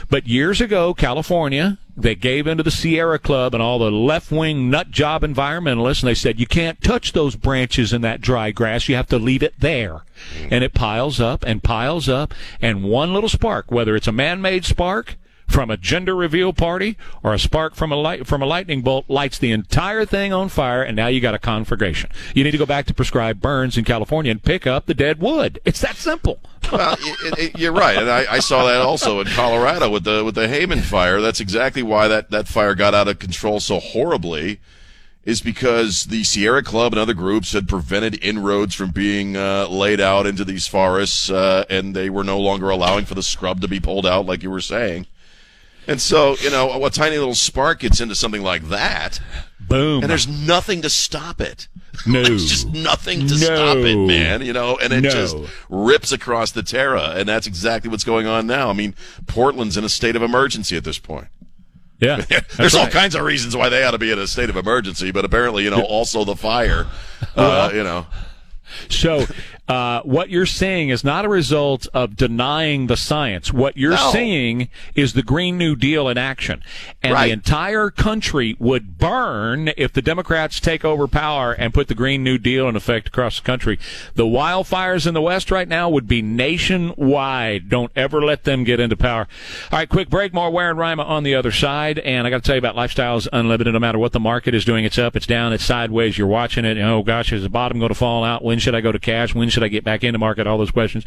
But 0.09 0.27
years 0.27 0.61
ago, 0.61 0.93
California, 0.93 1.77
they 1.95 2.15
gave 2.15 2.47
into 2.47 2.63
the 2.63 2.71
Sierra 2.71 3.19
Club 3.19 3.53
and 3.53 3.61
all 3.61 3.79
the 3.79 3.91
left 3.91 4.31
wing 4.31 4.69
nut 4.69 4.91
job 4.91 5.21
environmentalists, 5.21 6.01
and 6.01 6.09
they 6.09 6.15
said, 6.15 6.39
you 6.39 6.47
can't 6.47 6.81
touch 6.81 7.13
those 7.13 7.35
branches 7.35 7.93
in 7.93 8.01
that 8.01 8.21
dry 8.21 8.51
grass, 8.51 8.87
you 8.89 8.95
have 8.95 9.07
to 9.07 9.19
leave 9.19 9.43
it 9.43 9.59
there. 9.59 10.03
And 10.49 10.63
it 10.63 10.73
piles 10.73 11.19
up 11.19 11.43
and 11.43 11.63
piles 11.63 12.07
up, 12.07 12.33
and 12.61 12.83
one 12.83 13.13
little 13.13 13.29
spark, 13.29 13.71
whether 13.71 13.95
it's 13.95 14.07
a 14.07 14.11
man 14.11 14.41
made 14.41 14.65
spark, 14.65 15.17
from 15.51 15.69
a 15.69 15.77
gender 15.77 16.15
reveal 16.15 16.53
party 16.53 16.97
or 17.23 17.33
a 17.33 17.39
spark 17.39 17.75
from 17.75 17.91
a 17.91 17.95
light 17.95 18.25
from 18.25 18.41
a 18.41 18.45
lightning 18.45 18.81
bolt 18.81 19.05
lights 19.09 19.37
the 19.37 19.51
entire 19.51 20.05
thing 20.05 20.31
on 20.31 20.49
fire 20.49 20.81
and 20.81 20.95
now 20.95 21.07
you 21.07 21.19
got 21.19 21.35
a 21.35 21.39
conflagration. 21.39 22.09
You 22.33 22.43
need 22.43 22.51
to 22.51 22.57
go 22.57 22.65
back 22.65 22.85
to 22.87 22.93
prescribed 22.93 23.41
burns 23.41 23.77
in 23.77 23.83
California 23.83 24.31
and 24.31 24.41
pick 24.41 24.65
up 24.65 24.85
the 24.85 24.93
dead 24.93 25.19
wood. 25.19 25.59
It's 25.65 25.81
that 25.81 25.95
simple. 25.95 26.39
well, 26.71 26.97
you're 27.55 27.73
right, 27.73 27.97
and 27.97 28.09
I, 28.09 28.35
I, 28.35 28.39
saw 28.39 28.65
that 28.65 28.81
also 28.81 29.19
in 29.19 29.27
Colorado 29.27 29.89
with 29.89 30.03
the 30.03 30.23
with 30.23 30.35
the 30.35 30.47
Hayman 30.47 30.81
fire. 30.81 31.19
That's 31.19 31.39
exactly 31.39 31.83
why 31.83 32.07
that 32.07 32.29
that 32.31 32.47
fire 32.47 32.75
got 32.75 32.93
out 32.93 33.07
of 33.07 33.19
control 33.19 33.59
so 33.59 33.79
horribly. 33.79 34.59
Is 35.23 35.41
because 35.41 36.05
the 36.05 36.23
Sierra 36.23 36.63
Club 36.63 36.93
and 36.93 36.99
other 36.99 37.13
groups 37.13 37.51
had 37.51 37.67
prevented 37.67 38.23
inroads 38.23 38.73
from 38.73 38.89
being 38.89 39.37
uh, 39.37 39.67
laid 39.67 40.01
out 40.01 40.25
into 40.25 40.43
these 40.43 40.65
forests, 40.65 41.29
uh, 41.29 41.63
and 41.69 41.95
they 41.95 42.09
were 42.09 42.23
no 42.23 42.39
longer 42.39 42.71
allowing 42.71 43.05
for 43.05 43.13
the 43.13 43.21
scrub 43.21 43.61
to 43.61 43.67
be 43.67 43.79
pulled 43.79 44.07
out, 44.07 44.25
like 44.25 44.41
you 44.41 44.49
were 44.49 44.61
saying. 44.61 45.05
And 45.87 45.99
so, 45.99 46.35
you 46.41 46.49
know, 46.49 46.83
a 46.85 46.89
tiny 46.89 47.17
little 47.17 47.35
spark 47.35 47.79
gets 47.79 47.99
into 47.99 48.15
something 48.15 48.41
like 48.41 48.69
that. 48.69 49.19
Boom. 49.59 50.01
And 50.01 50.09
there's 50.09 50.27
nothing 50.27 50.81
to 50.81 50.89
stop 50.89 51.41
it. 51.41 51.67
No. 52.07 52.23
there's 52.23 52.49
just 52.49 52.67
nothing 52.69 53.27
to 53.27 53.33
no. 53.33 53.37
stop 53.37 53.77
it, 53.77 53.95
man. 53.95 54.41
You 54.41 54.53
know, 54.53 54.75
and 54.81 54.91
it 54.91 55.01
no. 55.01 55.09
just 55.09 55.35
rips 55.69 56.11
across 56.11 56.51
the 56.51 56.63
Terra. 56.63 57.13
And 57.15 57.29
that's 57.29 57.45
exactly 57.45 57.91
what's 57.91 58.05
going 58.05 58.25
on 58.25 58.47
now. 58.47 58.69
I 58.69 58.73
mean, 58.73 58.95
Portland's 59.27 59.77
in 59.77 59.83
a 59.83 59.89
state 59.89 60.15
of 60.15 60.23
emergency 60.23 60.75
at 60.77 60.83
this 60.83 60.97
point. 60.97 61.27
Yeah. 61.99 62.25
There's 62.57 62.73
all 62.73 62.87
kinds 62.87 63.13
of 63.13 63.23
reasons 63.23 63.55
why 63.55 63.69
they 63.69 63.83
ought 63.83 63.91
to 63.91 63.99
be 63.99 64.11
in 64.11 64.17
a 64.17 64.25
state 64.25 64.49
of 64.49 64.55
emergency, 64.55 65.11
but 65.11 65.25
apparently, 65.25 65.63
you 65.63 65.69
know, 65.69 65.83
also 65.83 66.23
the 66.25 66.35
fire, 66.35 66.87
uh, 67.35 67.69
you 67.73 67.83
know. 67.83 68.07
So, 68.89 69.25
uh, 69.71 70.01
what 70.01 70.29
you're 70.29 70.45
saying 70.45 70.89
is 70.89 71.01
not 71.01 71.23
a 71.23 71.29
result 71.29 71.87
of 71.93 72.17
denying 72.17 72.87
the 72.87 72.97
science. 72.97 73.53
What 73.53 73.77
you're 73.77 73.91
no. 73.91 74.11
seeing 74.11 74.67
is 74.95 75.13
the 75.13 75.23
Green 75.23 75.57
New 75.57 75.77
Deal 75.77 76.09
in 76.09 76.17
action. 76.17 76.61
And 77.01 77.13
right. 77.13 77.27
the 77.27 77.31
entire 77.31 77.89
country 77.89 78.57
would 78.59 78.97
burn 78.97 79.71
if 79.77 79.93
the 79.93 80.01
Democrats 80.01 80.59
take 80.59 80.83
over 80.83 81.07
power 81.07 81.53
and 81.53 81.73
put 81.73 81.87
the 81.87 81.95
Green 81.95 82.21
New 82.21 82.37
Deal 82.37 82.67
in 82.67 82.75
effect 82.75 83.07
across 83.07 83.39
the 83.39 83.45
country. 83.45 83.79
The 84.13 84.25
wildfires 84.25 85.07
in 85.07 85.13
the 85.13 85.21
West 85.21 85.49
right 85.51 85.69
now 85.69 85.89
would 85.89 86.05
be 86.05 86.21
nationwide. 86.21 87.69
Don't 87.69 87.93
ever 87.95 88.21
let 88.21 88.43
them 88.43 88.65
get 88.65 88.81
into 88.81 88.97
power. 88.97 89.25
All 89.71 89.79
right, 89.79 89.87
quick 89.87 90.09
break. 90.09 90.33
More 90.33 90.51
Ware 90.51 90.71
and 90.71 90.79
Rima 90.79 91.03
on 91.03 91.23
the 91.23 91.35
other 91.35 91.51
side. 91.51 91.97
And 91.99 92.27
I 92.27 92.29
got 92.29 92.43
to 92.43 92.45
tell 92.45 92.55
you 92.55 92.59
about 92.59 92.75
Lifestyles 92.75 93.29
Unlimited. 93.31 93.71
No 93.71 93.79
matter 93.79 93.99
what 93.99 94.11
the 94.11 94.19
market 94.19 94.53
is 94.53 94.65
doing, 94.65 94.83
it's 94.83 94.97
up, 94.97 95.15
it's 95.15 95.25
down, 95.25 95.53
it's 95.53 95.63
sideways. 95.63 96.17
You're 96.17 96.27
watching 96.27 96.65
it. 96.65 96.77
Oh, 96.77 97.03
gosh, 97.03 97.31
is 97.31 97.43
the 97.43 97.49
bottom 97.49 97.79
going 97.79 97.87
to 97.87 97.95
fall 97.95 98.25
out? 98.25 98.43
When 98.43 98.59
should 98.59 98.75
I 98.75 98.81
go 98.81 98.91
to 98.91 98.99
cash? 98.99 99.33
When 99.33 99.49
should 99.49 99.60
Should 99.61 99.65
I 99.65 99.69
get 99.69 99.83
back 99.83 100.03
into 100.03 100.17
market? 100.17 100.47
All 100.47 100.57
those 100.57 100.71
questions. 100.71 101.05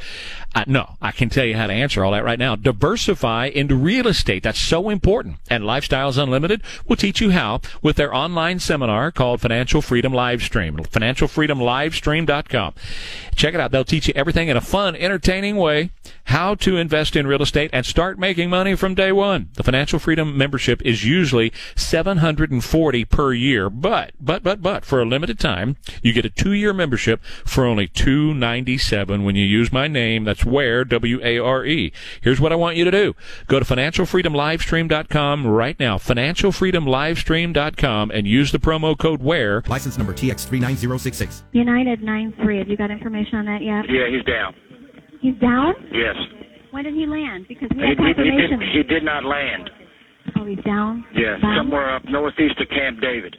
Uh, 0.54 0.62
no, 0.68 0.94
I 1.02 1.10
can 1.10 1.28
tell 1.28 1.44
you 1.44 1.56
how 1.56 1.66
to 1.66 1.72
answer 1.72 2.04
all 2.04 2.12
that 2.12 2.22
right 2.22 2.38
now. 2.38 2.54
Diversify 2.54 3.46
into 3.46 3.74
real 3.74 4.06
estate. 4.06 4.44
That's 4.44 4.60
so 4.60 4.90
important. 4.90 5.38
And 5.50 5.64
Lifestyles 5.64 6.22
Unlimited 6.22 6.62
will 6.86 6.94
teach 6.94 7.20
you 7.20 7.32
how 7.32 7.62
with 7.82 7.96
their 7.96 8.14
online 8.14 8.60
seminar 8.60 9.10
called 9.10 9.40
Financial 9.40 9.82
Freedom 9.82 10.12
Livestream. 10.12 10.86
FinancialFreedomLivestream.com. 10.86 12.74
Check 13.34 13.54
it 13.54 13.60
out. 13.60 13.72
They'll 13.72 13.84
teach 13.84 14.06
you 14.06 14.14
everything 14.14 14.46
in 14.46 14.56
a 14.56 14.60
fun, 14.60 14.94
entertaining 14.94 15.56
way, 15.56 15.90
how 16.26 16.54
to 16.54 16.76
invest 16.76 17.16
in 17.16 17.26
real 17.26 17.42
estate 17.42 17.70
and 17.72 17.84
start 17.84 18.20
making 18.20 18.48
money 18.48 18.76
from 18.76 18.94
day 18.94 19.10
one. 19.10 19.50
The 19.54 19.64
Financial 19.64 19.98
Freedom 19.98 20.38
membership 20.38 20.80
is 20.82 21.04
usually 21.04 21.52
740 21.74 23.04
per 23.06 23.32
year, 23.32 23.68
but, 23.68 24.12
but, 24.20 24.44
but, 24.44 24.62
but 24.62 24.84
for 24.84 25.02
a 25.02 25.04
limited 25.04 25.40
time, 25.40 25.76
you 26.02 26.12
get 26.12 26.24
a 26.24 26.30
two-year 26.30 26.72
membership 26.72 27.20
for 27.44 27.64
only 27.64 27.88
297 28.44 29.24
when 29.24 29.34
you 29.36 29.44
use 29.46 29.72
my 29.72 29.88
name. 29.88 30.24
That's 30.24 30.44
Ware, 30.44 30.84
W-A-R-E. 30.84 31.92
Here's 32.20 32.40
what 32.42 32.52
I 32.52 32.56
want 32.56 32.76
you 32.76 32.84
to 32.84 32.90
do. 32.90 33.14
Go 33.46 33.58
to 33.58 33.64
financialfreedomlivestream.com 33.64 35.46
right 35.46 35.80
now, 35.80 35.96
financialfreedomlivestream.com 35.96 38.10
and 38.10 38.26
use 38.26 38.52
the 38.52 38.58
promo 38.58 38.98
code 38.98 39.22
WARE. 39.22 39.62
License 39.66 39.96
number 39.96 40.12
TX39066. 40.12 41.42
United 41.52 42.02
93. 42.02 42.58
Have 42.58 42.68
you 42.68 42.76
got 42.76 42.90
information 42.90 43.36
on 43.38 43.46
that 43.46 43.62
yet? 43.62 43.86
Yeah, 43.88 44.10
he's 44.14 44.22
down. 44.24 44.54
He's 45.22 45.36
down? 45.40 45.72
Yes. 45.90 46.16
When 46.70 46.84
did 46.84 46.92
he 46.94 47.06
land? 47.06 47.46
Because 47.48 47.70
we 47.74 47.80
He, 47.82 47.88
have 47.88 47.96
he, 47.96 48.04
he, 48.04 48.12
confirmation. 48.14 48.58
did, 48.60 48.68
he 48.74 48.82
did 48.82 49.04
not 49.04 49.24
land. 49.24 49.70
Oh, 50.38 50.44
he's 50.44 50.62
down? 50.64 51.02
Yeah, 51.14 51.38
Down? 51.40 51.56
somewhere 51.60 51.96
up 51.96 52.02
northeast 52.06 52.60
of 52.60 52.68
Camp 52.68 53.00
David. 53.00 53.36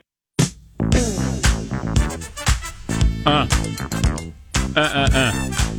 Uh. 3.27 3.45
Uh, 4.77 4.81
uh, 4.81 5.09
uh. 5.13 5.74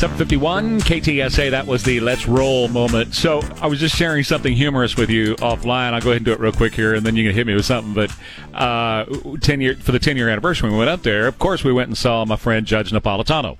751 0.00 0.80
KTSA, 0.80 1.50
that 1.50 1.66
was 1.66 1.82
the 1.82 2.00
let's 2.00 2.26
roll 2.26 2.68
moment. 2.68 3.14
So 3.14 3.42
I 3.60 3.66
was 3.66 3.78
just 3.78 3.94
sharing 3.94 4.24
something 4.24 4.54
humorous 4.54 4.96
with 4.96 5.10
you 5.10 5.34
offline. 5.36 5.92
I'll 5.92 6.00
go 6.00 6.08
ahead 6.08 6.20
and 6.20 6.24
do 6.24 6.32
it 6.32 6.40
real 6.40 6.52
quick 6.52 6.74
here 6.74 6.94
and 6.94 7.04
then 7.04 7.16
you 7.16 7.28
can 7.28 7.34
hit 7.34 7.46
me 7.46 7.54
with 7.54 7.66
something. 7.66 7.92
But 7.92 8.10
uh, 8.54 9.04
10 9.42 9.60
year, 9.60 9.76
for 9.76 9.92
the 9.92 9.98
10 9.98 10.16
year 10.16 10.30
anniversary, 10.30 10.70
we 10.70 10.78
went 10.78 10.88
up 10.88 11.02
there, 11.02 11.26
of 11.26 11.38
course, 11.38 11.64
we 11.64 11.72
went 11.74 11.88
and 11.88 11.98
saw 11.98 12.24
my 12.24 12.36
friend 12.36 12.64
Judge 12.64 12.92
Napolitano. 12.92 13.58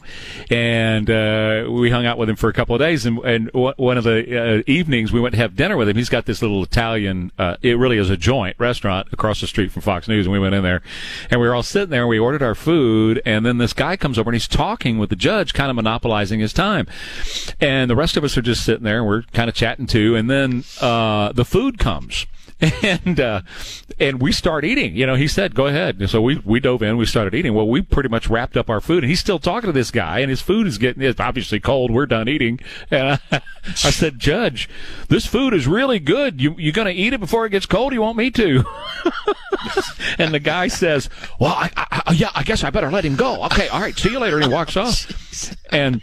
And 0.50 1.10
uh, 1.10 1.70
we 1.70 1.90
hung 1.90 2.06
out 2.06 2.16
with 2.16 2.30
him 2.30 2.36
for 2.36 2.48
a 2.48 2.54
couple 2.54 2.74
of 2.74 2.78
days. 2.78 3.04
And, 3.04 3.18
and 3.18 3.50
one 3.52 3.98
of 3.98 4.04
the 4.04 4.60
uh, 4.60 4.62
evenings, 4.66 5.12
we 5.12 5.20
went 5.20 5.34
to 5.34 5.40
have 5.42 5.56
dinner 5.56 5.76
with 5.76 5.90
him. 5.90 5.96
He's 5.98 6.08
got 6.08 6.24
this 6.24 6.40
little 6.40 6.62
Italian, 6.62 7.32
uh, 7.38 7.58
it 7.60 7.76
really 7.76 7.98
is 7.98 8.08
a 8.08 8.16
joint 8.16 8.56
restaurant 8.58 9.08
across 9.12 9.42
the 9.42 9.46
street 9.46 9.72
from 9.72 9.82
Fox 9.82 10.08
News. 10.08 10.24
And 10.24 10.32
we 10.32 10.38
went 10.38 10.54
in 10.54 10.62
there 10.62 10.80
and 11.28 11.38
we 11.38 11.46
were 11.46 11.54
all 11.54 11.62
sitting 11.62 11.90
there 11.90 12.00
and 12.00 12.08
we 12.08 12.18
ordered 12.18 12.42
our 12.42 12.54
food. 12.54 13.20
And 13.26 13.44
then 13.44 13.58
this 13.58 13.74
guy 13.74 13.98
comes 13.98 14.18
over 14.18 14.30
and 14.30 14.34
he's 14.34 14.48
talking 14.48 14.96
with 14.96 15.10
the 15.10 15.16
judge, 15.16 15.52
kind 15.52 15.68
of 15.68 15.76
monopolizing 15.76 16.29
his 16.38 16.52
time. 16.52 16.86
And 17.60 17.90
the 17.90 17.96
rest 17.96 18.16
of 18.16 18.22
us 18.22 18.38
are 18.38 18.42
just 18.42 18.64
sitting 18.64 18.84
there 18.84 18.98
and 18.98 19.06
we're 19.08 19.22
kind 19.32 19.48
of 19.48 19.56
chatting 19.56 19.86
too. 19.86 20.14
And 20.14 20.30
then 20.30 20.62
uh, 20.80 21.32
the 21.32 21.44
food 21.44 21.78
comes. 21.78 22.26
And 22.82 23.20
uh, 23.20 23.42
and 23.98 24.20
we 24.20 24.32
start 24.32 24.64
eating. 24.64 24.94
You 24.94 25.06
know, 25.06 25.14
he 25.14 25.28
said, 25.28 25.54
"Go 25.54 25.66
ahead." 25.66 26.00
And 26.00 26.10
so 26.10 26.20
we 26.20 26.38
we 26.44 26.60
dove 26.60 26.82
in. 26.82 26.96
We 26.96 27.06
started 27.06 27.34
eating. 27.34 27.54
Well, 27.54 27.68
we 27.68 27.82
pretty 27.82 28.08
much 28.08 28.28
wrapped 28.28 28.56
up 28.56 28.68
our 28.68 28.80
food, 28.80 29.02
and 29.02 29.10
he's 29.10 29.20
still 29.20 29.38
talking 29.38 29.68
to 29.68 29.72
this 29.72 29.90
guy, 29.90 30.18
and 30.20 30.30
his 30.30 30.40
food 30.40 30.66
is 30.66 30.76
getting 30.78 31.02
it's 31.02 31.20
obviously 31.20 31.60
cold. 31.60 31.90
We're 31.90 32.06
done 32.06 32.28
eating, 32.28 32.60
and 32.90 33.08
I, 33.08 33.18
I 33.66 33.90
said, 33.90 34.18
"Judge, 34.18 34.68
this 35.08 35.26
food 35.26 35.54
is 35.54 35.66
really 35.66 35.98
good. 35.98 36.40
You 36.40 36.54
you 36.58 36.72
gonna 36.72 36.90
eat 36.90 37.12
it 37.12 37.20
before 37.20 37.46
it 37.46 37.50
gets 37.50 37.66
cold? 37.66 37.92
You 37.92 38.02
want 38.02 38.16
me 38.18 38.30
to?" 38.32 38.64
and 40.18 40.34
the 40.34 40.40
guy 40.40 40.68
says, 40.68 41.08
"Well, 41.38 41.52
I, 41.54 41.70
I, 41.76 42.02
I, 42.06 42.12
yeah, 42.12 42.30
I 42.34 42.42
guess 42.42 42.64
I 42.64 42.70
better 42.70 42.90
let 42.90 43.04
him 43.04 43.16
go. 43.16 43.44
Okay, 43.44 43.68
all 43.68 43.80
right, 43.80 43.98
see 43.98 44.10
you 44.10 44.18
later." 44.18 44.36
And 44.36 44.46
he 44.46 44.52
walks 44.52 44.76
off, 44.76 45.10
and. 45.72 46.02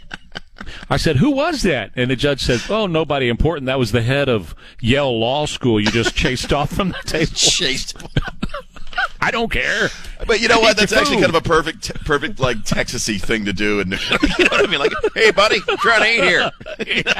I 0.90 0.96
said, 0.96 1.16
"Who 1.16 1.30
was 1.30 1.62
that?" 1.62 1.92
And 1.96 2.10
the 2.10 2.16
judge 2.16 2.42
said, 2.42 2.62
"Oh, 2.68 2.86
nobody 2.86 3.28
important. 3.28 3.66
That 3.66 3.78
was 3.78 3.92
the 3.92 4.02
head 4.02 4.28
of 4.28 4.54
Yale 4.80 5.18
Law 5.18 5.46
School. 5.46 5.80
You 5.80 5.90
just 5.90 6.14
chased 6.14 6.52
off 6.52 6.72
from 6.72 6.88
the 6.88 7.02
table." 7.04 7.32
Chased. 7.34 7.96
I 9.20 9.30
don't 9.30 9.50
care. 9.50 9.88
But 10.26 10.40
you 10.40 10.48
know 10.48 10.60
what? 10.60 10.76
That's 10.76 10.92
actually 10.92 11.16
kind 11.16 11.28
of 11.28 11.34
a 11.34 11.40
perfect, 11.40 11.92
perfect 12.04 12.38
like 12.38 12.58
Texasy 12.58 13.20
thing 13.20 13.44
to 13.46 13.52
do. 13.52 13.80
And 13.80 13.90
you 14.38 14.44
know 14.44 14.50
what 14.50 14.64
I 14.64 14.70
mean? 14.70 14.78
Like, 14.78 14.92
hey, 15.14 15.30
buddy, 15.32 15.60
trying 15.60 16.02
to 16.02 16.08
eat 16.08 16.24
here. 16.24 16.50
You 16.86 17.02
know? 17.02 17.12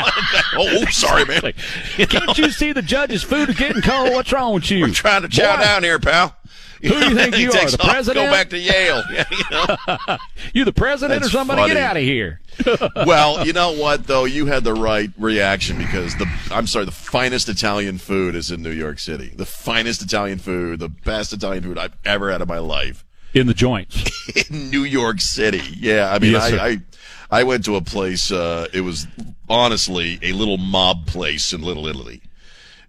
oh, 0.54 0.84
sorry, 0.86 1.24
man. 1.24 1.52
Can't 1.96 2.38
you 2.38 2.50
see 2.50 2.72
the 2.72 2.82
judge's 2.82 3.22
food 3.22 3.48
is 3.50 3.56
getting 3.56 3.82
cold? 3.82 4.12
What's 4.12 4.32
wrong 4.32 4.54
with 4.54 4.70
you? 4.70 4.86
We're 4.86 4.92
trying 4.92 5.22
to 5.22 5.28
chow 5.28 5.56
Boy, 5.56 5.62
down 5.62 5.82
here, 5.82 5.98
pal. 5.98 6.36
Who 6.82 6.88
do 6.90 7.08
you 7.08 7.14
think 7.14 7.36
you 7.38 7.50
are, 7.50 7.70
the 7.70 7.78
president? 7.78 8.26
Go 8.26 8.30
back 8.32 8.50
to 8.50 8.58
Yale. 8.58 9.02
Yeah, 9.12 9.24
you 9.30 9.44
know. 9.50 10.16
You 10.52 10.64
the 10.64 10.72
president 10.72 11.22
That's 11.22 11.32
or 11.34 11.36
somebody? 11.38 11.66
Get 11.66 11.76
out 11.76 11.96
of 11.96 12.02
here. 12.02 12.40
well, 13.06 13.46
you 13.46 13.52
know 13.52 13.72
what 13.72 14.06
though? 14.06 14.24
You 14.24 14.46
had 14.46 14.64
the 14.64 14.74
right 14.74 15.10
reaction 15.18 15.78
because 15.78 16.16
the 16.16 16.26
I'm 16.50 16.66
sorry, 16.66 16.84
the 16.84 16.90
finest 16.92 17.48
Italian 17.48 17.98
food 17.98 18.34
is 18.34 18.50
in 18.50 18.62
New 18.62 18.70
York 18.72 18.98
City. 18.98 19.32
The 19.34 19.46
finest 19.46 20.02
Italian 20.02 20.38
food, 20.38 20.80
the 20.80 20.88
best 20.88 21.32
Italian 21.32 21.62
food 21.64 21.78
I've 21.78 21.96
ever 22.04 22.30
had 22.30 22.40
in 22.42 22.48
my 22.48 22.58
life. 22.58 23.04
In 23.34 23.46
the 23.46 23.54
joints. 23.54 24.10
in 24.50 24.70
New 24.70 24.84
York 24.84 25.20
City. 25.20 25.62
Yeah, 25.78 26.10
I 26.12 26.18
mean, 26.18 26.32
Yes. 26.32 26.52
I, 26.52 26.66
I 26.68 26.78
I 27.30 27.44
went 27.44 27.64
to 27.66 27.76
a 27.76 27.82
place. 27.82 28.32
Uh, 28.32 28.68
it 28.72 28.80
was 28.80 29.06
honestly 29.48 30.18
a 30.22 30.32
little 30.32 30.56
mob 30.56 31.06
place 31.06 31.52
in 31.52 31.60
Little 31.62 31.86
Italy, 31.86 32.22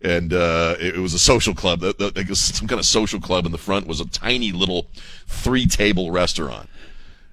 and 0.02 0.34
uh, 0.34 0.76
it, 0.80 0.96
it 0.96 1.00
was 1.00 1.14
a 1.14 1.20
social 1.20 1.54
club. 1.54 1.82
The- 1.82 1.94
the- 1.98 2.20
It 2.20 2.30
was 2.30 2.40
some 2.40 2.68
kind 2.68 2.80
of 2.80 2.86
social 2.86 3.20
club. 3.20 3.46
In 3.46 3.52
the 3.52 3.58
front 3.58 3.88
was 3.88 4.00
a 4.02 4.06
tiny 4.08 4.52
little 4.52 4.88
three 5.28 5.66
table 5.66 6.12
restaurant. 6.12 6.70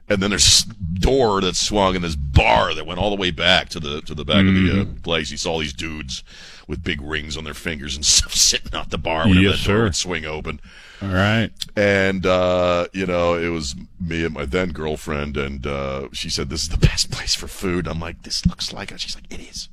And 0.08 0.22
then 0.22 0.30
there's 0.30 0.62
door 0.62 1.40
that 1.40 1.56
swung 1.56 1.96
and 1.96 2.04
this 2.04 2.14
bar 2.14 2.74
that 2.74 2.86
went 2.86 3.00
all 3.00 3.10
the 3.10 3.16
way 3.16 3.32
back 3.32 3.68
to 3.70 3.80
the 3.80 4.00
to 4.02 4.14
the 4.14 4.24
back 4.24 4.46
of 4.46 4.54
the 4.54 4.80
uh, 4.82 4.84
place. 5.02 5.32
You 5.32 5.36
saw 5.36 5.58
these 5.58 5.72
dudes 5.72 6.22
with 6.68 6.84
big 6.84 7.00
rings 7.02 7.36
on 7.36 7.42
their 7.42 7.54
fingers 7.54 7.96
and 7.96 8.04
stuff 8.16 8.32
sitting 8.32 8.72
out 8.72 8.90
the 8.90 8.98
bar 8.98 9.24
whenever 9.26 9.40
Yes, 9.40 9.58
that 9.62 9.66
door 9.66 9.76
sir. 9.78 9.82
would 9.84 9.96
swing 9.96 10.24
open 10.24 10.60
All 11.02 11.08
right. 11.08 11.50
and 11.76 12.24
uh, 12.24 12.86
you 12.92 13.04
know 13.06 13.34
it 13.34 13.48
was 13.48 13.74
me 14.00 14.24
and 14.24 14.34
my 14.34 14.44
then 14.46 14.70
girlfriend 14.70 15.36
and 15.36 15.66
uh, 15.66 16.08
she 16.12 16.30
said 16.30 16.50
this 16.50 16.62
is 16.62 16.68
the 16.68 16.76
best 16.78 17.10
place 17.16 17.34
for 17.34 17.48
food 17.48 17.86
i'm 17.88 17.98
like 18.00 18.22
this 18.22 18.46
looks 18.46 18.72
like 18.72 18.90
it 18.92 19.00
she's 19.00 19.14
like 19.16 19.32
it 19.32 19.40
is 19.40 19.68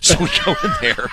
so 0.00 0.16
we 0.18 0.28
go 0.44 0.54
in 0.64 0.70
there 0.80 1.08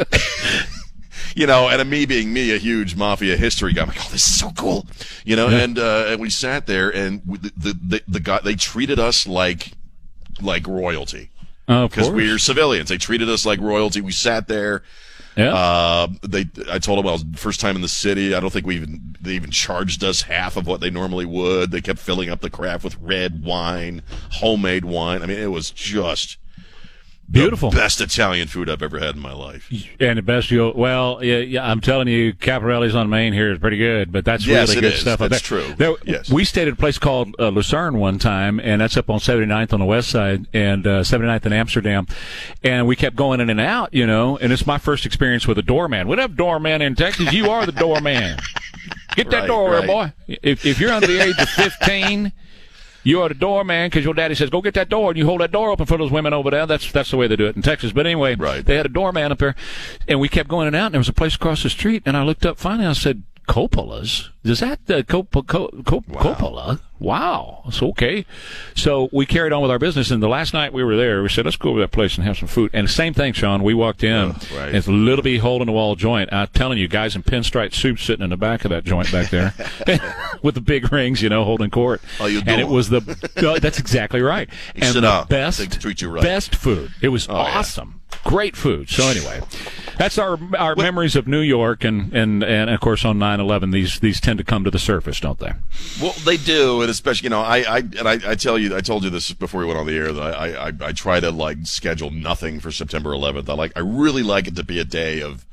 you 1.36 1.46
know 1.46 1.68
and 1.68 1.88
me 1.88 2.06
being 2.06 2.32
me 2.32 2.52
a 2.54 2.58
huge 2.58 2.96
mafia 2.96 3.36
history 3.36 3.72
guy 3.72 3.82
i'm 3.82 3.88
like 3.88 3.98
oh 4.00 4.08
this 4.10 4.26
is 4.26 4.38
so 4.38 4.50
cool 4.56 4.86
you 5.24 5.36
know 5.36 5.48
and 5.48 5.78
uh, 5.78 6.04
and 6.08 6.20
we 6.20 6.30
sat 6.30 6.66
there 6.66 6.90
and 6.94 7.22
we- 7.26 7.38
the, 7.38 7.52
the 7.56 7.72
the 7.86 8.02
the 8.08 8.20
guy 8.20 8.40
they 8.42 8.54
treated 8.54 8.98
us 8.98 9.26
like 9.26 9.72
like 10.40 10.66
royalty 10.66 11.30
Of 11.68 11.90
because 11.90 12.08
course. 12.08 12.16
we 12.16 12.30
were 12.32 12.38
civilians 12.38 12.88
they 12.88 12.98
treated 12.98 13.28
us 13.28 13.44
like 13.46 13.60
royalty 13.60 14.00
we 14.00 14.12
sat 14.12 14.48
there 14.48 14.82
Yeah. 15.36 15.54
uh, 15.54 16.08
they, 16.22 16.46
I 16.70 16.78
told 16.80 16.98
them 16.98 17.06
I 17.06 17.12
was 17.12 17.24
first 17.36 17.60
time 17.60 17.76
in 17.76 17.82
the 17.82 17.88
city. 17.88 18.34
I 18.34 18.40
don't 18.40 18.50
think 18.52 18.66
we 18.66 18.74
even 18.76 19.14
they 19.20 19.32
even 19.32 19.50
charged 19.52 20.02
us 20.02 20.22
half 20.22 20.56
of 20.56 20.66
what 20.66 20.80
they 20.80 20.90
normally 20.90 21.24
would. 21.24 21.70
They 21.70 21.80
kept 21.80 22.00
filling 22.00 22.28
up 22.30 22.40
the 22.40 22.50
craft 22.50 22.82
with 22.82 22.96
red 23.00 23.42
wine, 23.44 24.02
homemade 24.32 24.84
wine. 24.84 25.22
I 25.22 25.26
mean, 25.26 25.38
it 25.38 25.52
was 25.52 25.70
just 25.70 26.36
Beautiful. 27.30 27.70
best 27.70 28.00
Italian 28.00 28.48
food 28.48 28.68
I've 28.68 28.82
ever 28.82 28.98
had 28.98 29.14
in 29.14 29.20
my 29.20 29.32
life. 29.32 29.70
And 30.00 30.18
the 30.18 30.22
best 30.22 30.50
you 30.50 30.72
well, 30.74 31.22
yeah, 31.22 31.38
yeah, 31.38 31.70
I'm 31.70 31.80
telling 31.80 32.08
you, 32.08 32.32
Caparelli's 32.32 32.94
on 32.94 33.08
Main 33.08 33.32
here 33.32 33.52
is 33.52 33.58
pretty 33.58 33.76
good, 33.76 34.10
but 34.10 34.24
that's 34.24 34.44
Yes, 34.46 34.68
really 34.68 34.80
good 34.80 34.94
is. 34.94 35.00
stuff. 35.00 35.20
up 35.20 35.30
That's 35.30 35.42
true. 35.42 35.74
There- 35.78 35.94
Yes. 36.04 36.28
We 36.30 36.44
stayed 36.44 36.66
at 36.66 36.74
a 36.74 36.76
place 36.76 36.98
called 36.98 37.36
uh, 37.38 37.50
Lucerne 37.50 37.98
one 37.98 38.18
time, 38.18 38.58
and 38.58 38.80
that's 38.80 38.96
up 38.96 39.08
on 39.10 39.20
79th 39.20 39.72
on 39.72 39.78
the 39.80 39.86
west 39.86 40.08
side, 40.08 40.46
and 40.52 40.86
uh, 40.86 41.00
79th 41.02 41.46
in 41.46 41.52
Amsterdam. 41.52 42.06
And 42.64 42.86
we 42.86 42.96
kept 42.96 43.14
going 43.16 43.40
in 43.40 43.48
and 43.48 43.60
out, 43.60 43.94
you 43.94 44.06
know, 44.06 44.36
and 44.38 44.52
it's 44.52 44.66
my 44.66 44.78
first 44.78 45.06
experience 45.06 45.46
with 45.46 45.58
a 45.58 45.62
doorman. 45.62 46.08
What 46.08 46.18
up, 46.18 46.34
doorman 46.34 46.82
in 46.82 46.94
Texas? 46.96 47.32
You 47.32 47.50
are 47.50 47.64
the 47.64 47.72
doorman. 47.72 48.38
Get 49.14 49.30
that 49.30 49.40
Right, 49.40 49.46
door, 49.46 49.70
right. 49.72 49.86
boy. 49.86 50.12
If, 50.26 50.64
if 50.66 50.80
you're 50.80 50.92
under 50.92 51.06
the 51.06 51.20
age 51.20 51.38
of 51.38 51.48
15, 51.50 52.32
you 53.02 53.20
are 53.22 53.28
the 53.28 53.34
doorman 53.34 53.88
because 53.88 54.04
your 54.04 54.14
daddy 54.14 54.34
says, 54.34 54.50
go 54.50 54.60
get 54.60 54.74
that 54.74 54.88
door, 54.88 55.10
and 55.10 55.18
you 55.18 55.26
hold 55.26 55.40
that 55.40 55.52
door 55.52 55.70
open 55.70 55.86
for 55.86 55.96
those 55.98 56.10
women 56.10 56.32
over 56.32 56.50
there. 56.50 56.66
That's 56.66 56.90
that's 56.92 57.10
the 57.10 57.16
way 57.16 57.26
they 57.26 57.36
do 57.36 57.46
it 57.46 57.56
in 57.56 57.62
Texas. 57.62 57.92
But 57.92 58.06
anyway, 58.06 58.34
Right. 58.36 58.64
they 58.64 58.76
had 58.76 58.86
a 58.86 58.90
doorman 58.90 59.32
up 59.32 59.38
there, 59.38 59.54
and 60.08 60.20
we 60.20 60.28
kept 60.28 60.48
going 60.48 60.68
in 60.68 60.74
and 60.74 60.82
out, 60.82 60.86
and 60.86 60.94
there 60.94 61.00
was 61.00 61.08
a 61.08 61.12
place 61.12 61.34
across 61.34 61.62
the 61.62 61.70
street, 61.70 62.02
and 62.06 62.16
I 62.16 62.22
looked 62.24 62.44
up 62.46 62.58
finally, 62.58 62.86
I 62.86 62.92
said, 62.92 63.22
Coppola's? 63.48 64.30
Is 64.42 64.60
that 64.60 64.86
the 64.86 65.04
Cop- 65.04 65.30
Cop- 65.32 65.46
Cop- 65.84 66.06
Coppola? 66.06 66.80
Wow. 66.98 67.62
It's 67.66 67.82
okay. 67.82 68.24
So 68.74 69.08
we 69.12 69.24
carried 69.26 69.52
on 69.52 69.60
with 69.62 69.70
our 69.70 69.78
business, 69.78 70.10
and 70.10 70.22
the 70.22 70.28
last 70.28 70.52
night 70.54 70.72
we 70.72 70.82
were 70.84 70.96
there, 70.96 71.22
we 71.22 71.28
said, 71.28 71.44
let's 71.46 71.56
go 71.56 71.70
over 71.70 71.78
to 71.78 71.84
that 71.84 71.92
place 71.92 72.16
and 72.16 72.26
have 72.26 72.38
some 72.38 72.48
food. 72.48 72.70
And 72.74 72.86
the 72.88 72.92
same 72.92 73.12
thing, 73.14 73.32
Sean, 73.34 73.62
we 73.62 73.72
walked 73.74 74.02
in, 74.02 74.32
Oh, 74.34 74.56
right. 74.56 74.74
it's 74.74 74.86
a 74.86 74.92
little 74.92 75.22
bitty 75.22 75.38
hole 75.38 75.60
in 75.62 75.66
the 75.66 75.72
wall 75.72 75.94
joint. 75.94 76.30
I'm 76.32 76.48
telling 76.48 76.78
you, 76.78 76.88
guys 76.88 77.16
in 77.16 77.22
pinstripe 77.22 77.74
suits 77.74 78.02
sitting 78.02 78.24
in 78.24 78.30
the 78.30 78.36
back 78.36 78.64
of 78.64 78.70
that 78.70 78.84
joint 78.84 79.10
back 79.12 79.28
there 79.30 79.54
with 80.42 80.54
the 80.54 80.60
big 80.62 80.90
rings, 80.92 81.20
you 81.22 81.28
know, 81.28 81.44
holding 81.44 81.70
court. 81.70 82.00
How 82.18 82.26
you 82.26 82.42
And 82.46 82.60
it 82.60 82.68
was 82.68 82.88
the, 82.90 83.00
no, 83.40 83.58
that's 83.58 83.78
exactly 83.78 84.20
right. 84.22 84.48
You 84.74 84.82
and 84.86 84.94
the 84.96 85.26
best, 85.28 85.80
treat 85.80 86.00
you 86.02 86.08
right. 86.10 86.22
best 86.22 86.54
food. 86.54 86.92
It 87.02 87.08
was 87.08 87.28
Oh, 87.28 87.34
yeah. 87.34 87.58
awesome. 87.58 88.00
Great 88.24 88.56
food. 88.56 88.90
So 88.90 89.04
anyway, 89.08 89.40
that's 89.96 90.18
our 90.18 90.36
our 90.58 90.74
memories 90.74 91.14
of 91.14 91.28
New 91.28 91.40
York, 91.40 91.84
and 91.84 92.12
and 92.12 92.42
and 92.42 92.68
of 92.68 92.80
course 92.80 93.04
on 93.04 93.18
9/11, 93.20 93.72
these 93.72 94.00
these 94.00 94.20
tend 94.30 94.38
to 94.38 94.44
come 94.44 94.62
to 94.62 94.70
the 94.70 94.78
surface, 94.78 95.18
don't 95.18 95.40
they? 95.40 95.52
Well, 96.00 96.14
they 96.24 96.36
do, 96.36 96.82
and 96.82 96.90
especially 96.90 97.26
you 97.26 97.30
know, 97.30 97.40
I 97.40 97.58
I 97.58 97.78
and 97.78 98.08
I, 98.08 98.18
I 98.30 98.34
tell 98.36 98.56
you, 98.56 98.76
I 98.76 98.80
told 98.80 99.02
you 99.02 99.10
this 99.10 99.32
before 99.32 99.60
we 99.60 99.66
went 99.66 99.78
on 99.78 99.86
the 99.86 99.96
air 99.96 100.12
that 100.12 100.22
I, 100.22 100.68
I 100.68 100.72
I 100.80 100.92
try 100.92 101.18
to 101.18 101.32
like 101.32 101.58
schedule 101.64 102.10
nothing 102.10 102.60
for 102.60 102.70
September 102.70 103.10
11th. 103.10 103.48
I 103.48 103.54
like 103.54 103.72
I 103.74 103.80
really 103.80 104.22
like 104.22 104.46
it 104.46 104.54
to 104.54 104.62
be 104.62 104.78
a 104.78 104.84
day 104.84 105.20
of 105.20 105.44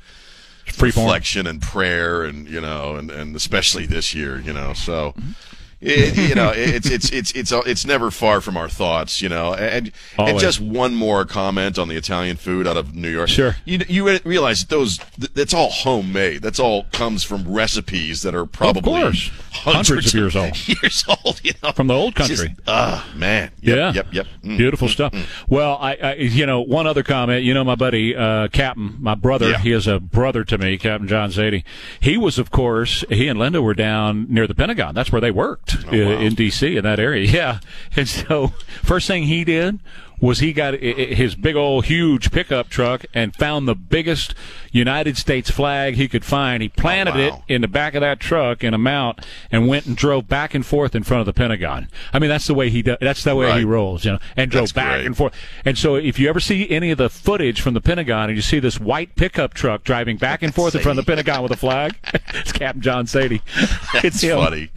Freeform. 0.68 1.06
reflection 1.06 1.48
and 1.48 1.60
prayer, 1.60 2.24
and 2.24 2.48
you 2.48 2.62
know, 2.62 2.96
and 2.96 3.10
and 3.10 3.36
especially 3.36 3.88
this 3.88 4.14
year, 4.14 4.40
you 4.40 4.54
know, 4.54 4.74
so. 4.74 5.14
Mm-hmm. 5.18 5.32
It, 5.80 6.18
you 6.18 6.36
know, 6.36 6.52
it's 6.56 6.90
it's 6.90 7.12
it's 7.12 7.32
it's 7.32 7.52
it's 7.52 7.86
never 7.86 8.10
far 8.12 8.42
from 8.42 8.58
our 8.58 8.68
thoughts, 8.70 9.22
you 9.22 9.30
know. 9.30 9.54
And 9.54 9.92
and 10.18 10.40
just 10.40 10.60
one 10.60 10.96
more 10.96 11.26
comment 11.26 11.78
on 11.78 11.88
the 11.88 11.96
Italian 11.96 12.38
food 12.38 12.66
out 12.68 12.78
of 12.78 12.96
New 12.96 13.10
York. 13.10 13.30
Sure. 13.30 13.56
You 13.66 13.80
you 13.88 14.18
realize 14.26 14.66
those 14.66 14.98
th- 14.98 15.34
that's 15.34 15.54
all 15.54 15.70
homemade. 15.70 16.42
That's 16.42 16.60
all 16.60 16.84
comes 16.92 17.24
from 17.24 17.48
recipes 17.52 18.24
that 18.24 18.34
are 18.34 18.46
probably 18.46 18.82
course. 18.82 19.30
Hundreds 19.52 20.08
of 20.08 20.14
years 20.14 20.36
old. 20.36 20.56
Years 20.68 21.04
old, 21.08 21.42
you 21.44 21.52
know. 21.64 21.72
From 21.72 21.88
the 21.88 21.94
old 21.94 22.14
country. 22.16 22.56
Ah, 22.68 23.08
man. 23.16 23.52
Yep, 23.62 23.76
yeah. 23.78 23.92
Yep. 23.94 24.08
Yep. 24.14 24.28
Mm. 24.44 24.58
Beautiful 24.58 24.88
stuff. 24.88 25.14
Well, 25.50 25.78
I, 25.82 25.96
I, 25.96 26.14
you 26.16 26.46
know, 26.46 26.62
one 26.62 26.86
other 26.86 27.02
comment. 27.02 27.44
You 27.44 27.54
know, 27.56 27.64
my 27.64 27.74
buddy, 27.76 28.16
uh, 28.16 28.50
Captain, 28.50 28.96
my 29.00 29.16
brother, 29.16 29.50
Yeah. 29.50 29.58
he 29.60 29.72
is 29.72 29.88
a 29.88 30.00
brother 30.00 30.44
to 30.44 30.58
me, 30.60 30.78
Captain 30.78 31.08
John 31.08 31.32
Zadie. 31.32 31.64
He 32.00 32.18
was, 32.18 32.38
of 32.38 32.52
course, 32.52 33.04
he 33.10 33.28
and 33.28 33.40
Linda 33.40 33.62
were 33.62 33.74
down 33.74 34.28
near 34.30 34.46
the 34.46 34.56
Pentagon. 34.56 34.94
That's 34.94 35.12
where 35.12 35.22
they 35.22 35.32
worked 35.32 35.67
uh, 35.76 35.92
wow. 35.92 36.20
in 36.20 36.36
D.C. 36.36 36.78
in 36.78 36.84
that 36.84 37.00
area. 37.00 37.28
Yeah. 37.38 37.60
And 37.96 38.08
so, 38.08 38.48
first 38.84 39.08
thing 39.08 39.24
he 39.24 39.44
did 39.44 39.80
was 40.20 40.40
he 40.40 40.52
got 40.54 40.74
his 40.76 41.36
big 41.36 41.56
old 41.56 41.86
huge 41.86 42.32
pickup 42.32 42.70
truck 42.70 43.06
and 43.14 43.36
found 43.36 43.68
the 43.68 43.76
biggest 43.76 44.34
United 44.72 45.18
States 45.18 45.50
flag 45.52 45.96
he 45.96 46.08
could 46.08 46.26
find. 46.26 46.62
He 46.64 46.70
planted 46.70 47.16
Oh, 47.16 47.30
wow. 47.30 47.44
it 47.48 47.54
in 47.54 47.62
the 47.62 47.68
back 47.68 47.94
of 47.96 48.02
that 48.02 48.20
truck 48.20 48.64
in 48.64 48.74
a 48.74 48.78
mount 48.78 49.20
and 49.52 49.68
went 49.68 49.86
and 49.86 49.96
drove 49.96 50.28
back 50.28 50.54
and 50.56 50.66
forth 50.66 50.96
in 50.96 51.04
front 51.04 51.20
of 51.22 51.26
the 51.28 51.34
Pentagon. 51.34 51.88
I 52.14 52.20
mean, 52.20 52.30
that's 52.30 52.48
the 52.48 52.54
way 52.54 52.70
he 52.70 52.82
does. 52.82 52.98
That's 53.00 53.24
the 53.24 53.36
way 53.36 53.60
he 53.60 53.64
rolls, 53.66 54.06
you 54.06 54.12
know, 54.14 54.20
and 54.36 54.50
drove 54.50 54.64
That's 54.64 54.72
back 54.74 54.96
great. 54.98 55.06
and 55.06 55.16
forth. 55.18 55.34
And 55.66 55.78
so, 55.78 55.96
if 55.96 56.20
you 56.20 56.30
ever 56.30 56.40
see 56.40 56.70
any 56.70 56.92
of 56.92 56.98
the 56.98 57.10
footage 57.10 57.62
from 57.62 57.74
the 57.76 57.82
Pentagon 57.82 58.30
and 58.30 58.36
you 58.36 58.42
see 58.42 58.60
this 58.60 58.80
white 58.80 59.16
pickup 59.16 59.54
truck 59.54 59.84
driving 59.84 60.18
back 60.18 60.42
and 60.42 60.54
forth 60.56 60.76
in 60.76 60.82
front 60.82 60.98
of 61.00 61.06
the 61.06 61.10
Pentagon 61.12 61.44
with 61.44 61.52
a 61.52 61.58
flag, 61.58 61.96
it's 62.34 62.52
Captain 62.52 62.82
John 62.82 63.06
Sadie. 63.08 63.42
it's 63.56 64.04
It's 64.18 64.22
him. 64.22 64.38
funny. 64.40 64.70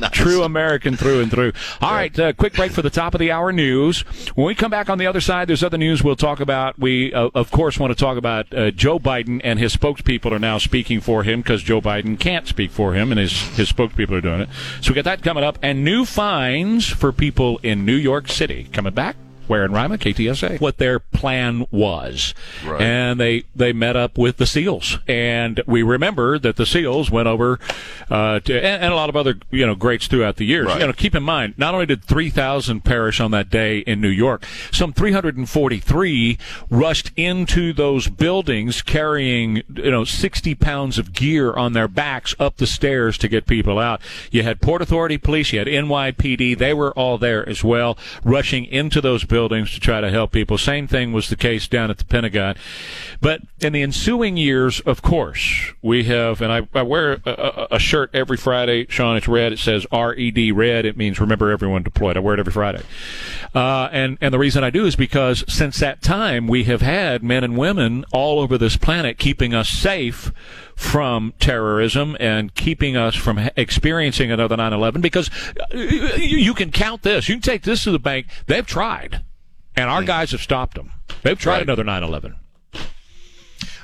Nice. 0.00 0.10
True 0.12 0.42
American 0.42 0.96
through 0.96 1.20
and 1.20 1.30
through. 1.30 1.52
All 1.80 1.92
right, 1.92 2.16
uh, 2.18 2.32
quick 2.32 2.54
break 2.54 2.72
for 2.72 2.82
the 2.82 2.90
top 2.90 3.14
of 3.14 3.18
the 3.20 3.30
hour 3.32 3.52
news. 3.52 4.04
When 4.38 4.46
we 4.46 4.54
come 4.54 4.70
back 4.70 4.88
on 4.88 4.98
the 4.98 5.06
other 5.08 5.20
side, 5.20 5.48
there's 5.48 5.64
other 5.64 5.78
news 5.78 6.04
we'll 6.04 6.14
talk 6.14 6.38
about. 6.38 6.78
We, 6.78 7.12
uh, 7.12 7.30
of 7.34 7.50
course, 7.50 7.76
want 7.76 7.90
to 7.90 7.98
talk 7.98 8.16
about 8.16 8.54
uh, 8.54 8.70
Joe 8.70 9.00
Biden 9.00 9.40
and 9.42 9.58
his 9.58 9.74
spokespeople 9.76 10.30
are 10.30 10.38
now 10.38 10.58
speaking 10.58 11.00
for 11.00 11.24
him 11.24 11.40
because 11.40 11.60
Joe 11.60 11.80
Biden 11.80 12.20
can't 12.20 12.46
speak 12.46 12.70
for 12.70 12.94
him, 12.94 13.10
and 13.10 13.18
his 13.18 13.32
his 13.56 13.72
spokespeople 13.72 14.12
are 14.12 14.20
doing 14.20 14.42
it. 14.42 14.48
So 14.80 14.92
we 14.92 14.94
got 14.94 15.06
that 15.06 15.24
coming 15.24 15.42
up, 15.42 15.58
and 15.60 15.84
new 15.84 16.04
fines 16.04 16.86
for 16.86 17.10
people 17.10 17.58
in 17.64 17.84
New 17.84 17.96
York 17.96 18.28
City 18.28 18.68
coming 18.72 18.94
back. 18.94 19.16
Where 19.48 19.64
in 19.64 19.72
Rima, 19.72 19.98
KTSA, 19.98 20.60
what 20.60 20.78
their 20.78 20.98
plan 20.98 21.66
was, 21.70 22.34
Right. 22.64 22.80
and 22.80 23.18
they 23.20 23.44
they 23.56 23.72
met 23.72 23.96
up 23.96 24.16
with 24.18 24.36
the 24.36 24.46
SEALs, 24.46 24.98
and 25.08 25.60
we 25.66 25.82
remember 25.82 26.38
that 26.38 26.56
the 26.56 26.66
SEALs 26.66 27.10
went 27.10 27.28
over 27.28 27.58
uh, 28.10 28.40
to 28.40 28.54
and, 28.54 28.82
and 28.84 28.92
a 28.92 28.96
lot 28.96 29.08
of 29.08 29.16
other 29.16 29.36
you 29.50 29.66
know 29.66 29.74
greats 29.74 30.06
throughout 30.06 30.36
the 30.36 30.44
years. 30.44 30.66
Right. 30.66 30.80
You 30.80 30.86
know, 30.86 30.92
keep 30.92 31.14
in 31.14 31.22
mind, 31.22 31.54
not 31.56 31.74
only 31.74 31.86
did 31.86 32.04
three 32.04 32.30
thousand 32.30 32.84
perish 32.84 33.20
on 33.20 33.30
that 33.32 33.48
day 33.50 33.78
in 33.78 34.00
New 34.00 34.08
York, 34.08 34.44
some 34.70 34.92
three 34.92 35.12
hundred 35.12 35.36
and 35.36 35.48
forty 35.48 35.78
three 35.78 36.38
rushed 36.70 37.10
into 37.16 37.72
those 37.72 38.08
buildings 38.08 38.82
carrying 38.82 39.62
you 39.74 39.90
know 39.90 40.04
sixty 40.04 40.54
pounds 40.54 40.98
of 40.98 41.12
gear 41.14 41.54
on 41.54 41.72
their 41.72 41.88
backs 41.88 42.34
up 42.38 42.56
the 42.58 42.66
stairs 42.66 43.16
to 43.18 43.28
get 43.28 43.46
people 43.46 43.78
out. 43.78 44.00
You 44.30 44.42
had 44.42 44.60
Port 44.60 44.82
Authority 44.82 45.16
Police, 45.16 45.52
you 45.52 45.58
had 45.58 45.68
NYPD, 45.68 46.58
they 46.58 46.74
were 46.74 46.92
all 46.92 47.16
there 47.18 47.48
as 47.48 47.64
well, 47.64 47.96
rushing 48.22 48.64
into 48.66 49.00
those 49.00 49.24
buildings 49.24 49.37
to 49.46 49.80
try 49.80 50.00
to 50.00 50.10
help 50.10 50.32
people. 50.32 50.56
Same 50.56 50.88
thing 50.88 51.12
was 51.12 51.28
the 51.28 51.36
case 51.36 51.68
down 51.68 51.90
at 51.90 51.98
the 51.98 52.04
Pentagon. 52.04 52.56
But 53.20 53.42
in 53.60 53.72
the 53.72 53.82
ensuing 53.82 54.36
years, 54.36 54.80
of 54.80 55.02
course, 55.02 55.72
we 55.82 56.04
have, 56.04 56.40
and 56.40 56.50
I, 56.50 56.68
I 56.74 56.82
wear 56.82 57.20
a, 57.24 57.68
a, 57.72 57.78
shirt 57.78 58.10
every 58.14 58.36
Friday, 58.36 58.86
Sean, 58.88 59.16
it's 59.16 59.28
red. 59.28 59.52
It 59.52 59.58
says 59.58 59.86
RED 59.92 60.56
red. 60.56 60.84
It 60.84 60.96
means 60.96 61.20
remember 61.20 61.50
everyone 61.50 61.82
deployed. 61.82 62.16
I 62.16 62.20
wear 62.20 62.34
it 62.34 62.40
every 62.40 62.52
Friday. 62.52 62.82
Uh, 63.54 63.88
and, 63.92 64.18
and 64.20 64.32
the 64.32 64.38
reason 64.38 64.64
I 64.64 64.70
do 64.70 64.86
is 64.86 64.96
because 64.96 65.44
since 65.48 65.78
that 65.80 66.02
time, 66.02 66.46
we 66.46 66.64
have 66.64 66.80
had 66.80 67.22
men 67.22 67.44
and 67.44 67.56
women 67.56 68.04
all 68.12 68.40
over 68.40 68.56
this 68.56 68.76
planet 68.76 69.18
keeping 69.18 69.54
us 69.54 69.68
safe 69.68 70.32
from 70.78 71.34
terrorism 71.40 72.16
and 72.20 72.54
keeping 72.54 72.96
us 72.96 73.16
from 73.16 73.38
experiencing 73.56 74.30
another 74.30 74.56
9-11 74.56 75.02
because 75.02 75.28
uh, 75.58 75.76
you 76.16 76.54
can 76.54 76.70
count 76.70 77.02
this. 77.02 77.28
You 77.28 77.34
can 77.34 77.42
take 77.42 77.62
this 77.62 77.82
to 77.84 77.90
the 77.90 77.98
bank. 77.98 78.28
They've 78.46 78.64
tried. 78.64 79.24
And 79.78 79.88
our 79.90 80.02
guys 80.02 80.32
have 80.32 80.40
stopped 80.42 80.74
them. 80.76 80.92
They've 81.22 81.38
tried 81.38 81.54
Right. 81.54 81.62
another 81.62 81.84
9/11. 81.84 82.34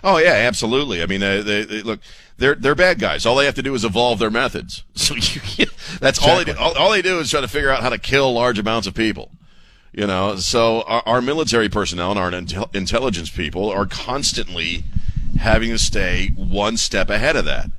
Oh 0.03 0.18
yeah, 0.18 0.32
absolutely. 0.32 1.03
I 1.03 1.07
mean, 1.07 1.22
uh, 1.22 1.40
they, 1.42 1.64
they, 1.64 1.82
look, 1.82 2.01
they're 2.36 2.55
they're 2.55 2.74
bad 2.74 2.99
guys. 2.99 3.24
All 3.24 3.36
they 3.36 3.47
have 3.47 3.55
to 3.55 3.62
do 3.62 3.74
is 3.74 3.84
evolve 3.84 4.18
their 4.18 4.30
methods. 4.30 4.82
So 4.95 5.14
you, 5.14 5.66
that's 6.01 6.18
all 6.18 6.36
they 6.36 6.45
do. 6.45 6.55
All, 6.59 6.76
all 6.76 6.90
they 6.90 7.03
do 7.03 7.18
is 7.20 7.30
try 7.30 7.40
to 7.40 7.49
figure 7.49 7.70
out 7.70 7.82
how 7.82 7.88
to 7.90 7.99
kill 7.99 8.32
large 8.34 8.59
amounts 8.59 8.86
of 8.86 8.95
people. 8.95 9.30
You 9.92 10.07
know, 10.09 10.36
so 10.36 10.82
our, 10.82 11.03
our 11.07 11.22
military 11.22 11.68
personnel 11.68 12.11
and 12.11 12.18
our 12.18 12.30
intel- 12.30 12.74
intelligence 12.74 13.30
people 13.30 13.70
are 13.70 13.86
constantly 13.86 14.82
having 15.38 15.70
to 15.70 15.78
stay 15.78 16.30
one 16.36 16.76
step 16.76 17.09
ahead 17.11 17.36
of 17.36 17.45
that. 17.45 17.70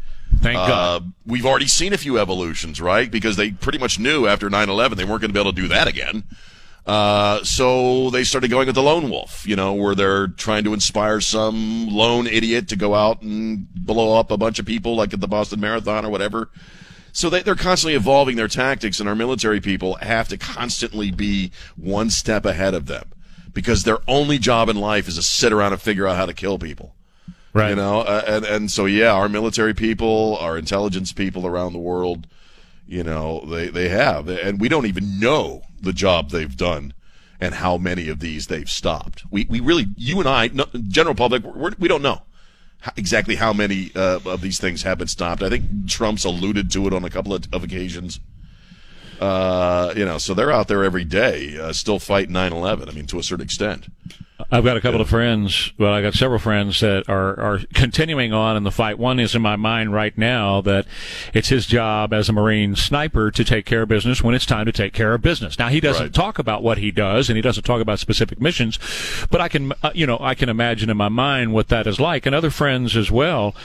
Thank 0.42 0.58
Uh, 0.58 0.68
God. 0.68 1.14
we've 1.26 1.46
already 1.46 1.68
seen 1.68 1.92
a 1.94 1.98
few 1.98 2.18
evolutions, 2.18 2.80
right? 2.80 3.12
Because 3.12 3.36
they 3.36 3.52
pretty 3.52 3.78
much 3.80 4.00
knew 4.00 4.28
after 4.28 4.50
9-11 4.50 4.96
they 4.96 5.04
weren't 5.04 5.22
going 5.22 5.30
to 5.30 5.34
be 5.34 5.40
able 5.40 5.52
to 5.54 5.62
do 5.62 5.68
that 5.68 5.88
again. 5.88 6.24
Uh, 6.86 7.44
so 7.44 8.12
they 8.12 8.24
started 8.24 8.50
going 8.50 8.68
with 8.68 8.76
the 8.76 8.84
lone 8.84 9.10
wolf, 9.10 9.48
you 9.48 9.56
know, 9.56 9.74
where 9.74 9.96
they're 9.96 10.28
trying 10.28 10.64
to 10.64 10.74
inspire 10.74 11.20
some 11.20 11.88
lone 11.90 12.28
idiot 12.28 12.68
to 12.70 12.76
go 12.76 12.94
out 12.94 13.22
and 13.24 13.68
blow 13.74 14.20
up 14.20 14.30
a 14.30 14.38
bunch 14.38 14.60
of 14.60 14.66
people 14.66 14.96
like 14.96 15.12
at 15.14 15.20
the 15.20 15.28
Boston 15.28 15.60
Marathon 15.60 16.06
or 16.06 16.10
whatever. 16.10 16.50
So 17.12 17.30
they, 17.30 17.42
they're 17.42 17.56
constantly 17.56 17.96
evolving 17.96 18.36
their 18.36 18.48
tactics 18.48 19.00
and 19.00 19.10
our 19.10 19.16
military 19.16 19.62
people 19.62 19.96
have 19.96 20.28
to 20.28 20.38
constantly 20.38 21.10
be 21.10 21.52
one 21.76 22.10
step 22.12 22.46
ahead 22.46 22.76
of 22.76 22.86
them 22.86 23.12
because 23.54 23.84
their 23.84 24.00
only 24.08 24.38
job 24.38 24.70
in 24.70 24.76
life 24.76 25.08
is 25.08 25.16
to 25.16 25.24
sit 25.24 25.52
around 25.52 25.72
and 25.72 25.82
figure 25.82 26.08
out 26.08 26.18
how 26.18 26.26
to 26.28 26.34
kill 26.34 26.60
people. 26.60 26.94
Right. 27.54 27.70
You 27.70 27.78
know, 27.78 28.02
uh, 28.02 28.22
and 28.28 28.46
and 28.46 28.70
so 28.70 28.86
yeah, 28.86 29.14
our 29.14 29.30
military 29.30 29.74
people, 29.74 30.38
our 30.42 30.58
intelligence 30.58 31.14
people 31.14 31.48
around 31.48 31.72
the 31.72 31.80
world, 31.80 32.28
you 32.88 33.04
know, 33.04 33.44
they 33.46 33.68
they 33.68 33.90
have, 33.90 34.28
and 34.28 34.60
we 34.60 34.70
don't 34.70 34.86
even 34.86 35.20
know 35.20 35.64
the 35.82 35.94
job 35.94 36.30
they've 36.30 36.56
done 36.56 36.94
and 37.40 37.56
how 37.56 37.78
many 37.78 38.08
of 38.10 38.20
these 38.20 38.48
they've 38.48 38.70
stopped. 38.70 39.24
We 39.32 39.46
we 39.50 39.60
really, 39.60 39.88
you 39.98 40.20
and 40.20 40.30
I, 40.30 40.48
no, 40.48 40.66
general 40.88 41.16
public, 41.16 41.44
we're, 41.44 41.72
we 41.80 41.88
don't 41.88 42.02
know 42.02 42.22
exactly 42.96 43.36
how 43.36 43.54
many 43.54 43.92
uh, 43.96 44.20
of 44.26 44.42
these 44.42 44.60
things 44.60 44.84
have 44.84 45.00
been 45.00 45.08
stopped. 45.08 45.42
I 45.42 45.50
think 45.50 45.88
Trump's 45.88 46.26
alluded 46.26 46.72
to 46.72 46.88
it 46.88 46.94
on 46.94 47.04
a 47.04 47.10
couple 47.10 47.34
of, 47.34 47.48
of 47.52 47.64
occasions. 47.64 48.20
Uh, 49.20 49.94
you 49.96 50.06
know, 50.06 50.18
so 50.18 50.34
they're 50.34 50.52
out 50.52 50.68
there 50.68 50.84
every 50.84 51.06
day, 51.06 51.58
uh, 51.58 51.74
still 51.74 52.00
fighting 52.00 52.34
9/11. 52.34 52.90
I 52.90 52.92
mean, 52.92 53.08
to 53.08 53.20
a 53.20 53.24
certain 53.24 53.46
extent. 53.46 53.88
I've 54.52 54.66
got 54.66 54.76
a 54.76 54.82
couple 54.82 55.00
of 55.00 55.08
friends. 55.10 55.72
Well, 55.78 55.94
I 55.94 56.02
got 56.02 56.14
several 56.14 56.40
friends 56.40 56.82
that 56.82 57.08
are 57.08 57.40
are 57.40 57.60
continuing 57.74 58.34
on 58.34 58.58
in 58.58 58.64
the 58.64 58.72
fight. 58.72 59.00
One 59.00 59.18
is 59.20 59.34
in 59.34 59.42
my 59.42 59.56
mind 59.56 59.94
right 59.94 60.16
now 60.18 60.60
that 60.62 60.86
it's 61.34 61.48
his 61.50 61.66
job 61.66 62.12
as 62.14 62.28
a 62.28 62.34
Marine 62.34 62.76
sniper 62.76 63.32
to 63.32 63.44
take 63.46 63.66
care 63.66 63.84
of 63.84 63.90
business 63.90 64.22
when 64.22 64.36
it's 64.36 64.46
time 64.46 64.66
to 64.66 64.74
take 64.74 64.92
care 64.94 65.14
of 65.14 65.22
business. 65.22 65.58
Now 65.58 65.70
he 65.70 65.80
doesn't 65.80 66.04
Right. 66.08 66.14
talk 66.14 66.38
about 66.38 66.64
what 66.64 66.78
he 66.80 66.92
does, 66.92 67.30
and 67.30 67.38
he 67.38 67.42
doesn't 67.42 67.64
talk 67.64 67.80
about 67.82 68.00
specific 68.00 68.42
missions, 68.42 68.78
but 69.32 69.40
I 69.40 69.48
can, 69.48 69.72
uh, 69.82 69.92
you 69.94 70.06
know, 70.06 70.18
I 70.20 70.36
can 70.36 70.50
imagine 70.50 70.90
in 70.90 70.98
my 70.98 71.10
mind 71.10 71.54
what 71.54 71.70
that 71.70 71.88
is 71.88 72.00
like, 72.00 72.26
and 72.26 72.36
other 72.36 72.50
friends 72.50 72.98
as 72.98 73.10
well. 73.10 73.56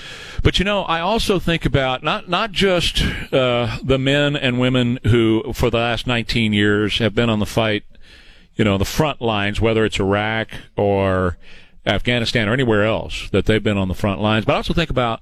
But 0.42 0.58
you 0.60 0.64
know, 0.64 0.82
I 0.84 1.00
also 1.00 1.40
think 1.40 1.66
about 1.66 2.02
not 2.04 2.28
not 2.28 2.52
just 2.52 3.02
uh, 3.32 3.76
the 3.82 3.98
men 3.98 4.36
and 4.36 4.60
women 4.60 5.00
who, 5.06 5.52
for 5.52 5.68
the 5.68 5.78
last 5.78 6.06
19 6.06 6.52
years, 6.52 6.98
have 6.98 7.14
been 7.14 7.28
on 7.28 7.40
the 7.40 7.46
fight 7.46 7.82
you 8.54 8.64
know, 8.64 8.78
the 8.78 8.84
front 8.84 9.20
lines, 9.20 9.60
whether 9.60 9.84
it's 9.84 9.98
Iraq 9.98 10.50
or 10.76 11.38
Afghanistan 11.86 12.48
or 12.48 12.52
anywhere 12.52 12.84
else, 12.84 13.30
that 13.30 13.46
they've 13.46 13.62
been 13.62 13.78
on 13.78 13.88
the 13.88 13.94
front 13.94 14.20
lines. 14.20 14.44
But 14.44 14.54
I 14.54 14.56
also 14.56 14.74
think 14.74 14.90
about 14.90 15.20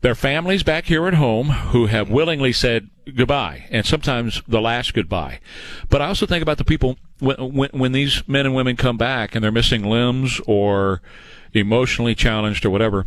their 0.00 0.14
families 0.14 0.62
back 0.62 0.86
here 0.86 1.06
at 1.06 1.14
home 1.14 1.48
who 1.48 1.86
have 1.86 2.10
willingly 2.10 2.52
said 2.52 2.90
goodbye, 3.14 3.66
and 3.70 3.86
sometimes 3.86 4.42
the 4.48 4.60
last 4.60 4.94
goodbye. 4.94 5.40
But 5.88 6.02
I 6.02 6.06
also 6.06 6.26
think 6.26 6.42
about 6.42 6.58
the 6.58 6.64
people 6.64 6.98
when, 7.18 7.36
when, 7.54 7.70
when 7.72 7.92
these 7.92 8.26
men 8.26 8.46
and 8.46 8.54
women 8.54 8.76
come 8.76 8.96
back 8.96 9.34
and 9.34 9.42
they're 9.42 9.52
missing 9.52 9.84
limbs 9.84 10.40
or 10.46 11.02
emotionally 11.52 12.14
challenged 12.14 12.64
or 12.64 12.70
whatever. 12.70 13.06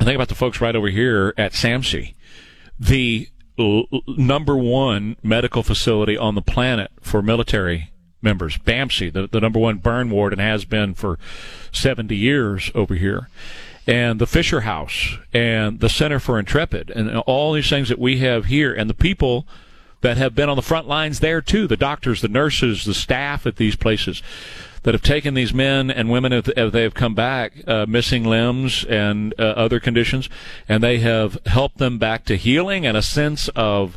I 0.00 0.04
think 0.04 0.16
about 0.16 0.28
the 0.28 0.34
folks 0.34 0.60
right 0.60 0.74
over 0.74 0.88
here 0.88 1.34
at 1.36 1.52
SAMMC, 1.52 2.14
the 2.78 3.28
l- 3.58 3.86
number 4.06 4.56
one 4.56 5.16
medical 5.22 5.62
facility 5.62 6.16
on 6.16 6.34
the 6.34 6.42
planet 6.42 6.90
for 7.00 7.22
military 7.22 7.92
members. 8.24 8.58
BAMC, 8.58 9.12
the, 9.12 9.28
the 9.28 9.40
number 9.40 9.58
one 9.58 9.76
burn 9.76 10.10
ward, 10.10 10.32
and 10.32 10.40
has 10.40 10.64
been 10.64 10.94
for 10.94 11.18
70 11.72 12.16
years 12.16 12.70
over 12.74 12.94
here. 12.94 13.28
And 13.86 14.18
the 14.18 14.26
Fisher 14.26 14.62
House 14.62 15.18
and 15.32 15.80
the 15.80 15.90
Center 15.90 16.18
for 16.18 16.38
Intrepid 16.38 16.90
and 16.90 17.16
all 17.18 17.52
these 17.52 17.68
things 17.68 17.90
that 17.90 17.98
we 17.98 18.18
have 18.18 18.46
here 18.46 18.72
and 18.72 18.88
the 18.88 18.94
people 18.94 19.46
that 20.00 20.16
have 20.16 20.34
been 20.34 20.48
on 20.48 20.56
the 20.56 20.62
front 20.62 20.88
lines 20.88 21.20
there 21.20 21.40
too, 21.40 21.66
the 21.66 21.76
doctors, 21.76 22.20
the 22.20 22.28
nurses, 22.28 22.84
the 22.84 22.94
staff 22.94 23.46
at 23.46 23.56
these 23.56 23.76
places 23.76 24.22
that 24.84 24.94
have 24.94 25.02
taken 25.02 25.34
these 25.34 25.52
men 25.52 25.90
and 25.90 26.10
women 26.10 26.32
as 26.32 26.72
they 26.72 26.82
have 26.82 26.94
come 26.94 27.14
back 27.14 27.54
uh, 27.66 27.86
missing 27.88 28.22
limbs 28.24 28.84
and 28.84 29.34
uh, 29.38 29.42
other 29.42 29.80
conditions, 29.80 30.28
and 30.68 30.82
they 30.82 30.98
have 30.98 31.38
helped 31.46 31.78
them 31.78 31.98
back 31.98 32.26
to 32.26 32.36
healing 32.36 32.86
and 32.86 32.96
a 32.96 33.02
sense 33.02 33.48
of 33.56 33.96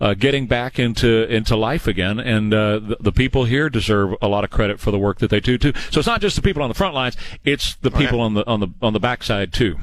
uh, 0.00 0.14
getting 0.14 0.46
back 0.46 0.78
into 0.78 1.24
into 1.32 1.56
life 1.56 1.86
again. 1.86 2.18
And 2.18 2.52
uh, 2.54 2.78
the, 2.78 2.96
the, 3.00 3.12
people 3.12 3.44
here 3.44 3.68
deserve 3.68 4.14
a 4.22 4.28
lot 4.28 4.44
of 4.44 4.50
credit 4.50 4.80
for 4.80 4.90
the 4.90 4.98
work 4.98 5.18
that 5.18 5.30
they 5.30 5.40
do 5.40 5.58
too. 5.58 5.72
So 5.90 6.00
it's 6.00 6.06
not 6.06 6.20
just 6.20 6.36
the 6.36 6.42
people 6.42 6.62
on 6.62 6.68
the 6.68 6.74
front 6.74 6.94
lines; 6.94 7.16
it's 7.44 7.74
the 7.76 7.90
people 7.90 8.20
on 8.20 8.34
the 8.34 8.46
on 8.46 8.60
the 8.60 8.68
on 8.80 8.92
the 8.92 9.00
backside 9.00 9.52
too. 9.52 9.76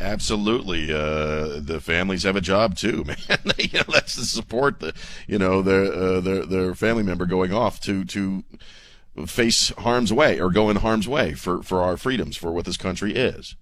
Absolutely, 0.00 0.90
uh, 0.90 1.60
the 1.60 1.78
families 1.82 2.22
have 2.22 2.36
a 2.36 2.40
job 2.40 2.74
too, 2.74 3.04
man. 3.28 3.38
you 3.58 3.78
know, 3.78 3.84
that's 3.88 4.14
to 4.14 4.24
support 4.24 4.80
the, 4.80 4.94
you 5.26 5.38
know, 5.38 5.60
their 5.60 5.92
uh, 5.92 6.20
their 6.20 6.46
their 6.46 6.74
family 6.74 7.02
member 7.02 7.26
going 7.26 7.52
off 7.52 7.80
to 7.80 8.04
to 8.06 8.42
face 9.26 9.70
harm's 9.78 10.12
way 10.12 10.40
or 10.40 10.50
go 10.50 10.70
in 10.70 10.76
harm's 10.76 11.06
way 11.06 11.34
for 11.34 11.62
for 11.62 11.82
our 11.82 11.98
freedoms, 11.98 12.36
for 12.36 12.50
what 12.50 12.64
this 12.64 12.78
country 12.78 13.14
is. 13.14 13.56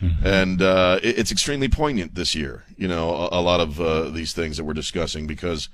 Mm-hmm. 0.00 0.26
And 0.26 0.62
uh, 0.62 0.98
it, 1.02 1.18
it's 1.18 1.32
extremely 1.32 1.68
poignant 1.68 2.14
this 2.14 2.34
year. 2.34 2.64
You 2.76 2.88
know, 2.88 3.14
a, 3.14 3.40
a 3.40 3.42
lot 3.42 3.60
of 3.60 3.80
uh, 3.80 4.10
these 4.10 4.32
things 4.32 4.56
that 4.56 4.64
we're 4.64 4.74
discussing 4.74 5.26
because 5.26 5.68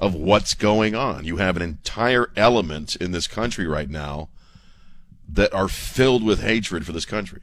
of 0.00 0.14
what's 0.14 0.54
going 0.54 0.94
on. 0.94 1.24
You 1.24 1.36
have 1.36 1.56
an 1.56 1.62
entire 1.62 2.30
element 2.36 2.96
in 2.96 3.12
this 3.12 3.26
country 3.26 3.66
right 3.66 3.88
now 3.88 4.28
that 5.28 5.52
are 5.52 5.68
filled 5.68 6.24
with 6.24 6.42
hatred 6.42 6.86
for 6.86 6.92
this 6.92 7.04
country, 7.04 7.42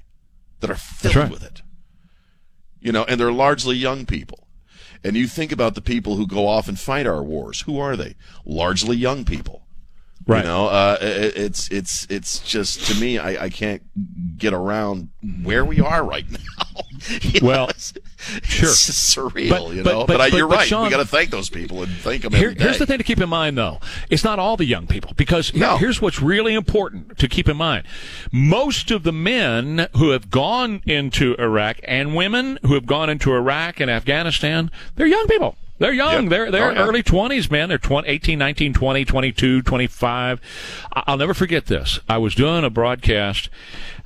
that 0.60 0.70
are 0.70 0.76
filled 0.76 1.16
right. 1.16 1.32
with 1.32 1.44
it. 1.44 1.62
You 2.80 2.92
know, 2.92 3.04
and 3.06 3.20
they're 3.20 3.32
largely 3.32 3.76
young 3.76 4.06
people. 4.06 4.48
And 5.04 5.16
you 5.16 5.28
think 5.28 5.52
about 5.52 5.76
the 5.76 5.82
people 5.82 6.16
who 6.16 6.26
go 6.26 6.48
off 6.48 6.68
and 6.68 6.80
fight 6.80 7.06
our 7.06 7.24
wars. 7.24 7.62
Who 7.62 7.80
are 7.80 7.96
they? 7.96 8.16
Largely 8.44 8.96
young 8.96 9.24
people. 9.24 9.65
Right. 10.28 10.44
You 10.44 10.50
know, 10.50 10.68
uh, 10.68 10.98
it, 11.02 11.38
it's 11.38 11.70
it's 11.70 12.08
it's 12.10 12.40
just 12.40 12.88
to 12.88 13.00
me, 13.00 13.20
I, 13.20 13.46
I 13.46 13.50
can't 13.50 13.84
get 14.38 14.54
around 14.54 15.10
where 15.44 15.64
we 15.64 15.80
are 15.82 16.04
right 16.04 16.26
now. 16.32 16.82
well, 17.44 17.66
know, 17.66 17.70
it's, 17.70 17.94
sure, 18.44 18.70
it's 18.70 19.16
surreal, 19.16 19.50
but, 19.50 19.76
you 19.76 19.84
know. 19.84 20.06
But, 20.06 20.08
but, 20.08 20.18
but 20.18 20.34
you're 20.34 20.48
right. 20.48 20.68
Sean, 20.68 20.86
we 20.86 20.90
got 20.90 20.98
to 20.98 21.06
thank 21.06 21.30
those 21.30 21.52
people 21.52 21.84
and 21.84 21.92
thank 21.98 22.24
them. 22.24 22.34
Here, 22.34 22.56
here's 22.58 22.80
the 22.80 22.88
thing 22.88 22.98
to 22.98 23.04
keep 23.04 23.22
in 23.22 23.30
mind, 23.30 23.56
though: 23.56 23.80
it's 24.10 24.24
not 24.24 24.40
all 24.40 24.58
the 24.58 24.66
young 24.66 24.88
people 24.88 25.12
because 25.16 25.54
no. 25.54 25.78
here's 25.78 26.02
what's 26.02 26.20
really 26.20 26.56
important 26.56 27.20
to 27.20 27.28
keep 27.28 27.48
in 27.48 27.58
mind: 27.58 27.86
most 28.32 28.90
of 28.90 29.04
the 29.04 29.14
men 29.14 29.88
who 29.96 30.10
have 30.10 30.32
gone 30.32 30.82
into 30.88 31.36
Iraq 31.38 31.78
and 31.84 32.16
women 32.16 32.58
who 32.64 32.74
have 32.74 32.88
gone 32.88 33.12
into 33.12 33.32
Iraq 33.32 33.80
and 33.80 33.92
Afghanistan, 33.92 34.72
they're 34.96 35.06
young 35.06 35.28
people. 35.28 35.56
They're 35.78 35.94
young. 35.94 36.24
Yep. 36.24 36.30
They're 36.30 36.52
they're 36.52 36.70
oh, 36.70 36.74
yeah. 36.74 36.88
early 36.88 37.04
20s, 37.04 37.52
man. 37.52 37.70
They're 37.70 37.78
20, 37.78 38.08
18, 38.08 38.40
19, 38.40 38.74
20, 38.74 39.06
22, 39.06 39.62
25. 39.62 40.42
I'll 40.94 41.18
never 41.18 41.34
forget 41.34 41.66
this. 41.66 42.00
I 42.08 42.18
was 42.18 42.34
doing 42.34 42.64
a 42.64 42.70
broadcast 42.70 43.50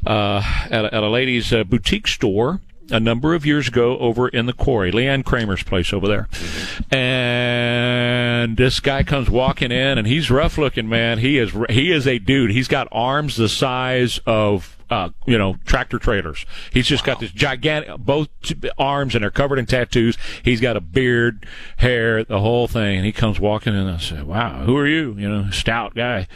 uh, 0.06 0.42
at, 0.72 0.86
a, 0.86 0.96
at 0.96 1.04
a 1.04 1.10
lady's 1.10 1.54
uh, 1.54 1.64
boutique 1.64 2.08
store 2.08 2.60
a 2.92 3.00
number 3.00 3.36
of 3.36 3.46
years 3.46 3.68
ago 3.68 3.98
over 4.00 4.28
in 4.28 4.46
the 4.46 4.54
quarry, 4.54 4.92
Leanne 4.92 5.24
Kramer's 5.24 5.64
place 5.64 5.94
over 5.94 6.08
there. 6.08 6.28
Mm-hmm. 6.32 6.96
And 6.96 8.58
this 8.58 8.80
guy 8.80 9.04
comes 9.04 9.30
walking 9.30 9.72
in, 9.72 9.98
and 9.98 10.08
he's 10.08 10.32
rough 10.32 10.58
looking, 10.58 10.90
man. 10.90 11.20
He 11.20 11.38
is 11.38 11.52
he 11.70 11.92
is 11.92 12.08
a 12.08 12.20
dude. 12.20 12.52
He's 12.52 12.68
got 12.68 12.88
arms 12.92 13.36
the 13.36 13.50
size 13.50 14.20
of 14.26 14.76
uh, 14.90 15.10
you 15.26 15.38
know, 15.38 15.56
tractor 15.66 16.00
trailers. 16.00 16.46
He's 16.72 16.88
just 16.88 17.06
wow. 17.06 17.14
got 17.14 17.20
this 17.22 17.32
gigantic, 17.32 17.98
both 18.00 18.30
arms 18.78 19.16
and 19.16 19.24
they're 19.24 19.32
covered 19.32 19.60
in 19.60 19.66
tattoos. 19.66 20.18
He's 20.44 20.62
got 20.62 20.78
a 20.78 20.82
beard, 20.82 21.46
hair, 21.78 22.24
the 22.24 22.40
whole 22.40 22.68
thing. 22.68 22.98
And 22.98 23.06
he 23.06 23.12
comes 23.12 23.40
walking 23.40 23.74
in 23.74 23.80
and 23.82 23.92
I 23.92 24.00
said, 24.00 24.24
wow, 24.24 24.64
who 24.64 24.76
are 24.78 24.88
you? 24.88 25.16
You 25.18 25.30
know, 25.30 25.50
stout 25.52 25.96
guy. 25.96 26.28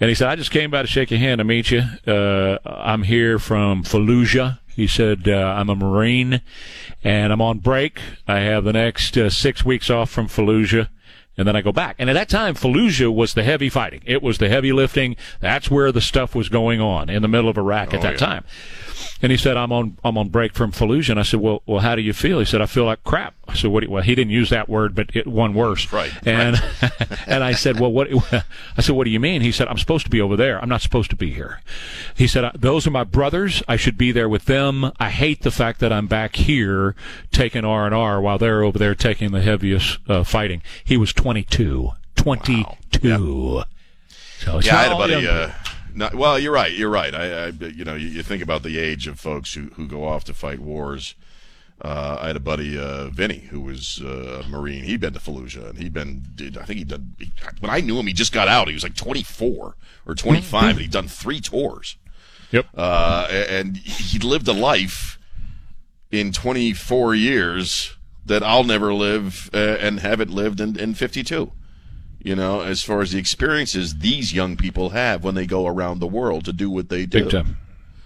And 0.00 0.08
he 0.08 0.14
said, 0.14 0.28
I 0.28 0.36
just 0.36 0.50
came 0.50 0.70
by 0.70 0.82
to 0.82 0.88
shake 0.88 1.10
your 1.10 1.20
hand 1.20 1.38
to 1.38 1.44
meet 1.44 1.70
you. 1.70 1.82
Uh, 2.06 2.58
I'm 2.64 3.04
here 3.04 3.38
from 3.38 3.84
Fallujah. 3.84 4.58
He 4.74 4.86
said, 4.86 5.28
uh, 5.28 5.32
I'm 5.32 5.68
a 5.68 5.76
Marine 5.76 6.40
and 7.04 7.32
I'm 7.32 7.42
on 7.42 7.58
break. 7.58 8.00
I 8.26 8.40
have 8.40 8.64
the 8.64 8.72
next 8.72 9.16
uh, 9.16 9.28
six 9.28 9.64
weeks 9.64 9.90
off 9.90 10.10
from 10.10 10.28
Fallujah 10.28 10.88
and 11.36 11.48
then 11.48 11.56
I 11.56 11.62
go 11.62 11.72
back. 11.72 11.96
And 11.98 12.10
at 12.10 12.14
that 12.14 12.28
time, 12.28 12.54
Fallujah 12.54 13.12
was 13.12 13.34
the 13.34 13.42
heavy 13.42 13.68
fighting. 13.68 14.02
It 14.04 14.22
was 14.22 14.38
the 14.38 14.48
heavy 14.48 14.72
lifting. 14.72 15.16
That's 15.40 15.70
where 15.70 15.90
the 15.90 16.00
stuff 16.00 16.34
was 16.34 16.48
going 16.48 16.80
on 16.80 17.08
in 17.08 17.22
the 17.22 17.28
middle 17.28 17.48
of 17.48 17.56
Iraq 17.56 17.94
at 17.94 18.00
oh, 18.00 18.02
that 18.02 18.12
yeah. 18.12 18.18
time. 18.18 18.44
And 19.22 19.30
he 19.30 19.38
said, 19.38 19.56
"I'm 19.56 19.72
on 19.72 19.96
I'm 20.04 20.18
on 20.18 20.28
break 20.30 20.52
from 20.52 20.72
Fallujah." 20.72 21.10
And 21.10 21.20
I 21.20 21.22
said, 21.22 21.40
"Well, 21.40 21.62
well, 21.64 21.80
how 21.80 21.94
do 21.94 22.02
you 22.02 22.12
feel?" 22.12 22.40
He 22.40 22.44
said, 22.44 22.60
"I 22.60 22.66
feel 22.66 22.84
like 22.84 23.04
crap." 23.04 23.34
I 23.46 23.54
said, 23.54 23.70
"What?" 23.70 23.86
Well, 23.88 24.02
he 24.02 24.16
didn't 24.16 24.32
use 24.32 24.50
that 24.50 24.68
word, 24.68 24.96
but 24.96 25.14
it 25.14 25.28
one 25.28 25.54
worse. 25.54 25.92
Right. 25.92 26.12
And 26.26 26.60
right. 26.82 27.18
and 27.28 27.44
I 27.44 27.52
said, 27.52 27.78
"Well, 27.78 27.92
what?" 27.92 28.08
I 28.32 28.80
said, 28.80 28.96
"What 28.96 29.04
do 29.04 29.10
you 29.10 29.20
mean?" 29.20 29.40
He 29.40 29.52
said, 29.52 29.68
"I'm 29.68 29.78
supposed 29.78 30.04
to 30.06 30.10
be 30.10 30.20
over 30.20 30.36
there. 30.36 30.60
I'm 30.60 30.68
not 30.68 30.82
supposed 30.82 31.10
to 31.10 31.16
be 31.16 31.32
here." 31.32 31.60
He 32.16 32.26
said, 32.26 32.50
"Those 32.58 32.86
are 32.86 32.90
my 32.90 33.04
brothers. 33.04 33.62
I 33.68 33.76
should 33.76 33.96
be 33.96 34.10
there 34.10 34.28
with 34.28 34.46
them. 34.46 34.90
I 34.98 35.10
hate 35.10 35.42
the 35.42 35.52
fact 35.52 35.78
that 35.80 35.92
I'm 35.92 36.08
back 36.08 36.34
here 36.34 36.96
taking 37.30 37.64
R 37.64 37.86
and 37.86 37.94
R 37.94 38.20
while 38.20 38.38
they're 38.38 38.64
over 38.64 38.78
there 38.78 38.96
taking 38.96 39.30
the 39.30 39.42
heaviest 39.42 39.98
uh, 40.08 40.24
fighting." 40.24 40.62
He 40.82 40.96
was 40.96 41.12
22. 41.22 41.90
22. 42.16 42.64
Wow. 43.04 43.58
Yep. 43.58 43.66
So 44.38 44.60
yeah, 44.60 44.76
I 44.76 44.82
had 44.82 44.92
a 44.92 44.96
buddy. 44.96 45.26
Uh, 45.26 45.50
not, 45.94 46.14
well, 46.14 46.36
you're 46.36 46.52
right. 46.52 46.72
You're 46.72 46.90
right. 46.90 47.14
I, 47.14 47.44
I 47.44 47.46
you 47.48 47.84
know, 47.84 47.94
you, 47.94 48.08
you, 48.08 48.22
think 48.24 48.42
about 48.42 48.64
the 48.64 48.78
age 48.78 49.06
of 49.06 49.20
folks 49.20 49.54
who, 49.54 49.66
who 49.74 49.86
go 49.86 50.04
off 50.04 50.24
to 50.24 50.34
fight 50.34 50.58
wars. 50.58 51.14
Uh, 51.80 52.18
I 52.20 52.26
had 52.28 52.36
a 52.36 52.40
buddy, 52.40 52.76
uh, 52.76 53.08
Vinny, 53.08 53.38
who 53.38 53.60
was 53.60 54.00
uh, 54.02 54.42
a 54.44 54.48
Marine. 54.48 54.82
He'd 54.82 55.00
been 55.00 55.12
to 55.12 55.20
Fallujah, 55.20 55.70
and 55.70 55.78
he'd 55.78 55.92
been. 55.92 56.24
I 56.60 56.64
think 56.64 56.78
he'd 56.78 56.88
done. 56.88 57.14
He, 57.18 57.32
when 57.60 57.70
I 57.70 57.80
knew 57.80 57.98
him, 57.98 58.06
he 58.06 58.12
just 58.12 58.32
got 58.32 58.48
out. 58.48 58.66
He 58.66 58.74
was 58.74 58.82
like 58.82 58.96
24 58.96 59.76
or 60.06 60.14
25, 60.14 60.44
mm-hmm. 60.44 60.70
and 60.70 60.78
he'd 60.80 60.90
done 60.90 61.06
three 61.06 61.40
tours. 61.40 61.96
Yep. 62.50 62.66
Uh, 62.76 63.28
and 63.30 63.76
he 63.76 64.18
lived 64.18 64.48
a 64.48 64.52
life 64.52 65.20
in 66.10 66.32
24 66.32 67.14
years 67.14 67.96
that 68.24 68.42
I'll 68.42 68.64
never 68.64 68.94
live 68.94 69.50
uh, 69.52 69.56
and 69.56 70.00
haven't 70.00 70.30
lived 70.30 70.60
in, 70.60 70.78
in 70.78 70.94
52 70.94 71.52
you 72.24 72.36
know, 72.36 72.60
as 72.60 72.82
far 72.82 73.00
as 73.00 73.12
the 73.12 73.18
experiences 73.18 73.98
these 73.98 74.32
young 74.32 74.56
people 74.56 74.90
have 74.90 75.24
when 75.24 75.34
they 75.34 75.46
go 75.46 75.66
around 75.66 75.98
the 75.98 76.06
world 76.06 76.44
to 76.44 76.52
do 76.52 76.70
what 76.70 76.88
they 76.88 77.04
do. 77.04 77.24
Big 77.24 77.30
time. 77.30 77.56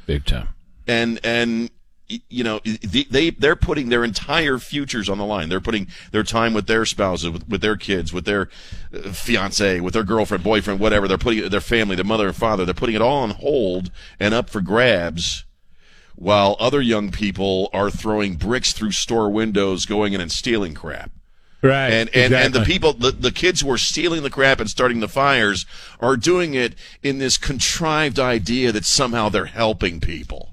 Big 0.07 0.25
time. 0.25 0.49
And, 0.87 1.21
and, 1.23 1.71
you 2.09 2.45
know, 2.45 2.61
they, 2.65 3.31
they're 3.31 3.57
putting 3.57 3.89
their 3.89 4.05
entire 4.05 4.59
futures 4.59 5.09
on 5.09 5.19
the 5.19 5.25
line. 5.25 5.49
They're 5.49 5.61
putting 5.61 5.89
their 6.13 6.23
time 6.23 6.55
with 6.55 6.67
their 6.67 6.87
spouses, 6.87 7.29
with, 7.29 7.49
with 7.49 7.61
their 7.61 7.77
kids, 7.77 8.13
with 8.13 8.25
their 8.25 8.49
uh, 8.95 9.13
fiance, 9.13 9.81
with 9.81 9.93
their 9.93 10.05
girlfriend, 10.05 10.45
boyfriend, 10.45 10.81
whatever. 10.81 11.09
They're 11.09 11.19
putting 11.19 11.49
their 11.49 11.61
family, 11.61 11.97
their 11.97 12.05
mother 12.05 12.29
and 12.29 12.37
father, 12.37 12.65
they're 12.65 12.75
putting 12.75 12.95
it 12.95 13.03
all 13.03 13.23
on 13.23 13.31
hold 13.31 13.91
and 14.21 14.33
up 14.33 14.49
for 14.49 14.61
grabs 14.61 15.45
while 16.17 16.57
other 16.59 16.81
young 16.81 17.11
people 17.11 17.69
are 17.73 17.91
throwing 17.91 18.35
bricks 18.35 18.73
through 18.73 18.93
store 18.93 19.31
windows, 19.31 19.87
going 19.87 20.15
in 20.15 20.21
and 20.21 20.33
stealing 20.33 20.75
crap. 20.75 21.11
Right. 21.63 21.91
And 21.91 22.09
and, 22.11 22.33
exactly. 22.33 22.37
and 22.37 22.55
the 22.55 22.61
people 22.61 22.93
the, 22.93 23.11
the 23.13 23.31
kids 23.31 23.61
who 23.61 23.71
are 23.71 23.79
stealing 23.79 24.23
the 24.23 24.31
crap 24.31 24.61
and 24.61 24.69
starting 24.69 25.01
the 25.01 25.09
fires 25.09 25.67
are 26.01 26.17
doing 26.17 26.55
it 26.55 26.75
in 27.03 27.19
this 27.19 27.37
contrived 27.39 28.19
idea 28.19 28.73
that 28.73 28.85
somehow 28.85 29.29
they're 29.29 29.47
helping 29.47 30.01
people. 30.01 30.53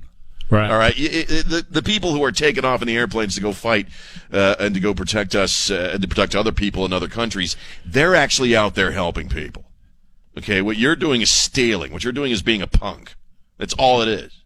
Right. 0.50 0.70
All 0.70 0.78
right. 0.78 0.98
It, 0.98 1.32
it, 1.32 1.50
the, 1.50 1.66
the 1.70 1.82
people 1.82 2.14
who 2.14 2.24
are 2.24 2.32
taking 2.32 2.64
off 2.64 2.82
in 2.82 2.88
the 2.88 2.96
airplanes 2.96 3.36
to 3.36 3.42
go 3.42 3.54
fight 3.54 3.88
uh, 4.32 4.56
and 4.60 4.76
to 4.76 4.80
go 4.80 4.94
protect 4.94 5.34
us 5.34 5.72
uh, 5.72 5.92
and 5.94 6.02
to 6.02 6.08
protect 6.08 6.36
other 6.36 6.52
people 6.52 6.86
in 6.86 6.94
other 6.94 7.08
countries, 7.08 7.56
they're 7.86 8.16
actually 8.16 8.56
out 8.56 8.76
there 8.76 8.92
helping 8.92 9.30
people. 9.30 9.66
Okay. 10.38 10.62
What 10.62 10.78
you're 10.78 10.96
doing 10.96 11.22
is 11.22 11.30
stealing. 11.30 11.92
What 11.92 12.04
you're 12.04 12.14
doing 12.14 12.32
is 12.32 12.42
being 12.42 12.62
a 12.62 12.68
punk. 12.68 13.16
That's 13.58 13.74
all 13.74 14.02
it 14.02 14.08
is 14.08 14.43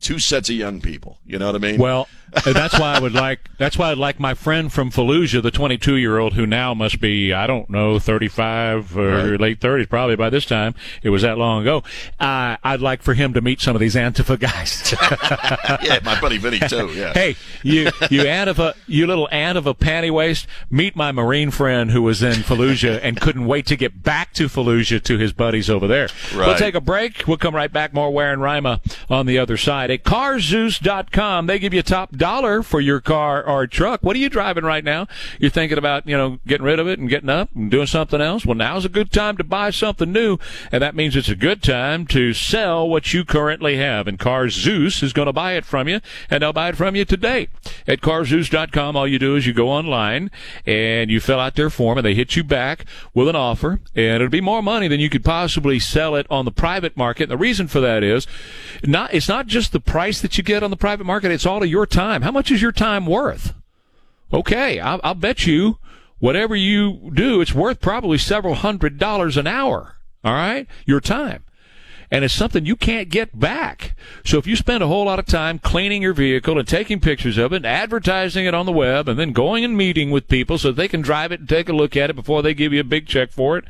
two 0.00 0.18
sets 0.18 0.48
of 0.48 0.56
young 0.56 0.80
people. 0.80 1.18
You 1.26 1.38
know 1.38 1.46
what 1.46 1.54
I 1.54 1.58
mean? 1.58 1.80
Well, 1.80 2.08
that's 2.44 2.78
why 2.78 2.94
I 2.94 3.00
would 3.00 3.14
like. 3.14 3.40
That's 3.58 3.78
why 3.78 3.90
I'd 3.90 3.98
like 3.98 4.20
my 4.20 4.34
friend 4.34 4.72
from 4.72 4.90
Fallujah, 4.90 5.42
the 5.42 5.50
22 5.50 5.96
year 5.96 6.18
old 6.18 6.34
who 6.34 6.46
now 6.46 6.74
must 6.74 7.00
be 7.00 7.32
I 7.32 7.46
don't 7.46 7.68
know 7.70 7.98
35 7.98 8.96
or 8.96 9.30
right. 9.30 9.40
late 9.40 9.60
30s 9.60 9.88
probably 9.88 10.16
by 10.16 10.30
this 10.30 10.44
time. 10.44 10.74
It 11.02 11.10
was 11.10 11.22
that 11.22 11.38
long 11.38 11.62
ago. 11.62 11.82
Uh, 12.20 12.56
I'd 12.62 12.80
like 12.80 13.02
for 13.02 13.14
him 13.14 13.32
to 13.34 13.40
meet 13.40 13.60
some 13.60 13.74
of 13.74 13.80
these 13.80 13.94
Antifa 13.94 14.38
guys. 14.38 14.92
yeah, 15.82 16.00
my 16.04 16.20
buddy 16.20 16.38
Vinny 16.38 16.58
too. 16.58 16.88
Yeah. 16.88 17.12
Hey, 17.12 17.36
you 17.62 17.84
you 18.10 18.22
Antifa, 18.22 18.74
you 18.86 19.06
little 19.06 19.28
Antifa 19.32 19.76
panty 19.76 20.10
waist. 20.10 20.46
Meet 20.70 20.96
my 20.96 21.12
Marine 21.12 21.50
friend 21.50 21.90
who 21.90 22.02
was 22.02 22.22
in 22.22 22.34
Fallujah 22.34 23.00
and 23.02 23.20
couldn't 23.20 23.46
wait 23.46 23.66
to 23.66 23.76
get 23.76 24.02
back 24.02 24.34
to 24.34 24.48
Fallujah 24.48 25.02
to 25.02 25.18
his 25.18 25.32
buddies 25.32 25.70
over 25.70 25.86
there. 25.86 26.08
Right. 26.34 26.48
We'll 26.48 26.56
take 26.56 26.74
a 26.74 26.80
break. 26.80 27.26
We'll 27.26 27.38
come 27.38 27.54
right 27.54 27.72
back. 27.72 27.94
More 27.94 28.10
Ware 28.12 28.32
and 28.32 28.42
Rima 28.42 28.80
on 29.08 29.26
the 29.26 29.38
other 29.38 29.56
side. 29.56 29.87
Website 29.88 29.94
at 29.94 30.04
carzeus.com. 30.04 31.46
They 31.46 31.58
give 31.58 31.74
you 31.74 31.82
top 31.82 32.12
dollar 32.16 32.62
for 32.62 32.80
your 32.80 33.00
car 33.00 33.42
or 33.42 33.66
truck. 33.66 34.02
What 34.02 34.16
are 34.16 34.18
you 34.18 34.28
driving 34.28 34.64
right 34.64 34.84
now? 34.84 35.06
You're 35.38 35.50
thinking 35.50 35.78
about, 35.78 36.06
you 36.06 36.16
know, 36.16 36.38
getting 36.46 36.64
rid 36.66 36.78
of 36.78 36.86
it 36.86 36.98
and 36.98 37.08
getting 37.08 37.30
up 37.30 37.50
and 37.54 37.70
doing 37.70 37.86
something 37.86 38.20
else. 38.20 38.44
Well, 38.44 38.54
now's 38.54 38.84
a 38.84 38.90
good 38.90 39.12
time 39.12 39.36
to 39.36 39.44
buy 39.44 39.70
something 39.70 40.12
new. 40.12 40.38
And 40.70 40.82
that 40.82 40.94
means 40.94 41.16
it's 41.16 41.28
a 41.28 41.36
good 41.36 41.62
time 41.62 42.06
to 42.08 42.32
sell 42.32 42.88
what 42.88 43.12
you 43.12 43.24
currently 43.24 43.76
have. 43.76 44.06
And 44.06 44.18
Car 44.18 44.48
Zeus 44.48 45.02
is 45.02 45.12
going 45.12 45.26
to 45.26 45.32
buy 45.32 45.52
it 45.52 45.64
from 45.64 45.88
you 45.88 46.00
and 46.30 46.42
they'll 46.42 46.52
buy 46.52 46.68
it 46.68 46.76
from 46.76 46.96
you 46.96 47.04
today 47.04 47.48
at 47.86 48.00
carzeus.com. 48.00 48.96
All 48.96 49.08
you 49.08 49.18
do 49.18 49.36
is 49.36 49.46
you 49.46 49.52
go 49.52 49.68
online 49.68 50.30
and 50.66 51.10
you 51.10 51.20
fill 51.20 51.40
out 51.40 51.54
their 51.54 51.70
form 51.70 51.98
and 51.98 52.04
they 52.04 52.14
hit 52.14 52.36
you 52.36 52.44
back 52.44 52.84
with 53.14 53.28
an 53.28 53.36
offer 53.36 53.80
and 53.94 54.16
it'll 54.16 54.28
be 54.28 54.40
more 54.40 54.62
money 54.62 54.88
than 54.88 55.00
you 55.00 55.10
could 55.10 55.24
possibly 55.24 55.78
sell 55.78 56.14
it 56.14 56.26
on 56.30 56.44
the 56.44 56.50
private 56.50 56.96
market. 56.96 57.24
And 57.24 57.32
the 57.32 57.36
reason 57.36 57.68
for 57.68 57.80
that 57.80 58.02
is 58.02 58.26
not, 58.84 59.12
it's 59.14 59.28
not 59.28 59.46
just 59.46 59.72
the 59.72 59.77
price 59.80 60.20
that 60.20 60.38
you 60.38 60.44
get 60.44 60.62
on 60.62 60.70
the 60.70 60.76
private 60.76 61.04
market. 61.04 61.30
It's 61.30 61.46
all 61.46 61.62
of 61.62 61.68
your 61.68 61.86
time. 61.86 62.22
How 62.22 62.30
much 62.30 62.50
is 62.50 62.62
your 62.62 62.72
time 62.72 63.06
worth? 63.06 63.54
Okay. 64.32 64.80
I'll, 64.80 65.00
I'll 65.04 65.14
bet 65.14 65.46
you 65.46 65.78
whatever 66.18 66.56
you 66.56 67.10
do, 67.14 67.40
it's 67.40 67.54
worth 67.54 67.80
probably 67.80 68.18
several 68.18 68.54
hundred 68.54 68.98
dollars 68.98 69.36
an 69.36 69.46
hour. 69.46 69.96
All 70.24 70.32
right. 70.34 70.66
Your 70.84 71.00
time 71.00 71.44
and 72.10 72.24
it's 72.24 72.34
something 72.34 72.64
you 72.64 72.76
can't 72.76 73.10
get 73.10 73.38
back. 73.38 73.94
So 74.24 74.38
if 74.38 74.46
you 74.46 74.56
spend 74.56 74.82
a 74.82 74.86
whole 74.86 75.04
lot 75.04 75.18
of 75.18 75.26
time 75.26 75.58
cleaning 75.58 76.02
your 76.02 76.14
vehicle 76.14 76.58
and 76.58 76.66
taking 76.66 77.00
pictures 77.00 77.36
of 77.36 77.52
it 77.52 77.56
and 77.56 77.66
advertising 77.66 78.46
it 78.46 78.54
on 78.54 78.66
the 78.66 78.72
web 78.72 79.08
and 79.08 79.18
then 79.18 79.32
going 79.32 79.64
and 79.64 79.76
meeting 79.76 80.10
with 80.10 80.28
people 80.28 80.58
so 80.58 80.72
they 80.72 80.88
can 80.88 81.02
drive 81.02 81.32
it 81.32 81.40
and 81.40 81.48
take 81.48 81.68
a 81.68 81.74
look 81.74 81.96
at 81.96 82.10
it 82.10 82.16
before 82.16 82.42
they 82.42 82.54
give 82.54 82.72
you 82.72 82.80
a 82.80 82.84
big 82.84 83.06
check 83.06 83.30
for 83.30 83.58
it, 83.58 83.64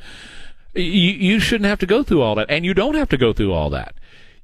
you, 0.73 0.83
you 0.83 1.39
shouldn't 1.39 1.67
have 1.67 1.79
to 1.79 1.85
go 1.85 2.03
through 2.03 2.21
all 2.21 2.35
that. 2.35 2.49
And 2.49 2.65
you 2.65 2.73
don't 2.73 2.95
have 2.95 3.09
to 3.09 3.17
go 3.17 3.33
through 3.33 3.53
all 3.53 3.69
that. 3.71 3.95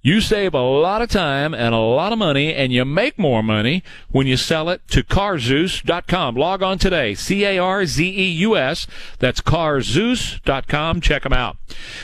You 0.06 0.22
save 0.22 0.54
a 0.54 0.62
lot 0.62 1.02
of 1.02 1.10
time 1.10 1.56
and 1.56 1.74
a 1.74 1.80
lot 1.80 2.14
of 2.14 2.20
money, 2.20 2.54
and 2.54 2.72
you 2.72 2.86
make 2.86 3.18
more 3.18 3.42
money 3.42 3.82
when 4.12 4.28
you 4.28 4.38
sell 4.38 4.70
it 4.70 4.88
to 4.90 5.02
Carzeus.com. 5.02 6.36
Log 6.36 6.62
on 6.62 6.78
today, 6.78 7.16
C-A-R-Z-E-U-S. 7.16 8.86
That's 9.18 9.42
Carzeus.com. 9.42 11.02
Check 11.02 11.24
them 11.24 11.34
out. 11.34 11.58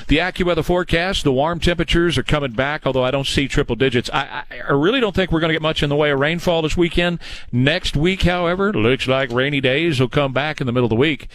The 0.08 0.18
AccuWeather 0.18 0.66
forecast, 0.66 1.24
the 1.24 1.32
warm 1.32 1.60
temperatures 1.60 2.18
are 2.18 2.24
coming 2.24 2.54
back, 2.54 2.88
although 2.88 3.04
I 3.04 3.12
don't 3.12 3.28
see 3.28 3.48
triple 3.48 3.76
digits. 3.76 4.10
I, 4.12 4.46
I, 4.50 4.62
I 4.70 4.72
really 4.72 5.00
don't 5.00 5.16
think 5.16 5.32
we're 5.32 5.40
going 5.40 5.50
to 5.50 5.56
get 5.56 5.62
much 5.62 5.84
in 5.84 5.90
the 5.90 5.96
way 5.96 6.10
of 6.10 6.20
rainfall 6.20 6.64
this 6.64 6.76
weekend. 6.76 7.20
Next 7.52 7.96
week, 7.96 8.24
however, 8.24 8.74
looks 8.74 9.08
like 9.08 9.32
rainy 9.32 9.62
days 9.62 10.00
will 10.00 10.10
come 10.10 10.34
back 10.34 10.60
in 10.60 10.66
the 10.66 10.74
middle 10.74 10.86
of 10.86 10.90
the 10.90 10.96
week. 10.96 11.28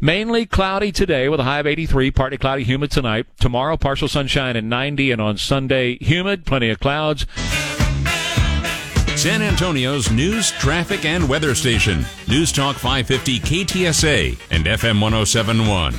Mainly 0.00 0.46
cloudy 0.46 0.92
today 0.92 1.28
with 1.28 1.40
a 1.40 1.44
high 1.44 1.58
of 1.58 1.66
83, 1.66 2.10
partly 2.10 2.38
cloudy, 2.38 2.64
humid 2.64 2.90
tonight. 2.90 3.26
Tomorrow, 3.38 3.76
partial 3.76 4.08
sunshine 4.08 4.56
and 4.56 4.70
90, 4.70 5.10
and 5.10 5.20
on 5.20 5.36
Sunday, 5.36 5.98
humid, 6.06 6.46
plenty 6.46 6.70
of 6.70 6.80
clouds. 6.80 7.26
San 9.16 9.42
Antonio's 9.42 10.10
news, 10.10 10.50
traffic, 10.52 11.04
and 11.04 11.28
weather 11.28 11.54
station. 11.54 12.04
News 12.28 12.52
Talk 12.52 12.76
550 12.76 13.40
KTSA 13.40 14.38
and 14.50 14.66
FM 14.66 15.00
1071. 15.00 15.94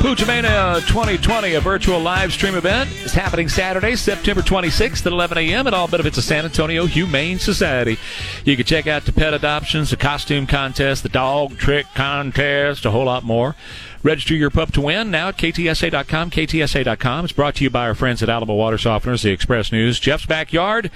Pujamena 0.00 0.80
2020, 0.88 1.54
a 1.54 1.60
virtual 1.60 2.00
live 2.00 2.32
stream 2.32 2.54
event, 2.54 2.90
is 3.04 3.12
happening 3.12 3.50
Saturday, 3.50 3.94
September 3.96 4.40
26th 4.40 5.04
at 5.04 5.12
11 5.12 5.36
a.m. 5.36 5.66
at 5.66 5.74
all 5.74 5.88
benefits 5.88 6.16
of 6.16 6.24
San 6.24 6.46
Antonio 6.46 6.86
Humane 6.86 7.38
Society. 7.38 7.98
You 8.46 8.56
can 8.56 8.64
check 8.64 8.86
out 8.86 9.04
the 9.04 9.12
pet 9.12 9.34
adoptions, 9.34 9.90
the 9.90 9.98
costume 9.98 10.46
contest, 10.46 11.02
the 11.02 11.10
dog 11.10 11.58
trick 11.58 11.84
contest, 11.94 12.86
a 12.86 12.90
whole 12.90 13.04
lot 13.04 13.24
more. 13.24 13.54
Register 14.02 14.34
your 14.34 14.50
pup 14.50 14.72
to 14.72 14.80
win 14.80 15.10
now 15.10 15.28
at 15.28 15.36
ktsa.com. 15.36 16.30
KTSA.com. 16.30 17.24
It's 17.24 17.32
brought 17.32 17.56
to 17.56 17.64
you 17.64 17.70
by 17.70 17.86
our 17.86 17.94
friends 17.94 18.22
at 18.22 18.28
Alamo 18.28 18.54
Water 18.54 18.76
Softeners, 18.76 19.22
the 19.22 19.30
Express 19.30 19.70
News, 19.72 20.00
Jeff's 20.00 20.26
Backyard, 20.26 20.90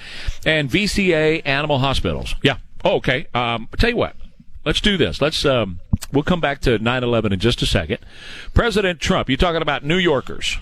and 0.46 0.70
VCA 0.70 1.42
Animal 1.44 1.78
Hospitals. 1.80 2.34
Yeah. 2.42 2.59
Oh, 2.84 2.96
okay. 2.96 3.26
Um, 3.34 3.68
tell 3.78 3.90
you 3.90 3.96
what. 3.96 4.16
Let's 4.64 4.80
do 4.80 4.96
this. 4.96 5.20
Let's. 5.20 5.44
Um, 5.44 5.80
we'll 6.12 6.24
come 6.24 6.40
back 6.40 6.61
to 6.62 6.78
9/11 6.78 7.32
in 7.32 7.38
just 7.38 7.61
a 7.61 7.66
second. 7.66 7.98
President 8.55 8.98
Trump. 9.00 9.28
You 9.28 9.36
talking 9.36 9.61
about 9.61 9.84
New 9.84 9.98
Yorkers? 9.98 10.59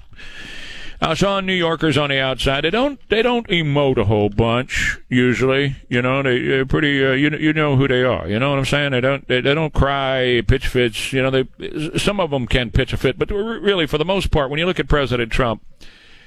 I 1.03 1.14
saw 1.14 1.40
New 1.40 1.53
Yorkers 1.53 1.98
on 1.98 2.11
the 2.11 2.20
outside. 2.20 2.62
They 2.62 2.70
don't 2.70 2.98
they 3.09 3.22
don't 3.22 3.46
emote 3.48 3.98
a 3.98 4.05
whole 4.05 4.28
bunch 4.28 4.98
usually. 5.09 5.74
You 5.88 6.00
know 6.00 6.22
they, 6.22 6.40
they're 6.40 6.64
pretty. 6.66 7.05
Uh, 7.05 7.11
you 7.12 7.30
you 7.30 7.53
know 7.53 7.76
who 7.76 7.88
they 7.88 8.05
are. 8.05 8.28
You 8.28 8.38
know 8.38 8.50
what 8.50 8.59
I'm 8.61 8.64
saying? 8.64 8.92
They 8.92 9.00
don't 9.00 9.26
they, 9.26 9.40
they 9.40 9.55
don't 9.55 9.74
cry, 9.74 10.42
pitch 10.46 10.68
fits. 10.68 11.12
You 11.12 11.22
know 11.22 11.30
they 11.30 11.98
some 11.98 12.20
of 12.20 12.30
them 12.30 12.46
can 12.46 12.70
pitch 12.70 12.92
a 12.92 12.96
fit, 12.96 13.18
but 13.18 13.30
really 13.30 13.86
for 13.86 13.98
the 13.98 14.05
most 14.05 14.30
part, 14.30 14.48
when 14.48 14.59
you 14.61 14.66
look 14.66 14.80
at 14.80 14.88
President 14.88 15.32
Trump. 15.32 15.62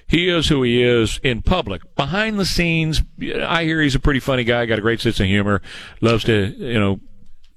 He 0.08 0.30
is 0.30 0.50
who 0.50 0.62
he 0.62 0.84
is 0.84 1.20
in 1.24 1.42
public. 1.42 1.82
Behind 1.96 2.38
the 2.38 2.46
scenes, 2.46 3.02
I 3.42 3.64
hear 3.64 3.82
he's 3.82 3.96
a 3.96 4.00
pretty 4.00 4.20
funny 4.20 4.44
guy, 4.44 4.64
got 4.68 4.78
a 4.78 4.82
great 4.84 5.02
sense 5.02 5.20
of 5.20 5.26
humor, 5.26 5.64
loves 6.00 6.24
to, 6.26 6.54
you 6.60 6.80
know, 6.80 7.00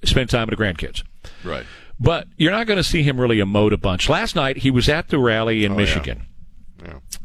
spend 0.03 0.31
time 0.31 0.49
with 0.49 0.59
the 0.59 0.65
grandkids. 0.65 1.03
Right. 1.45 1.67
But 2.01 2.27
you're 2.39 2.53
not 2.53 2.67
going 2.67 2.79
to 2.79 2.83
see 2.83 3.03
him 3.03 3.21
really 3.21 3.37
emote 3.37 3.75
a 3.75 3.77
bunch. 3.77 4.09
Last 4.09 4.35
night, 4.35 4.57
he 4.57 4.71
was 4.71 4.89
at 4.89 5.09
the 5.09 5.19
rally 5.19 5.67
in 5.67 5.73
Oh, 5.73 5.77
Michigan. 5.77 6.21
Yeah. 6.21 6.25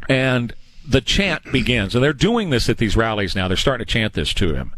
And 0.09 0.53
the 0.87 1.01
chant 1.01 1.51
begins. 1.51 1.95
And 1.95 2.03
they're 2.03 2.13
doing 2.13 2.49
this 2.49 2.69
at 2.69 2.77
these 2.77 2.97
rallies 2.97 3.35
now. 3.35 3.47
They're 3.47 3.57
starting 3.57 3.85
to 3.85 3.91
chant 3.91 4.13
this 4.13 4.33
to 4.35 4.53
him. 4.53 4.73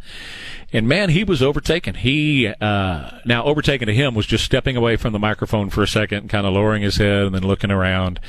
And 0.73 0.87
man, 0.87 1.09
he 1.09 1.23
was 1.23 1.41
overtaken. 1.41 1.95
He, 1.95 2.47
uh, 2.47 3.09
now 3.25 3.43
overtaken 3.45 3.87
to 3.87 3.93
him 3.93 4.13
was 4.13 4.25
just 4.25 4.43
stepping 4.43 4.75
away 4.75 4.97
from 4.97 5.13
the 5.13 5.19
microphone 5.19 5.69
for 5.69 5.81
a 5.83 5.87
second, 5.87 6.29
kind 6.29 6.45
of 6.45 6.53
lowering 6.53 6.83
his 6.83 6.97
head 6.97 7.23
and 7.23 7.35
then 7.35 7.43
looking 7.43 7.71
around. 7.71 8.19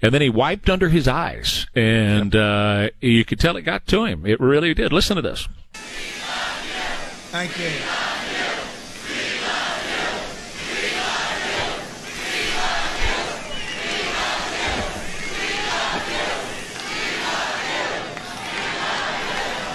And 0.00 0.12
then 0.12 0.22
he 0.22 0.30
wiped 0.30 0.68
under 0.70 0.88
his 0.88 1.06
eyes. 1.06 1.66
And, 1.74 2.34
uh, 2.34 2.90
you 3.00 3.24
could 3.24 3.38
tell 3.38 3.56
it 3.56 3.62
got 3.62 3.86
to 3.88 4.04
him. 4.04 4.26
It 4.26 4.40
really 4.40 4.74
did. 4.74 4.92
Listen 4.92 5.16
to 5.16 5.22
this. 5.22 5.48
Thank 7.30 7.58
you. 7.58 8.13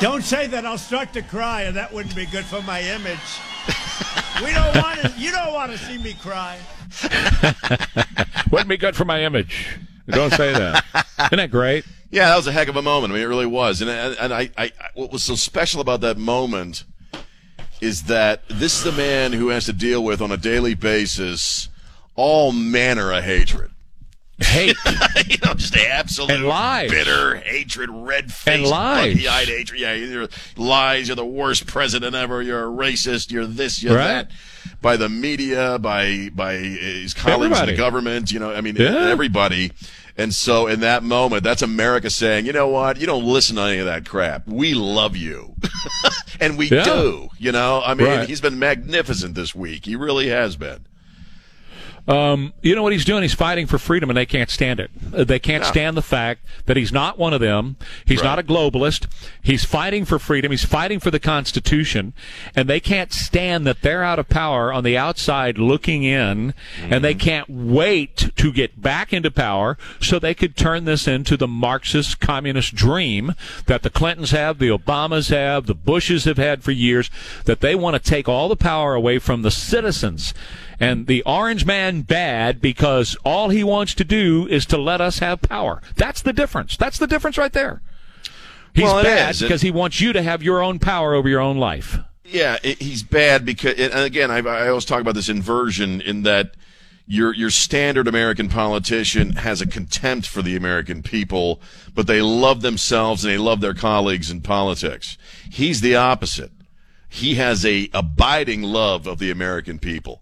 Don't 0.01 0.23
say 0.23 0.47
that. 0.47 0.65
I'll 0.65 0.77
start 0.77 1.11
to 1.13 1.21
cry, 1.21 1.63
and 1.63 1.75
that 1.75 1.91
wouldn't 1.93 2.15
be 2.15 2.25
good 2.25 2.45
for 2.45 2.61
my 2.61 2.81
image. 2.81 3.19
we 4.41 4.53
don't 4.53 4.75
want 4.77 5.01
to. 5.01 5.13
You 5.17 5.31
don't 5.31 5.53
want 5.53 5.71
to 5.73 5.77
see 5.77 5.97
me 5.97 6.13
cry. 6.13 6.57
Wouldn't 8.51 8.69
be 8.69 8.77
good 8.77 8.95
for 8.95 9.05
my 9.05 9.23
image. 9.23 9.77
Don't 10.07 10.33
say 10.33 10.53
that. 10.53 10.83
Isn't 11.19 11.37
that 11.37 11.51
great? 11.51 11.85
Yeah, 12.09 12.29
that 12.29 12.37
was 12.37 12.47
a 12.47 12.51
heck 12.51 12.67
of 12.67 12.75
a 12.75 12.81
moment. 12.81 13.11
I 13.11 13.15
mean, 13.15 13.23
it 13.23 13.27
really 13.27 13.45
was. 13.45 13.81
And 13.81 13.89
and 13.89 14.33
I, 14.33 14.49
I, 14.57 14.71
what 14.95 15.11
was 15.11 15.23
so 15.23 15.35
special 15.35 15.81
about 15.81 16.01
that 16.01 16.17
moment 16.17 16.83
is 17.81 18.03
that 18.03 18.47
this 18.49 18.77
is 18.77 18.83
the 18.83 18.91
man 18.91 19.33
who 19.33 19.49
has 19.49 19.65
to 19.65 19.73
deal 19.73 20.03
with 20.03 20.21
on 20.21 20.31
a 20.31 20.37
daily 20.37 20.73
basis 20.73 21.69
all 22.15 22.51
manner 22.51 23.11
of 23.11 23.23
hatred. 23.23 23.71
Hate 24.41 24.75
you 25.27 25.37
know, 25.43 25.53
just 25.53 25.75
absolute 25.75 26.31
And 26.31 26.45
lies. 26.45 26.89
bitter 26.91 27.37
hatred, 27.37 27.89
red 27.91 28.31
face, 28.31 28.67
lies. 28.69 29.27
eyed 29.27 29.47
hatred. 29.47 29.79
Yeah, 29.79 29.93
you're 29.93 30.27
lies. 30.57 31.07
You're 31.07 31.15
the 31.15 31.25
worst 31.25 31.67
president 31.67 32.15
ever. 32.15 32.41
You're 32.41 32.67
a 32.67 32.71
racist. 32.71 33.31
You're 33.31 33.45
this. 33.45 33.81
You're 33.83 33.95
Right. 33.95 34.27
that. 34.27 34.31
By 34.81 34.97
the 34.97 35.09
media, 35.09 35.77
by 35.79 36.29
by 36.33 36.55
uh, 36.55 36.59
his 36.59 37.13
colleagues 37.13 37.59
in 37.59 37.65
the 37.67 37.75
government. 37.75 38.31
You 38.31 38.39
know, 38.39 38.53
I 38.53 38.61
mean, 38.61 38.75
Yeah. 38.75 39.09
everybody. 39.09 39.71
And 40.17 40.33
so, 40.35 40.67
in 40.67 40.81
that 40.81 41.01
moment, 41.01 41.43
that's 41.45 41.61
America 41.61 42.09
saying, 42.09 42.45
you 42.45 42.51
know 42.51 42.67
what? 42.67 42.99
You 42.99 43.05
don't 43.07 43.23
listen 43.23 43.55
to 43.55 43.61
any 43.61 43.77
of 43.79 43.85
that 43.85 44.05
crap. 44.05 44.45
We 44.47 44.73
love 44.73 45.15
you, 45.15 45.55
and 46.41 46.57
we 46.57 46.67
Yeah. 46.69 46.83
do. 46.83 47.29
You 47.37 47.53
know, 47.53 47.81
I 47.85 47.93
mean, 47.93 48.07
Right. 48.07 48.27
he's 48.27 48.41
been 48.41 48.59
magnificent 48.59 49.33
this 49.35 49.55
week. 49.55 49.85
He 49.85 49.95
really 49.95 50.27
has 50.27 50.57
been. 50.57 50.79
Um, 52.10 52.53
you 52.64 52.74
know 52.74 52.82
what 52.82 52.91
he's 52.91 53.05
doing? 53.05 53.22
He's 53.22 53.36
fighting 53.36 53.68
for 53.68 53.78
freedom, 53.78 54.10
and 54.10 54.18
they 54.18 54.26
can't 54.26 54.49
stand 54.49 54.80
it. 54.80 54.89
Uh, 55.14 55.24
They 55.24 55.38
can't 55.38 55.64
stand 55.64 55.95
the 55.95 56.01
fact 56.01 56.43
that 56.66 56.76
he's 56.76 56.91
not 56.91 57.20
one 57.20 57.34
of 57.34 57.39
them. 57.39 57.78
He's 58.03 58.24
not 58.24 58.39
a 58.39 58.43
globalist. 58.43 59.05
He's 59.43 59.64
fighting 59.64 60.05
for 60.05 60.18
freedom. 60.18 60.49
He's 60.49 60.66
fighting 60.66 60.99
for 60.99 61.12
the 61.12 61.20
Constitution, 61.20 62.14
and 62.55 62.68
they 62.68 62.80
can't 62.80 63.14
stand 63.14 63.68
that 63.68 63.84
they're 63.84 64.03
out 64.03 64.18
of 64.18 64.28
power 64.28 64.74
on 64.74 64.84
the 64.84 64.97
outside 64.97 65.60
looking 65.60 66.01
in, 66.01 66.55
and 66.82 67.03
they 67.03 67.14
can't 67.14 67.47
wait 67.47 68.32
to 68.36 68.51
get 68.51 68.82
back 68.82 69.14
into 69.14 69.30
power 69.30 69.78
so 70.01 70.18
they 70.18 70.34
could 70.34 70.57
turn 70.57 70.86
this 70.86 71.07
into 71.07 71.38
the 71.38 71.47
Marxist 71.47 72.20
communist 72.20 72.74
dream 72.74 73.36
that 73.68 73.84
the 73.84 73.91
Clintons 73.91 74.32
have, 74.32 74.57
the 74.57 74.70
Obamas 74.70 75.30
have, 75.30 75.68
the 75.68 75.76
Bushes 75.76 76.26
have 76.26 76.38
had 76.38 76.64
for 76.64 76.72
years, 76.72 77.12
that 77.45 77.60
they 77.60 77.76
want 77.76 78.01
to 78.01 78.10
take 78.10 78.28
all 78.28 78.49
the 78.49 78.55
power 78.55 78.95
away 78.95 79.20
from 79.20 79.43
the 79.43 79.51
citizens 79.51 80.34
and 80.80 81.07
the 81.07 81.23
orange 81.23 81.65
man 81.65 82.01
bad 82.01 82.61
because 82.61 83.17
all 83.23 83.49
he 83.49 83.63
wants 83.63 83.93
to 83.95 84.03
do 84.03 84.47
is 84.49 84.65
to 84.67 84.77
let 84.77 85.01
us 85.01 85.19
have 85.19 85.41
power. 85.41 85.82
That's 85.95 86.21
the 86.21 86.34
difference. 86.34 86.77
That's 86.77 86.97
the 86.97 87.07
difference 87.07 87.38
right 87.38 87.53
there. 87.53 87.82
He's 88.73 88.84
Well, 88.84 89.03
bad 89.03 89.38
because 89.39 89.61
he 89.61 89.71
wants 89.71 89.99
you 89.99 90.13
to 90.13 90.21
have 90.21 90.43
your 90.43 90.61
own 90.61 90.80
power 90.80 91.13
over 91.13 91.27
your 91.27 91.41
own 91.41 91.57
life. 91.57 91.97
Yeah, 92.23 92.57
it, 92.63 92.82
he's 92.82 93.03
bad 93.03 93.45
because, 93.45 93.80
and 93.80 93.93
again, 93.93 94.30
I, 94.30 94.38
I 94.39 94.69
always 94.69 94.86
talk 94.86 95.01
about 95.01 95.15
this 95.15 95.30
inversion 95.30 96.01
in 96.01 96.23
that, 96.23 96.53
your 97.11 97.34
your 97.34 97.49
standard 97.49 98.07
American 98.07 98.49
politician 98.49 99.32
has 99.38 99.61
a 99.61 99.67
contempt 99.67 100.27
for 100.27 100.43
the 100.43 100.55
American 100.55 101.01
people, 101.01 101.59
but 101.95 102.05
they 102.05 102.21
love 102.21 102.61
themselves 102.61 103.25
and 103.25 103.34
they 103.34 103.38
love 103.39 103.61
their 103.61 103.73
colleagues 103.73 104.30
in 104.30 104.41
politics. 104.41 105.17
He's 105.49 105.82
the 105.82 105.95
opposite. 105.95 106.51
He 107.09 107.34
has 107.36 107.65
a 107.65 107.89
abiding 107.95 108.61
love 108.61 109.07
of 109.07 109.17
the 109.17 109.32
American 109.32 109.80
people. 109.80 110.21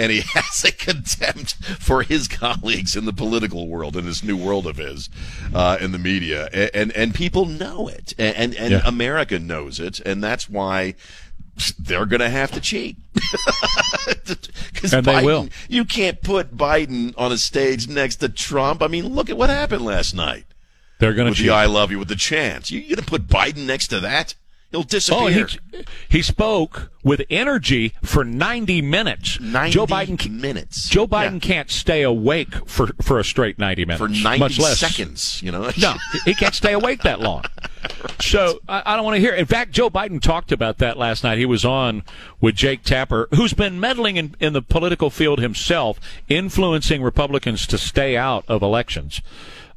And 0.00 0.10
he 0.10 0.20
has 0.34 0.64
a 0.64 0.72
contempt 0.72 1.54
for 1.78 2.02
his 2.02 2.26
colleagues 2.26 2.96
in 2.96 3.04
the 3.04 3.12
political 3.12 3.68
world, 3.68 3.96
in 3.96 4.06
this 4.06 4.22
new 4.24 4.36
world 4.36 4.66
of 4.66 4.76
his, 4.78 5.10
uh, 5.54 5.76
in 5.80 5.92
the 5.92 5.98
media, 5.98 6.48
and 6.52 6.70
and, 6.74 6.92
and 6.92 7.14
people 7.14 7.44
know 7.44 7.86
it, 7.88 8.14
and 8.18 8.34
and, 8.36 8.54
and 8.56 8.70
Yeah. 8.72 8.82
America 8.84 9.38
knows 9.38 9.78
it, 9.78 10.00
and 10.00 10.24
that's 10.24 10.48
why 10.48 10.94
they're 11.78 12.06
going 12.06 12.20
to 12.20 12.30
have 12.30 12.50
to 12.52 12.60
cheat 12.60 12.96
because 14.72 14.90
they 14.90 15.00
Biden- 15.02 15.24
will. 15.24 15.48
You 15.68 15.84
can't 15.84 16.22
put 16.22 16.56
Biden 16.56 17.12
on 17.18 17.32
a 17.32 17.36
stage 17.38 17.88
next 17.88 18.16
to 18.16 18.28
Trump. 18.30 18.82
I 18.82 18.86
mean, 18.88 19.14
look 19.14 19.28
at 19.30 19.36
what 19.36 19.50
happened 19.50 19.84
last 19.84 20.14
night 20.14 20.44
They're 20.98 21.12
going 21.12 21.28
with 21.28 21.36
to 21.38 21.42
the 21.44 21.50
"I 21.50 21.66
love 21.66 21.90
you" 21.90 21.98
with 21.98 22.08
the 22.08 22.16
chants. 22.16 22.70
You, 22.70 22.80
you 22.80 22.96
gonna 22.96 23.06
put 23.06 23.26
Biden 23.28 23.66
next 23.66 23.88
to 23.88 24.00
that? 24.00 24.34
He'll 24.70 24.84
disappear. 24.84 25.20
Oh, 25.20 25.26
he, 25.26 25.84
he 26.08 26.22
spoke 26.22 26.92
with 27.02 27.22
energy 27.28 27.92
for 28.04 28.24
90 28.24 28.82
minutes. 28.82 29.40
90 29.40 29.72
Joe 29.72 29.86
Biden 29.86 30.30
minutes. 30.30 30.88
Joe 30.88 31.08
Biden 31.08 31.34
Yeah. 31.34 31.38
can't 31.40 31.70
stay 31.70 32.02
awake 32.02 32.54
for, 32.68 32.88
for 33.02 33.18
a 33.18 33.24
straight 33.24 33.58
90 33.58 33.84
minutes. 33.84 33.98
for 34.00 34.08
90 34.08 34.38
much 34.38 34.58
less. 34.60 34.78
seconds. 34.78 35.42
You 35.42 35.50
know, 35.50 35.70
No, 35.76 35.94
he 36.24 36.34
can't 36.34 36.54
stay 36.54 36.72
awake 36.72 37.02
that 37.02 37.20
long. 37.20 37.44
So 38.20 38.60
I, 38.68 38.82
I 38.86 38.96
don't 38.96 39.04
want 39.04 39.16
to 39.16 39.20
hear. 39.20 39.34
In 39.34 39.46
fact, 39.46 39.72
Joe 39.72 39.90
Biden 39.90 40.20
talked 40.20 40.52
about 40.52 40.78
that 40.78 40.96
last 40.96 41.24
night. 41.24 41.38
He 41.38 41.46
was 41.46 41.64
on 41.64 42.04
with 42.40 42.54
Jake 42.54 42.82
Tapper, 42.84 43.26
who's 43.34 43.54
been 43.54 43.80
meddling 43.80 44.16
in, 44.16 44.36
in 44.38 44.52
the 44.52 44.62
political 44.62 45.10
field 45.10 45.40
himself, 45.40 45.98
influencing 46.28 47.02
Republicans 47.02 47.66
to 47.66 47.78
stay 47.78 48.16
out 48.16 48.44
of 48.46 48.62
elections. 48.62 49.20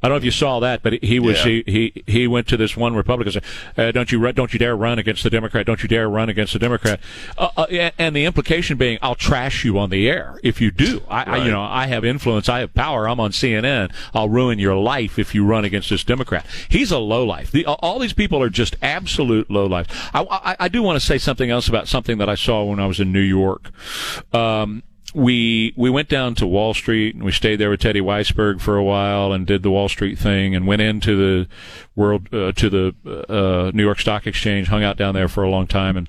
I 0.04 0.08
don't 0.08 0.16
know 0.16 0.18
if 0.18 0.24
you 0.24 0.32
saw 0.32 0.60
that, 0.60 0.82
but 0.82 1.02
he 1.02 1.18
was 1.18 1.38
Yeah. 1.46 1.62
he, 1.66 1.92
he 1.96 2.02
he 2.06 2.26
went 2.26 2.46
to 2.48 2.58
this 2.58 2.76
one 2.76 2.94
Republican 2.94 3.32
said, 3.32 3.44
uh, 3.78 3.90
"Don't 3.90 4.12
you 4.12 4.32
don't 4.32 4.52
you 4.52 4.58
dare 4.58 4.76
run 4.76 4.98
against 4.98 5.22
the 5.22 5.30
Democrat? 5.30 5.64
Don't 5.64 5.82
you 5.82 5.88
dare 5.88 6.10
run 6.10 6.28
against 6.28 6.52
the 6.52 6.58
Democrat?" 6.58 7.00
Uh, 7.38 7.48
uh, 7.56 7.90
and- 7.98 8.14
the 8.14 8.26
implication 8.26 8.76
being, 8.76 8.98
"I'll 9.00 9.14
trash 9.14 9.64
you 9.64 9.78
on 9.78 9.88
the 9.88 10.06
air 10.06 10.38
if 10.42 10.60
you 10.60 10.70
do. 10.70 11.02
I, 11.08 11.22
I 11.22 11.44
you 11.46 11.50
know 11.50 11.62
I 11.62 11.86
have 11.86 12.04
influence, 12.04 12.50
I 12.50 12.58
have 12.58 12.74
power. 12.74 13.08
I'm 13.08 13.18
on 13.18 13.30
CNN. 13.30 13.90
I'll 14.12 14.28
ruin 14.28 14.58
your 14.58 14.76
life 14.76 15.18
if 15.18 15.34
you 15.34 15.42
run 15.46 15.64
against 15.64 15.88
this 15.88 16.04
Democrat." 16.04 16.44
He's 16.68 16.90
a 16.92 16.98
lowlife. 16.98 17.50
The, 17.50 17.64
all 17.64 17.98
these 17.98 18.12
people 18.12 18.42
are 18.42 18.50
just 18.50 18.76
absolute 18.82 19.50
lowlife. 19.50 19.86
I, 20.14 20.20
I, 20.30 20.56
I 20.60 20.68
do 20.68 20.82
want 20.82 21.00
to 21.00 21.04
say 21.06 21.16
something 21.16 21.48
else 21.48 21.66
about 21.66 21.88
something 21.88 22.18
that 22.18 22.28
I 22.28 22.34
saw 22.34 22.62
when 22.64 22.78
I 22.78 22.86
was 22.86 23.00
in 23.00 23.10
New 23.10 23.20
York. 23.20 23.70
Um, 24.34 24.82
we 25.14 25.72
we 25.76 25.90
went 25.90 26.08
down 26.08 26.34
to 26.34 26.46
Wall 26.46 26.74
Street 26.74 27.14
and 27.14 27.24
we 27.24 27.32
stayed 27.32 27.56
there 27.56 27.70
with 27.70 27.80
Teddy 27.80 28.00
Weisberg 28.00 28.60
for 28.60 28.76
a 28.76 28.82
while 28.82 29.32
and 29.32 29.46
did 29.46 29.62
the 29.62 29.70
Wall 29.70 29.88
Street 29.88 30.18
thing 30.18 30.54
and 30.54 30.66
went 30.66 30.82
into 30.82 31.16
the 31.16 31.48
world 31.94 32.32
uh, 32.34 32.52
to 32.52 32.68
the 32.68 32.94
uh, 33.28 33.70
New 33.72 33.84
York 33.84 34.00
Stock 34.00 34.26
Exchange, 34.26 34.68
hung 34.68 34.82
out 34.82 34.96
down 34.96 35.14
there 35.14 35.28
for 35.28 35.44
a 35.44 35.48
long 35.48 35.66
time 35.66 35.96
and 35.96 36.08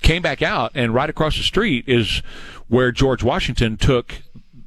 came 0.00 0.22
back 0.22 0.40
out 0.40 0.72
and 0.74 0.94
right 0.94 1.10
across 1.10 1.36
the 1.36 1.42
street 1.42 1.84
is 1.86 2.22
where 2.68 2.90
George 2.90 3.22
Washington 3.22 3.76
took 3.76 4.22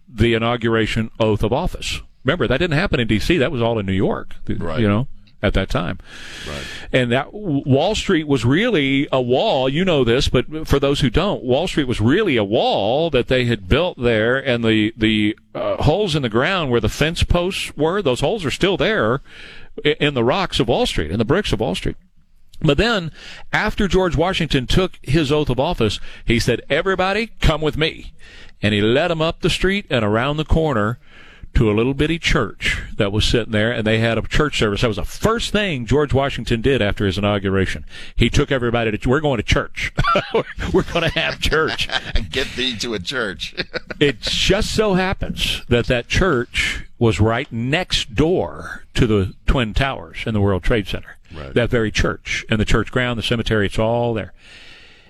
the 0.07 0.36
inauguration 0.36 1.09
oath 1.19 1.43
of 1.43 1.51
office. 1.51 2.01
Remember 2.23 2.47
that 2.47 2.59
didn't 2.59 2.77
happen 2.77 2.99
in 2.99 3.07
D.C. 3.07 3.38
That 3.38 3.51
was 3.51 3.61
all 3.61 3.79
in 3.79 3.86
New 3.88 3.93
York. 3.93 4.36
Right. 4.47 4.79
You 4.79 4.88
know 4.88 5.07
at 5.41 5.53
that 5.53 5.69
time. 5.69 5.99
And 6.91 7.11
that 7.11 7.33
Wall 7.33 7.95
Street 7.95 8.27
was 8.27 8.45
really 8.45 9.07
a 9.11 9.21
wall. 9.21 9.67
You 9.67 9.83
know 9.83 10.03
this, 10.03 10.29
but 10.29 10.67
for 10.67 10.79
those 10.79 10.99
who 10.99 11.09
don't, 11.09 11.43
Wall 11.43 11.67
Street 11.67 11.87
was 11.87 11.99
really 11.99 12.37
a 12.37 12.43
wall 12.43 13.09
that 13.09 13.27
they 13.27 13.45
had 13.45 13.67
built 13.67 13.97
there, 13.99 14.37
and 14.37 14.63
the 14.63 14.93
the 14.95 15.37
uh, 15.55 15.77
holes 15.77 16.15
in 16.15 16.21
the 16.21 16.29
ground 16.29 16.71
where 16.71 16.79
the 16.79 16.89
fence 16.89 17.23
posts 17.23 17.75
were, 17.75 18.01
those 18.01 18.21
holes 18.21 18.45
are 18.45 18.51
still 18.51 18.77
there 18.77 19.21
in 19.83 20.13
the 20.13 20.23
rocks 20.23 20.59
of 20.59 20.67
Wall 20.67 20.85
Street, 20.85 21.11
in 21.11 21.17
the 21.17 21.25
bricks 21.25 21.53
of 21.53 21.59
Wall 21.59 21.75
Street. 21.75 21.95
But 22.63 22.77
then, 22.77 23.11
after 23.51 23.87
George 23.87 24.15
Washington 24.15 24.67
took 24.67 24.99
his 25.01 25.31
oath 25.31 25.49
of 25.49 25.59
office, 25.59 25.99
he 26.25 26.39
said, 26.39 26.61
"Everybody, 26.69 27.31
come 27.41 27.61
with 27.61 27.77
me," 27.77 28.13
and 28.61 28.73
he 28.73 28.81
led 28.81 29.07
them 29.07 29.21
up 29.21 29.41
the 29.41 29.49
street 29.49 29.85
and 29.89 30.05
around 30.05 30.37
the 30.37 30.45
corner 30.45 30.99
to 31.53 31.69
a 31.69 31.73
little 31.73 31.93
bitty 31.93 32.17
church 32.17 32.81
that 32.97 33.11
was 33.11 33.25
sitting 33.25 33.51
there, 33.51 33.71
and 33.71 33.85
they 33.85 33.99
had 33.99 34.17
a 34.17 34.21
church 34.21 34.57
service. 34.57 34.81
That 34.81 34.87
was 34.87 34.97
the 34.97 35.03
first 35.03 35.51
thing 35.51 35.85
George 35.85 36.13
Washington 36.13 36.61
did 36.61 36.81
after 36.81 37.05
his 37.05 37.17
inauguration. 37.17 37.85
He 38.15 38.29
took 38.29 38.51
everybody 38.51 38.97
to, 38.97 39.09
we're 39.09 39.19
going 39.19 39.37
to 39.37 39.43
church. 39.43 39.93
we're 40.73 40.83
going 40.83 41.09
to 41.09 41.19
have 41.19 41.39
church. 41.39 41.89
get 42.31 42.47
thee 42.55 42.77
to 42.77 42.93
a 42.93 42.99
church. 42.99 43.55
It 43.99 44.21
just 44.21 44.73
so 44.73 44.95
happens 44.95 45.61
that 45.67 45.85
that 45.85 46.07
church 46.07 46.85
was 46.97 47.19
right 47.19 47.51
next 47.51 48.15
door 48.15 48.83
to 48.95 49.05
the 49.05 49.35
Twin 49.45 49.75
Towers 49.75 50.23
in 50.25 50.33
the 50.33 50.41
World 50.41 50.63
Trade 50.63 50.87
Center. 50.87 51.17
Right. 51.31 51.53
That 51.53 51.69
very 51.69 51.91
church 51.91 52.43
and 52.49 52.59
the 52.59 52.65
church 52.65 52.91
ground, 52.91 53.19
the 53.19 53.23
cemetery, 53.23 53.67
it's 53.67 53.77
all 53.77 54.15
there. 54.15 54.33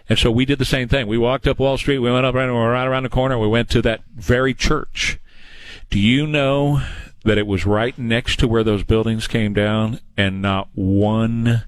And 0.09 0.19
so 0.19 0.29
we 0.29 0.43
did 0.43 0.59
the 0.59 0.65
same 0.65 0.89
thing. 0.89 1.07
We 1.07 1.17
walked 1.17 1.47
up 1.47 1.57
Wall 1.57 1.77
Street. 1.77 1.99
We 1.99 2.11
went 2.11 2.25
up 2.25 2.35
right, 2.35 2.47
we 2.47 2.51
right 2.51 2.85
around 2.85 3.03
the 3.03 3.09
corner. 3.09 3.39
We 3.39 3.47
went 3.47 3.69
to 3.69 3.81
that 3.83 4.01
very 4.13 4.53
church. 4.53 5.20
Do 5.91 5.99
you 5.99 6.25
know 6.25 6.81
that 7.25 7.37
it 7.37 7.45
was 7.45 7.65
right 7.65 7.97
next 7.99 8.39
to 8.39 8.47
where 8.47 8.63
those 8.63 8.83
buildings 8.83 9.27
came 9.27 9.53
down 9.53 9.99
and 10.17 10.41
not 10.41 10.69
one 10.73 11.63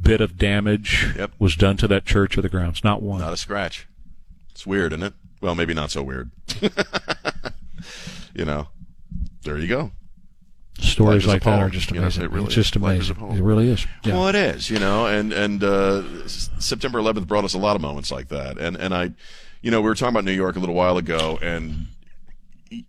bit 0.00 0.20
of 0.20 0.36
damage 0.36 1.06
Yep. 1.16 1.32
was 1.38 1.56
done 1.56 1.76
to 1.78 1.88
that 1.88 2.04
church 2.04 2.36
or 2.36 2.42
the 2.42 2.48
grounds? 2.48 2.84
Not 2.84 3.02
one. 3.02 3.20
not 3.20 3.32
a 3.32 3.36
scratch. 3.36 3.88
It's 4.50 4.66
weird, 4.66 4.92
isn't 4.92 5.02
it? 5.04 5.14
Well, 5.40 5.54
maybe 5.54 5.72
not 5.74 5.90
so 5.90 6.02
weird. 6.02 6.30
you 8.34 8.44
know, 8.44 8.68
there 9.42 9.58
you 9.58 9.66
go. 9.66 9.90
Stories 10.78 11.26
Life 11.26 11.42
is 11.42 11.46
a 11.46 11.50
like 11.50 11.58
that 11.58 11.62
are 11.62 11.70
just 11.70 11.90
You 11.90 11.96
know, 11.96 12.02
amazing. 12.02 12.24
it 12.24 12.30
really 12.30 12.46
it's 12.46 12.54
just 12.54 12.76
amazing. 12.76 13.16
It 13.16 13.42
really 13.42 13.68
is. 13.70 13.86
Yeah. 14.04 14.14
Well, 14.14 14.28
it 14.28 14.34
is, 14.34 14.68
you 14.70 14.78
know, 14.78 15.06
and 15.06 15.32
and 15.32 15.64
uh, 15.64 16.28
September 16.28 16.98
11th 17.00 17.26
brought 17.26 17.44
us 17.44 17.54
a 17.54 17.58
lot 17.58 17.74
of 17.76 17.82
moments 17.82 18.10
like 18.10 18.28
that, 18.28 18.58
and 18.58 18.76
and 18.76 18.94
I, 18.94 19.12
you 19.62 19.70
know, 19.70 19.80
we 19.80 19.88
were 19.88 19.94
talking 19.94 20.14
about 20.14 20.24
New 20.24 20.32
York 20.32 20.56
a 20.56 20.58
little 20.58 20.74
while 20.74 20.96
ago, 20.98 21.38
and 21.42 21.86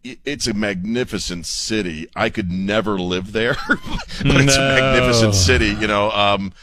it's 0.03 0.47
a 0.47 0.53
magnificent 0.53 1.45
city. 1.45 2.07
I 2.15 2.29
could 2.29 2.51
never 2.51 2.99
live 2.99 3.31
there, 3.31 3.55
but 3.67 3.77
it's 4.23 4.55
a 4.55 4.59
magnificent 4.59 5.35
city, 5.35 5.69
you 5.69 5.87
know. 5.87 6.11
Um, 6.11 6.53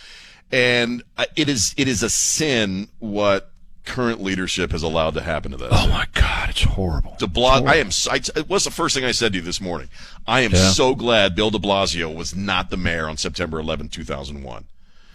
and 0.52 1.02
it 1.36 1.48
is 1.48 1.74
it 1.76 1.88
is 1.88 2.02
a 2.02 2.10
sin 2.10 2.88
what 2.98 3.50
current 3.84 4.22
leadership 4.22 4.72
has 4.72 4.82
allowed 4.82 5.14
to 5.14 5.20
happen 5.20 5.50
to 5.52 5.56
that. 5.56 5.70
Oh 5.72 5.76
city. 5.76 5.88
my 5.92 6.06
God, 6.14 6.50
it's 6.50 6.62
horrible. 6.62 7.16
De 7.18 7.26
Blas- 7.26 7.62
I 7.64 7.76
am. 7.76 7.90
I, 8.10 8.16
it 8.38 8.48
was 8.48 8.64
the 8.64 8.70
first 8.70 8.94
thing 8.94 9.04
I 9.04 9.12
said 9.12 9.32
to 9.32 9.38
you 9.38 9.44
this 9.44 9.60
morning. 9.60 9.88
I 10.26 10.40
am 10.40 10.52
Yeah. 10.52 10.70
so 10.70 10.94
glad 10.94 11.34
Bill 11.34 11.50
De 11.50 11.58
Blasio 11.58 12.14
was 12.14 12.34
not 12.34 12.70
the 12.70 12.76
mayor 12.76 13.08
on 13.08 13.16
September 13.16 13.58
11, 13.58 13.88
2001. 13.88 14.64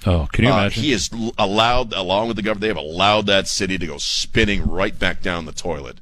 Oh, 0.08 0.28
can 0.32 0.44
you 0.46 0.52
Uh, 0.52 0.60
imagine? 0.60 0.84
he 0.84 0.92
has 0.92 1.10
allowed, 1.38 1.92
along 1.94 2.28
with 2.28 2.36
the 2.38 2.44
government, 2.44 2.62
they 2.62 2.68
have 2.68 2.78
allowed 2.78 3.26
that 3.28 3.48
city 3.48 3.78
to 3.78 3.88
go 3.88 3.98
spinning 3.98 4.68
right 4.68 4.98
back 4.98 5.22
down 5.22 5.46
the 5.46 5.52
toilet. 5.52 5.98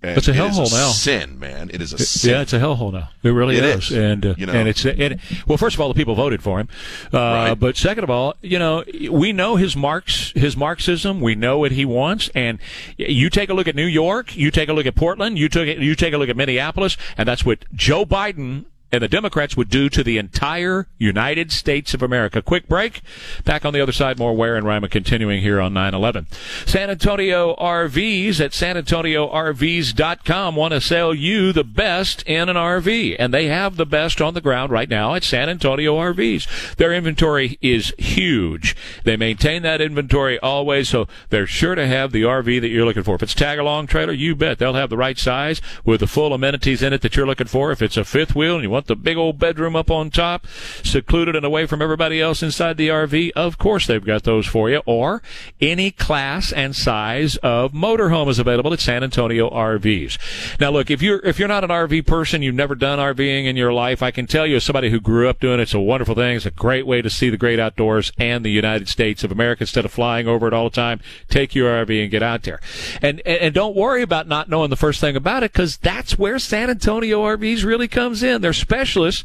And 0.00 0.16
It's 0.16 0.28
a 0.28 0.32
hellhole 0.32 0.70
now. 0.70 0.90
Sin, 0.90 1.40
man. 1.40 1.70
It 1.74 1.82
is 1.82 1.92
a 1.92 1.98
sin. 1.98 2.30
yeah, 2.30 2.40
it's 2.42 2.52
a 2.52 2.60
hellhole 2.60 2.92
now. 2.92 3.08
It 3.24 3.30
really 3.30 3.56
It 3.56 3.64
is. 3.64 3.90
is. 3.90 3.96
and 3.96 4.24
uh, 4.24 4.34
You 4.38 4.46
know. 4.46 4.52
and 4.52 4.68
it's 4.68 4.84
it, 4.84 5.18
well. 5.46 5.58
First 5.58 5.74
of 5.74 5.80
all, 5.80 5.88
the 5.88 5.94
people 5.94 6.14
voted 6.14 6.40
for 6.40 6.60
him, 6.60 6.68
uh, 7.12 7.18
Right. 7.18 7.54
but 7.54 7.76
second 7.76 8.04
of 8.04 8.10
all, 8.10 8.34
you 8.40 8.60
know, 8.60 8.84
we 9.10 9.32
know 9.32 9.56
his 9.56 9.74
marks, 9.74 10.30
his 10.36 10.56
Marxism. 10.56 11.20
We 11.20 11.34
know 11.34 11.58
what 11.58 11.72
he 11.72 11.84
wants, 11.84 12.30
and 12.32 12.60
you 12.96 13.28
take 13.28 13.48
a 13.50 13.54
look 13.54 13.66
at 13.66 13.74
New 13.74 13.86
York, 13.86 14.36
you 14.36 14.52
take 14.52 14.68
a 14.68 14.72
look 14.72 14.86
at 14.86 14.94
Portland, 14.94 15.36
you 15.36 15.48
took 15.48 15.66
you 15.66 15.96
take 15.96 16.14
a 16.14 16.18
look 16.18 16.28
at 16.28 16.36
Minneapolis, 16.36 16.96
and 17.16 17.26
that's 17.28 17.44
what 17.44 17.64
Joe 17.74 18.06
Biden. 18.06 18.66
And 18.90 19.02
the 19.02 19.08
Democrats 19.08 19.54
would 19.56 19.68
do 19.68 19.88
to 19.90 20.02
the 20.02 20.16
entire 20.16 20.86
United 20.96 21.52
States 21.52 21.92
of 21.92 22.02
America. 22.02 22.40
Quick 22.40 22.66
break. 22.68 23.02
Back 23.44 23.66
on 23.66 23.74
the 23.74 23.80
other 23.80 23.92
side, 23.92 24.18
more 24.18 24.34
Ware 24.34 24.56
and 24.56 24.66
Rima 24.66 24.88
continuing 24.88 25.42
here 25.42 25.60
on 25.60 25.74
9-11. 25.74 26.24
San 26.66 26.88
Antonio 26.88 27.54
RVs 27.56 28.40
at 28.40 28.52
sanantonioRVs.com 28.52 30.56
want 30.56 30.72
to 30.72 30.80
sell 30.80 31.14
you 31.14 31.52
the 31.52 31.64
best 31.64 32.22
in 32.22 32.48
an 32.48 32.56
RV. 32.56 33.16
And 33.18 33.34
they 33.34 33.46
have 33.46 33.76
the 33.76 33.84
best 33.84 34.22
on 34.22 34.34
the 34.34 34.40
ground 34.40 34.72
right 34.72 34.88
now 34.88 35.14
at 35.14 35.24
San 35.24 35.50
Antonio 35.50 35.96
RVs. 35.96 36.76
Their 36.76 36.94
inventory 36.94 37.58
is 37.60 37.92
huge. 37.98 38.74
They 39.04 39.16
maintain 39.16 39.62
that 39.62 39.80
inventory 39.80 40.38
always, 40.38 40.88
so 40.88 41.06
they're 41.28 41.46
sure 41.46 41.74
to 41.74 41.86
have 41.86 42.12
the 42.12 42.22
RV 42.22 42.60
that 42.62 42.68
you're 42.68 42.86
looking 42.86 43.02
for. 43.02 43.16
If 43.16 43.22
it's 43.22 43.34
tag 43.34 43.58
along 43.58 43.88
trailer, 43.88 44.12
you 44.12 44.34
bet 44.34 44.58
they'll 44.58 44.74
have 44.74 44.90
the 44.90 44.96
right 44.96 45.18
size 45.18 45.60
with 45.84 46.00
the 46.00 46.06
full 46.06 46.32
amenities 46.32 46.82
in 46.82 46.92
it 46.92 47.02
that 47.02 47.16
you're 47.16 47.26
looking 47.26 47.46
for. 47.46 47.70
If 47.70 47.82
it's 47.82 47.96
a 47.96 48.04
fifth 48.04 48.34
wheel 48.34 48.54
and 48.54 48.62
you 48.62 48.70
want 48.70 48.77
want 48.78 48.86
the 48.86 48.96
big 48.96 49.16
old 49.16 49.38
bedroom 49.38 49.74
up 49.74 49.90
on 49.90 50.10
top, 50.10 50.46
secluded 50.82 51.34
and 51.34 51.44
away 51.44 51.66
from 51.66 51.82
everybody 51.82 52.20
else 52.20 52.42
inside 52.42 52.76
the 52.76 52.88
RV? 52.88 53.32
Of 53.34 53.58
course 53.58 53.86
they've 53.86 54.04
got 54.04 54.22
those 54.22 54.46
for 54.46 54.70
you. 54.70 54.82
Or 54.86 55.22
any 55.60 55.90
class 55.90 56.52
and 56.52 56.74
size 56.74 57.36
of 57.38 57.72
motorhome 57.72 58.28
is 58.28 58.38
available 58.38 58.72
at 58.72 58.80
San 58.80 59.02
Antonio 59.02 59.50
RVs. 59.50 60.60
Now 60.60 60.70
look, 60.70 60.90
if 60.90 61.02
you're 61.02 61.18
if 61.24 61.38
you're 61.38 61.48
not 61.48 61.64
an 61.64 61.70
RV 61.70 62.06
person, 62.06 62.42
you've 62.42 62.54
never 62.54 62.74
done 62.74 62.98
RVing 62.98 63.46
in 63.46 63.56
your 63.56 63.72
life, 63.72 64.02
I 64.02 64.10
can 64.10 64.26
tell 64.26 64.46
you 64.46 64.56
as 64.56 64.64
somebody 64.64 64.90
who 64.90 65.00
grew 65.00 65.28
up 65.28 65.40
doing 65.40 65.58
it, 65.58 65.62
it's 65.62 65.74
a 65.74 65.80
wonderful 65.80 66.14
thing. 66.14 66.36
It's 66.36 66.46
a 66.46 66.50
great 66.50 66.86
way 66.86 67.02
to 67.02 67.10
see 67.10 67.30
the 67.30 67.36
great 67.36 67.58
outdoors 67.58 68.12
and 68.16 68.44
the 68.44 68.50
United 68.50 68.88
States 68.88 69.24
of 69.24 69.32
America 69.32 69.64
instead 69.64 69.84
of 69.84 69.90
flying 69.90 70.28
over 70.28 70.46
it 70.46 70.54
all 70.54 70.70
the 70.70 70.74
time. 70.74 71.00
Take 71.28 71.54
your 71.54 71.84
RV 71.84 72.02
and 72.02 72.10
get 72.10 72.22
out 72.22 72.44
there. 72.44 72.60
And 73.02 73.20
and, 73.26 73.38
and 73.38 73.54
don't 73.54 73.74
worry 73.74 74.02
about 74.02 74.28
not 74.28 74.48
knowing 74.48 74.70
the 74.70 74.76
first 74.76 75.00
thing 75.00 75.16
about 75.16 75.42
it 75.42 75.52
because 75.52 75.76
that's 75.78 76.16
where 76.16 76.38
San 76.38 76.70
Antonio 76.70 77.22
RVs 77.24 77.64
really 77.64 77.88
comes 77.88 78.22
in. 78.22 78.40
They're 78.40 78.52
specialists 78.68 79.24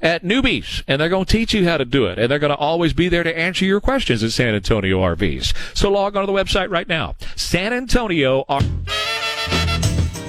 at 0.00 0.22
newbies 0.22 0.84
and 0.86 1.00
they're 1.00 1.08
going 1.08 1.24
to 1.24 1.32
teach 1.32 1.52
you 1.52 1.64
how 1.66 1.76
to 1.76 1.84
do 1.84 2.06
it 2.06 2.16
and 2.16 2.30
they're 2.30 2.38
going 2.38 2.50
to 2.52 2.56
always 2.56 2.92
be 2.92 3.08
there 3.08 3.24
to 3.24 3.36
answer 3.36 3.64
your 3.64 3.80
questions 3.80 4.22
at 4.22 4.30
San 4.30 4.54
Antonio 4.54 5.00
RVs. 5.00 5.52
So 5.76 5.90
log 5.90 6.14
on 6.16 6.22
to 6.24 6.26
the 6.32 6.32
website 6.38 6.70
right 6.70 6.86
now. 6.86 7.16
San 7.34 7.72
Antonio 7.72 8.44
R- 8.48 8.60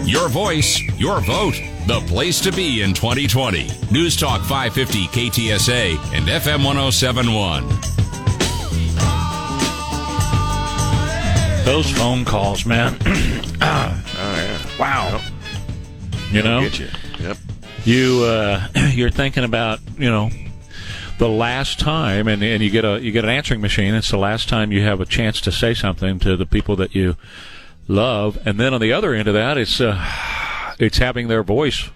Your 0.03 0.29
voice, 0.29 0.79
your 0.97 1.19
vote. 1.21 1.61
The 1.85 1.99
place 2.07 2.41
to 2.41 2.51
be 2.51 2.81
in 2.81 2.95
2020. 2.95 3.69
News 3.91 4.15
Talk 4.17 4.41
550 4.41 5.05
KTSA 5.07 5.91
and 6.15 6.25
FM 6.25 6.65
1071. 6.65 7.69
Those 11.65 11.89
phone 11.91 12.25
calls, 12.25 12.65
man. 12.65 12.97
Oh 14.17 14.35
yeah. 14.37 14.59
wow. 14.79 15.21
You 16.31 16.41
know, 16.43 16.61
Get 16.61 16.79
you. 16.79 16.87
You 17.85 18.23
uh, 18.23 18.67
you're 18.93 19.11
thinking 19.11 19.43
about 19.43 19.79
you 19.97 20.09
know 20.09 20.29
the 21.17 21.29
last 21.29 21.79
time, 21.79 22.27
and, 22.27 22.43
and 22.43 22.61
you 22.61 22.69
get 22.69 22.83
a 22.83 22.99
you 23.01 23.11
get 23.11 23.23
an 23.23 23.29
answering 23.29 23.61
machine. 23.61 23.93
It's 23.93 24.09
the 24.09 24.17
last 24.17 24.49
time 24.49 24.71
you 24.71 24.81
have 24.81 24.99
a 24.99 25.05
chance 25.05 25.39
to 25.41 25.51
say 25.51 25.73
something 25.73 26.19
to 26.19 26.35
the 26.35 26.45
people 26.45 26.75
that 26.77 26.95
you 26.95 27.15
love, 27.87 28.37
and 28.45 28.59
then 28.59 28.73
on 28.73 28.81
the 28.81 28.91
other 28.91 29.13
end 29.13 29.27
of 29.27 29.33
that, 29.35 29.57
it's 29.57 29.79
uh, 29.79 30.03
it's 30.79 30.97
having 30.97 31.27
their 31.27 31.43
voice 31.43 31.89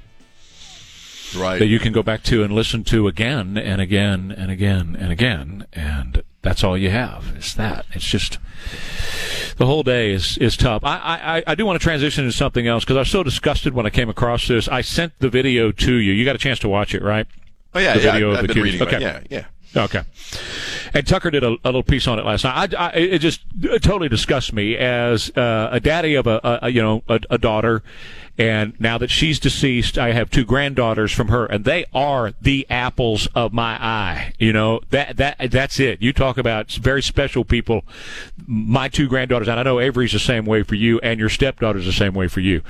Right. 1.37 1.59
that 1.59 1.67
you 1.67 1.77
can 1.77 1.93
go 1.93 2.01
back 2.01 2.23
to 2.23 2.41
and 2.43 2.51
listen 2.53 2.83
to 2.85 3.07
again 3.07 3.55
and 3.55 3.79
again 3.79 4.33
and 4.35 4.49
again 4.49 4.97
and 4.99 5.11
again, 5.11 5.65
and 5.73 6.23
that's 6.41 6.63
all 6.63 6.77
you 6.77 6.89
have. 6.89 7.33
It's 7.35 7.53
that. 7.55 7.85
It's 7.93 8.05
just 8.05 8.37
the 9.57 9.65
whole 9.65 9.83
day 9.83 10.11
is 10.11 10.37
is 10.37 10.55
tough. 10.55 10.83
I 10.83 11.41
I, 11.47 11.51
I 11.51 11.55
do 11.55 11.65
want 11.65 11.79
to 11.79 11.83
transition 11.83 12.25
to 12.25 12.31
something 12.31 12.67
else 12.67 12.83
because 12.83 12.97
I 12.97 13.01
was 13.01 13.09
so 13.09 13.23
disgusted 13.23 13.73
when 13.73 13.85
I 13.85 13.89
came 13.89 14.09
across 14.09 14.47
this. 14.47 14.67
I 14.67 14.81
sent 14.81 15.17
the 15.19 15.29
video 15.29 15.71
to 15.71 15.93
you. 15.93 16.13
You 16.13 16.25
got 16.25 16.35
a 16.35 16.39
chance 16.39 16.59
to 16.59 16.69
watch 16.69 16.93
it, 16.93 17.01
right? 17.01 17.27
oh 17.73 17.79
yeah. 17.79 17.93
the 17.93 18.03
yeah. 18.03 18.11
video 18.13 18.29
I, 18.29 18.31
of 18.31 18.37
I've 18.37 18.41
the 18.43 18.47
been 18.53 18.63
kids. 18.63 18.79
reading. 18.79 18.87
Okay. 18.87 19.01
yeah. 19.01 19.21
Yeah. 19.29 19.83
Okay. 19.83 20.01
And 20.93 21.05
Tucker 21.05 21.31
did 21.31 21.43
a, 21.43 21.55
a 21.63 21.67
little 21.69 21.83
piece 21.83 22.07
on 22.07 22.19
it 22.19 22.25
last 22.25 22.43
night. 22.43 22.73
I, 22.73 22.87
I, 22.87 22.91
it 22.91 23.19
just 23.19 23.41
totally 23.81 24.09
disgusts 24.09 24.53
me 24.53 24.75
as 24.77 25.35
uh, 25.37 25.69
a 25.71 25.79
daddy 25.79 26.15
of 26.15 26.27
a, 26.27 26.59
a 26.63 26.69
you 26.69 26.81
know 26.81 27.03
a, 27.07 27.19
a 27.29 27.37
daughter, 27.37 27.83
and 28.37 28.73
now 28.79 28.97
that 28.97 29.09
she's 29.09 29.39
deceased, 29.39 29.97
I 29.97 30.13
have 30.13 30.29
two 30.29 30.45
granddaughters 30.45 31.11
from 31.11 31.27
her, 31.27 31.45
and 31.45 31.65
they 31.65 31.85
are 31.93 32.33
the 32.41 32.65
apples 32.69 33.27
of 33.35 33.53
my 33.53 33.73
eye. 33.83 34.33
You 34.39 34.53
know 34.53 34.81
that 34.89 35.17
that 35.17 35.51
that's 35.51 35.79
it. 35.79 36.01
You 36.01 36.13
talk 36.13 36.37
about 36.37 36.71
very 36.71 37.03
special 37.03 37.43
people. 37.43 37.83
My 38.47 38.87
two 38.87 39.07
granddaughters, 39.07 39.47
and 39.47 39.59
I 39.59 39.63
know 39.63 39.79
Avery's 39.79 40.13
the 40.13 40.19
same 40.19 40.45
way 40.45 40.63
for 40.63 40.75
you, 40.75 40.99
and 41.01 41.19
your 41.19 41.29
stepdaughter's 41.29 41.85
the 41.85 41.91
same 41.91 42.13
way 42.13 42.27
for 42.27 42.39
you. 42.39 42.61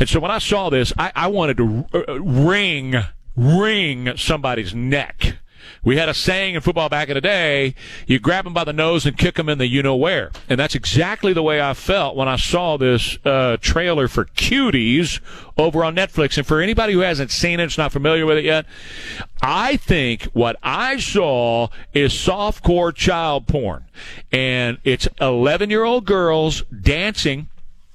And 0.00 0.08
so 0.08 0.18
when 0.18 0.30
I 0.30 0.38
saw 0.38 0.70
this, 0.70 0.92
I, 0.98 1.12
I 1.14 1.26
wanted 1.28 1.58
to 1.58 1.86
uh, 1.94 2.20
wring 2.20 2.94
wring 3.36 4.16
somebody's 4.16 4.74
neck. 4.74 5.36
We 5.84 5.96
had 5.96 6.08
a 6.08 6.14
saying 6.14 6.54
in 6.54 6.60
football 6.60 6.88
back 6.88 7.08
in 7.08 7.14
the 7.14 7.20
day, 7.20 7.74
you 8.06 8.20
grab 8.20 8.44
them 8.44 8.54
by 8.54 8.64
the 8.64 8.72
nose 8.72 9.04
and 9.04 9.18
kick 9.18 9.34
them 9.34 9.48
in 9.48 9.58
the 9.58 9.66
you 9.66 9.82
know 9.82 9.96
where. 9.96 10.30
And 10.48 10.58
that's 10.58 10.76
exactly 10.76 11.32
the 11.32 11.42
way 11.42 11.60
I 11.60 11.74
felt 11.74 12.14
when 12.14 12.28
I 12.28 12.36
saw 12.36 12.76
this 12.76 13.18
uh, 13.24 13.56
trailer 13.60 14.06
for 14.06 14.26
Cuties 14.26 15.20
over 15.58 15.84
on 15.84 15.96
Netflix. 15.96 16.38
And 16.38 16.46
for 16.46 16.60
anybody 16.60 16.92
who 16.92 17.00
hasn't 17.00 17.32
seen 17.32 17.58
it, 17.58 17.64
it's 17.64 17.78
not 17.78 17.90
familiar 17.90 18.26
with 18.26 18.38
it 18.38 18.44
yet, 18.44 18.66
I 19.42 19.76
think 19.76 20.24
what 20.32 20.56
I 20.62 20.98
saw 20.98 21.68
is 21.92 22.12
softcore 22.12 22.94
child 22.94 23.48
porn. 23.48 23.84
And 24.30 24.78
it's 24.84 25.08
11 25.20 25.68
year 25.68 25.82
old 25.82 26.04
girls 26.04 26.62
dancing 26.62 27.48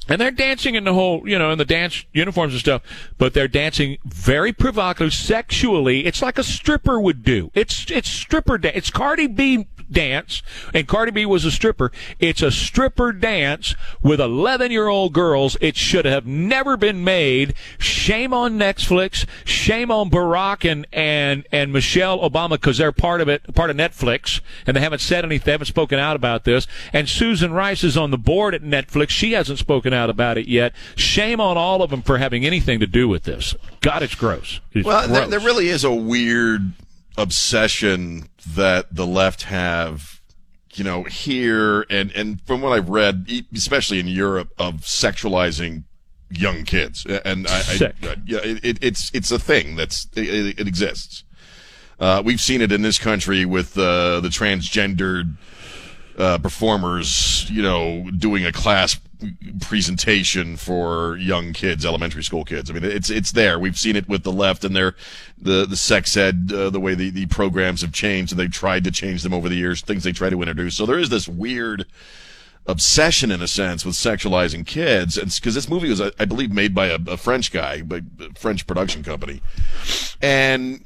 and 0.07 0.19
they're 0.21 0.31
dancing 0.31 0.75
in 0.75 0.83
the 0.83 0.93
whole, 0.93 1.27
you 1.27 1.37
know, 1.37 1.51
in 1.51 1.57
the 1.57 1.65
dance 1.65 2.05
uniforms 2.13 2.53
and 2.53 2.59
stuff, 2.59 2.81
but 3.17 3.33
they're 3.33 3.47
dancing 3.47 3.97
very 4.05 4.53
provocative 4.53 5.13
sexually. 5.13 6.05
It's 6.05 6.21
like 6.21 6.37
a 6.37 6.43
stripper 6.43 6.99
would 6.99 7.23
do. 7.23 7.51
It's, 7.53 7.89
it's 7.91 8.09
stripper 8.09 8.57
dance. 8.57 8.77
It's 8.77 8.89
Cardi 8.89 9.27
B 9.27 9.67
dance, 9.91 10.41
and 10.73 10.87
Cardi 10.87 11.11
B 11.11 11.25
was 11.25 11.45
a 11.45 11.51
stripper. 11.51 11.91
It's 12.19 12.41
a 12.41 12.51
stripper 12.51 13.11
dance 13.11 13.75
with 14.01 14.19
11 14.19 14.71
year 14.71 14.87
old 14.87 15.13
girls. 15.13 15.57
It 15.61 15.75
should 15.75 16.05
have 16.05 16.25
never 16.25 16.77
been 16.77 17.03
made. 17.03 17.53
Shame 17.77 18.33
on 18.33 18.57
Netflix. 18.57 19.25
Shame 19.45 19.91
on 19.91 20.09
Barack 20.09 20.69
and, 20.69 20.87
and, 20.91 21.45
and 21.51 21.71
Michelle 21.71 22.19
Obama 22.19 22.51
because 22.51 22.77
they're 22.77 22.91
part 22.91 23.21
of 23.21 23.27
it, 23.27 23.53
part 23.55 23.69
of 23.69 23.75
Netflix, 23.75 24.41
and 24.65 24.75
they 24.75 24.81
haven't 24.81 24.99
said 24.99 25.23
anything, 25.23 25.45
they 25.45 25.51
haven't 25.51 25.67
spoken 25.67 25.99
out 25.99 26.15
about 26.15 26.43
this. 26.43 26.67
And 26.93 27.07
Susan 27.07 27.53
Rice 27.53 27.83
is 27.83 27.97
on 27.97 28.11
the 28.11 28.17
board 28.17 28.53
at 28.53 28.61
Netflix. 28.61 29.09
She 29.09 29.33
hasn't 29.33 29.59
spoken 29.59 29.93
out 29.93 30.09
about 30.09 30.37
it 30.37 30.47
yet. 30.47 30.73
Shame 30.95 31.39
on 31.39 31.57
all 31.57 31.81
of 31.81 31.89
them 31.89 32.01
for 32.01 32.17
having 32.17 32.45
anything 32.45 32.79
to 32.79 32.87
do 32.87 33.07
with 33.07 33.23
this. 33.23 33.55
God, 33.81 34.03
it's 34.03 34.15
gross. 34.15 34.59
It's 34.73 34.85
Well, 34.85 35.07
there, 35.07 35.27
there 35.27 35.39
really 35.39 35.69
is 35.69 35.83
a 35.83 35.93
weird 35.93 36.73
obsession 37.17 38.29
that 38.55 38.93
the 38.95 39.05
left 39.05 39.43
have, 39.43 40.21
you 40.73 40.83
know, 40.83 41.03
here 41.03 41.85
and 41.89 42.11
and 42.11 42.41
from 42.41 42.61
what 42.61 42.73
I've 42.73 42.89
read, 42.89 43.29
especially 43.53 43.99
in 43.99 44.07
Europe, 44.07 44.49
of 44.57 44.81
sexualizing 44.81 45.83
young 46.29 46.63
kids. 46.63 47.05
And 47.05 47.47
I, 47.47 47.59
Sick. 47.61 47.95
I 48.03 48.15
yeah, 48.25 48.39
it, 48.43 48.77
it's 48.81 49.11
it's 49.13 49.31
a 49.31 49.39
thing 49.39 49.75
that's 49.75 50.07
it, 50.15 50.59
it 50.59 50.67
exists. 50.67 51.23
Uh, 51.99 52.21
we've 52.23 52.41
seen 52.41 52.61
it 52.61 52.71
in 52.71 52.83
this 52.83 52.99
country 52.99 53.43
with 53.45 53.77
uh, 53.77 54.19
the 54.19 54.29
transgendered 54.29 55.35
uh, 56.17 56.37
performers, 56.37 57.49
you 57.49 57.61
know, 57.61 58.09
doing 58.17 58.45
a 58.45 58.51
class 58.51 58.99
presentation 59.61 60.57
for 60.57 61.17
young 61.17 61.53
kids, 61.53 61.85
elementary 61.85 62.23
school 62.23 62.45
kids. 62.45 62.69
I 62.69 62.73
mean, 62.73 62.83
it's 62.83 63.09
it's 63.09 63.31
there. 63.31 63.59
We've 63.59 63.77
seen 63.77 63.95
it 63.95 64.07
with 64.07 64.23
the 64.23 64.31
left 64.31 64.63
and 64.63 64.75
their 64.75 64.95
the 65.37 65.65
the 65.65 65.77
sex 65.77 66.15
ed, 66.15 66.51
uh, 66.53 66.69
the 66.69 66.79
way 66.79 66.95
the, 66.95 67.09
the 67.09 67.25
programs 67.27 67.81
have 67.81 67.93
changed, 67.93 68.31
and 68.31 68.39
they've 68.39 68.51
tried 68.51 68.83
to 68.85 68.91
change 68.91 69.23
them 69.23 69.33
over 69.33 69.49
the 69.49 69.55
years. 69.55 69.81
Things 69.81 70.03
they 70.03 70.11
try 70.11 70.29
to 70.29 70.41
introduce. 70.41 70.75
So 70.75 70.85
there 70.85 70.99
is 70.99 71.09
this 71.09 71.27
weird 71.27 71.85
obsession 72.67 73.31
in 73.31 73.41
a 73.41 73.47
sense 73.47 73.85
with 73.85 73.95
sexualizing 73.95 74.65
kids 74.65 75.17
and 75.17 75.33
because 75.33 75.55
this 75.55 75.69
movie 75.69 75.89
was 75.89 76.01
I 76.01 76.25
believe 76.25 76.51
made 76.51 76.75
by 76.75 76.87
a, 76.87 76.99
a 77.07 77.15
French 77.15 77.51
guy 77.53 77.81
by 77.81 78.01
a 78.19 78.37
French 78.37 78.67
production 78.67 79.03
company 79.03 79.41
and 80.21 80.83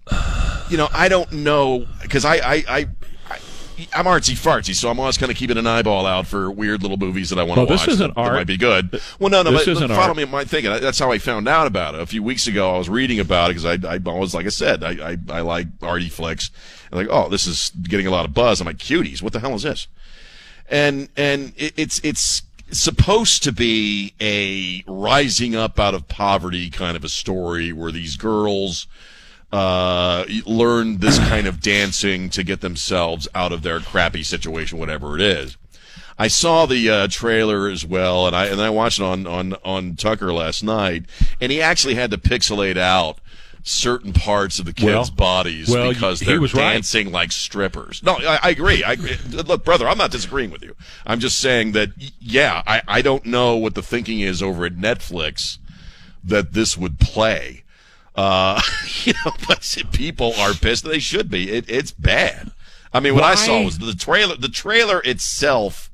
you 0.70 0.78
know 0.78 0.90
I 0.94 1.10
don't 1.10 1.32
know 1.32 1.88
because 2.04 2.24
I 2.24 2.36
I 2.36 2.64
I 2.70 2.88
I'm 3.94 4.06
artsy 4.06 4.34
fartsy 4.34 4.74
so 4.74 4.90
I'm 4.90 5.00
always 5.00 5.18
kind 5.18 5.32
of 5.32 5.38
keeping 5.38 5.58
an 5.58 5.68
eyeball 5.68 6.06
out 6.06 6.28
for 6.28 6.50
weird 6.52 6.82
little 6.82 6.98
movies 6.98 7.30
that 7.30 7.40
I 7.40 7.44
want 7.44 7.56
to 7.58 7.62
Well, 7.62 7.68
this 7.68 7.82
watch 7.82 7.90
isn't 7.90 8.16
that, 8.16 8.24
that 8.24 8.34
might 8.34 8.48
be 8.48 8.58
good. 8.58 9.02
Well 9.20 9.30
no 9.30 9.44
no 9.44 9.52
This 9.52 9.66
but, 9.80 9.90
follow 9.90 10.02
art. 10.02 10.18
me 10.18 10.24
in 10.24 10.30
my 10.30 10.44
thinking. 10.46 10.72
That's 10.80 11.00
how 11.00 11.12
I 11.12 11.18
found 11.18 11.48
out 11.48 11.68
about 11.68 11.96
it. 11.96 12.02
A 12.02 12.06
few 12.06 12.24
weeks 12.24 12.48
ago 12.48 12.76
I 12.76 12.78
was 12.78 12.90
reading 12.90 13.20
about 13.20 13.52
it 13.52 13.56
because 13.56 13.66
I 13.66 13.96
I 13.96 14.00
always 14.06 14.34
like 14.34 14.46
I 14.46 14.50
said 14.50 14.84
I, 14.84 15.12
I 15.12 15.18
I 15.30 15.42
like 15.42 15.68
arty 15.82 16.10
flicks. 16.10 16.52
And 16.92 17.00
like 17.00 17.08
oh 17.10 17.30
this 17.30 17.48
is 17.48 17.72
getting 17.84 18.08
a 18.08 18.12
lot 18.12 18.26
of 18.26 18.34
buzz. 18.34 18.62
I'm 18.62 18.68
like 18.68 18.78
cuties 18.78 19.22
what 19.22 19.34
the 19.34 19.40
hell 19.40 19.54
is 19.56 19.64
this? 19.64 19.88
And 20.70 21.10
and 21.18 21.54
it, 21.58 21.74
it's 21.78 22.00
it's 22.04 22.44
supposed 22.72 23.44
to 23.44 23.52
be 23.52 24.14
a 24.22 24.84
rising 24.90 25.56
up 25.56 25.80
out 25.80 25.94
of 25.94 26.08
poverty 26.08 26.70
kind 26.70 26.96
of 26.96 27.04
a 27.04 27.10
story 27.10 27.74
where 27.74 27.92
these 27.92 28.16
girls 28.16 28.88
uh, 29.52 30.26
learn 30.46 30.98
this 30.98 31.18
kind 31.20 31.48
of 31.48 31.60
dancing 31.62 32.30
to 32.30 32.44
get 32.44 32.62
themselves 32.62 33.28
out 33.36 33.52
of 33.52 33.64
their 33.64 33.80
crappy 33.80 34.24
situation, 34.24 34.78
whatever 34.78 35.16
it 35.16 35.22
is. 35.22 35.58
I 36.18 36.28
saw 36.28 36.66
the 36.66 36.90
uh, 36.90 37.08
trailer 37.08 37.68
as 37.68 37.86
well, 37.86 38.28
and 38.28 38.36
I 38.36 38.46
and 38.46 38.62
I 38.62 38.70
watched 38.70 39.00
it 39.00 39.04
on 39.04 39.26
on 39.26 39.54
on 39.66 39.96
Tucker 39.96 40.32
last 40.32 40.64
night, 40.64 41.06
and 41.40 41.52
he 41.52 41.62
actually 41.62 41.96
had 41.96 42.12
to 42.12 42.18
pixelate 42.18 42.78
out 42.78 43.18
certain 43.64 44.12
parts 44.14 44.58
of 44.60 44.66
the 44.66 44.74
kids' 44.74 45.10
Well- 45.12 45.12
bodies 45.12 45.70
well, 45.70 45.90
because 45.94 46.20
he 46.20 46.28
they're 46.28 46.42
was 46.42 46.54
right. 46.54 46.74
dancing 46.74 47.12
like 47.12 47.32
strippers. 47.32 48.02
No, 48.04 48.16
I, 48.18 48.40
I 48.44 48.50
agree. 48.50 48.84
I 48.84 48.94
agree. 48.94 49.18
Look, 49.30 49.64
brother, 49.64 49.88
I'm 49.88 49.98
not 49.98 50.12
disagreeing 50.12 50.52
with 50.52 50.64
you. 50.64 50.76
I'm 51.06 51.20
just 51.20 51.40
saying 51.40 51.74
that, 51.74 51.90
yeah, 52.20 52.64
I, 52.66 52.82
I 52.88 53.02
don't 53.02 53.26
know 53.26 53.56
what 53.58 53.76
the 53.76 53.84
thinking 53.84 54.20
is 54.20 54.42
over 54.42 54.66
at 54.66 54.76
Netflix 54.78 55.58
that 56.24 56.54
this 56.54 56.76
would 56.78 57.00
play. 57.00 57.64
Uh, 58.16 58.62
you 59.04 59.14
know, 59.26 59.32
but 59.48 59.78
people 59.92 60.34
are 60.38 60.54
pissed. 60.54 60.84
They 60.84 61.00
should 61.00 61.30
be. 61.30 61.52
It, 61.52 61.70
it's 61.70 61.92
bad. 61.92 62.52
I 62.94 63.00
mean, 63.00 63.16
what 63.16 63.24
I 63.24 63.36
saw 63.36 63.60
Why? 63.60 63.66
was 63.66 63.80
the 63.80 63.94
trailer. 63.94 64.36
The 64.36 64.50
trailer 64.50 65.02
itself 65.04 65.91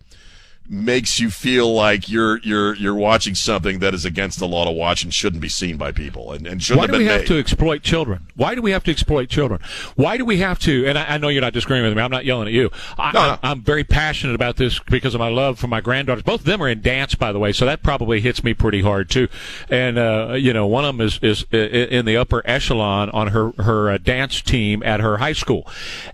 makes 0.70 1.20
you 1.20 1.30
feel 1.30 1.74
like 1.74 2.10
you're 2.10 2.40
you're 2.40 2.76
you're 2.76 2.96
watching 2.96 3.36
something 3.36 3.80
that 3.80 3.94
is 3.94 4.06
against 4.06 4.40
the 4.40 4.48
law 4.48 4.66
to 4.66 4.72
watch 4.72 5.04
and 5.04 5.14
shouldn't 5.14 5.42
be 5.42 5.50
seen 5.50 5.78
by 5.78 5.92
people 5.92 6.32
and, 6.32 6.46
and 6.46 6.62
shouldn't 6.62 6.88
be. 6.88 6.92
Why 6.92 6.98
do 6.98 7.04
we 7.04 7.10
have 7.10 7.22
made. 7.22 7.28
to 7.28 7.40
exploit 7.40 7.84
children? 7.84 8.28
Why 8.36 8.56
do 8.56 8.62
we 8.62 8.72
have 8.72 8.84
to 8.86 8.92
exploit 8.92 9.30
children? 9.30 9.62
Why 9.96 10.18
do 10.18 10.26
we 10.26 10.38
have 10.38 10.60
to? 10.60 10.86
And 10.88 10.98
I, 10.98 11.16
I 11.16 11.18
know 11.18 11.30
you're 11.30 11.42
not 11.42 11.54
disagreeing 11.54 11.84
with 11.84 11.96
me. 11.96 12.02
I'm 12.02 12.12
not 12.12 12.26
yelling 12.26 12.48
at 12.48 12.54
you. 12.54 12.70
I, 12.98 13.12
No, 13.12 13.26
no. 13.28 13.40
I, 13.42 13.52
am 13.52 13.62
very 13.62 13.84
passionate 13.84 14.36
about 14.36 14.58
this 14.58 14.80
because 14.80 15.14
of 15.14 15.20
my 15.20 15.30
love 15.30 15.58
for 15.60 15.68
my 15.68 15.82
granddaughters. 15.82 16.24
Both 16.24 16.42
of 16.42 16.46
them 16.46 16.62
are 16.62 16.68
in 16.68 16.82
dance, 16.82 17.16
by 17.16 17.32
the 17.32 17.40
way, 17.40 17.52
so 17.54 17.66
that 17.66 17.82
probably 17.84 18.22
hits 18.22 18.44
me 18.44 18.54
pretty 18.54 18.82
hard 18.82 19.10
too. 19.10 19.28
And 19.70 19.98
uh, 19.98 20.34
you 20.34 20.54
know, 20.54 20.68
one 20.68 20.86
of 20.86 20.98
them 20.98 21.06
is 21.06 21.20
is 21.22 21.46
in 21.52 22.06
the 22.06 22.18
upper 22.18 22.42
echelon 22.46 23.10
on 23.12 23.28
her 23.28 23.52
her 23.60 23.92
uh, 23.92 23.98
dance 23.98 24.42
team 24.42 24.84
at 24.84 25.00
her 25.00 25.18
high 25.18 25.34
school, 25.34 25.64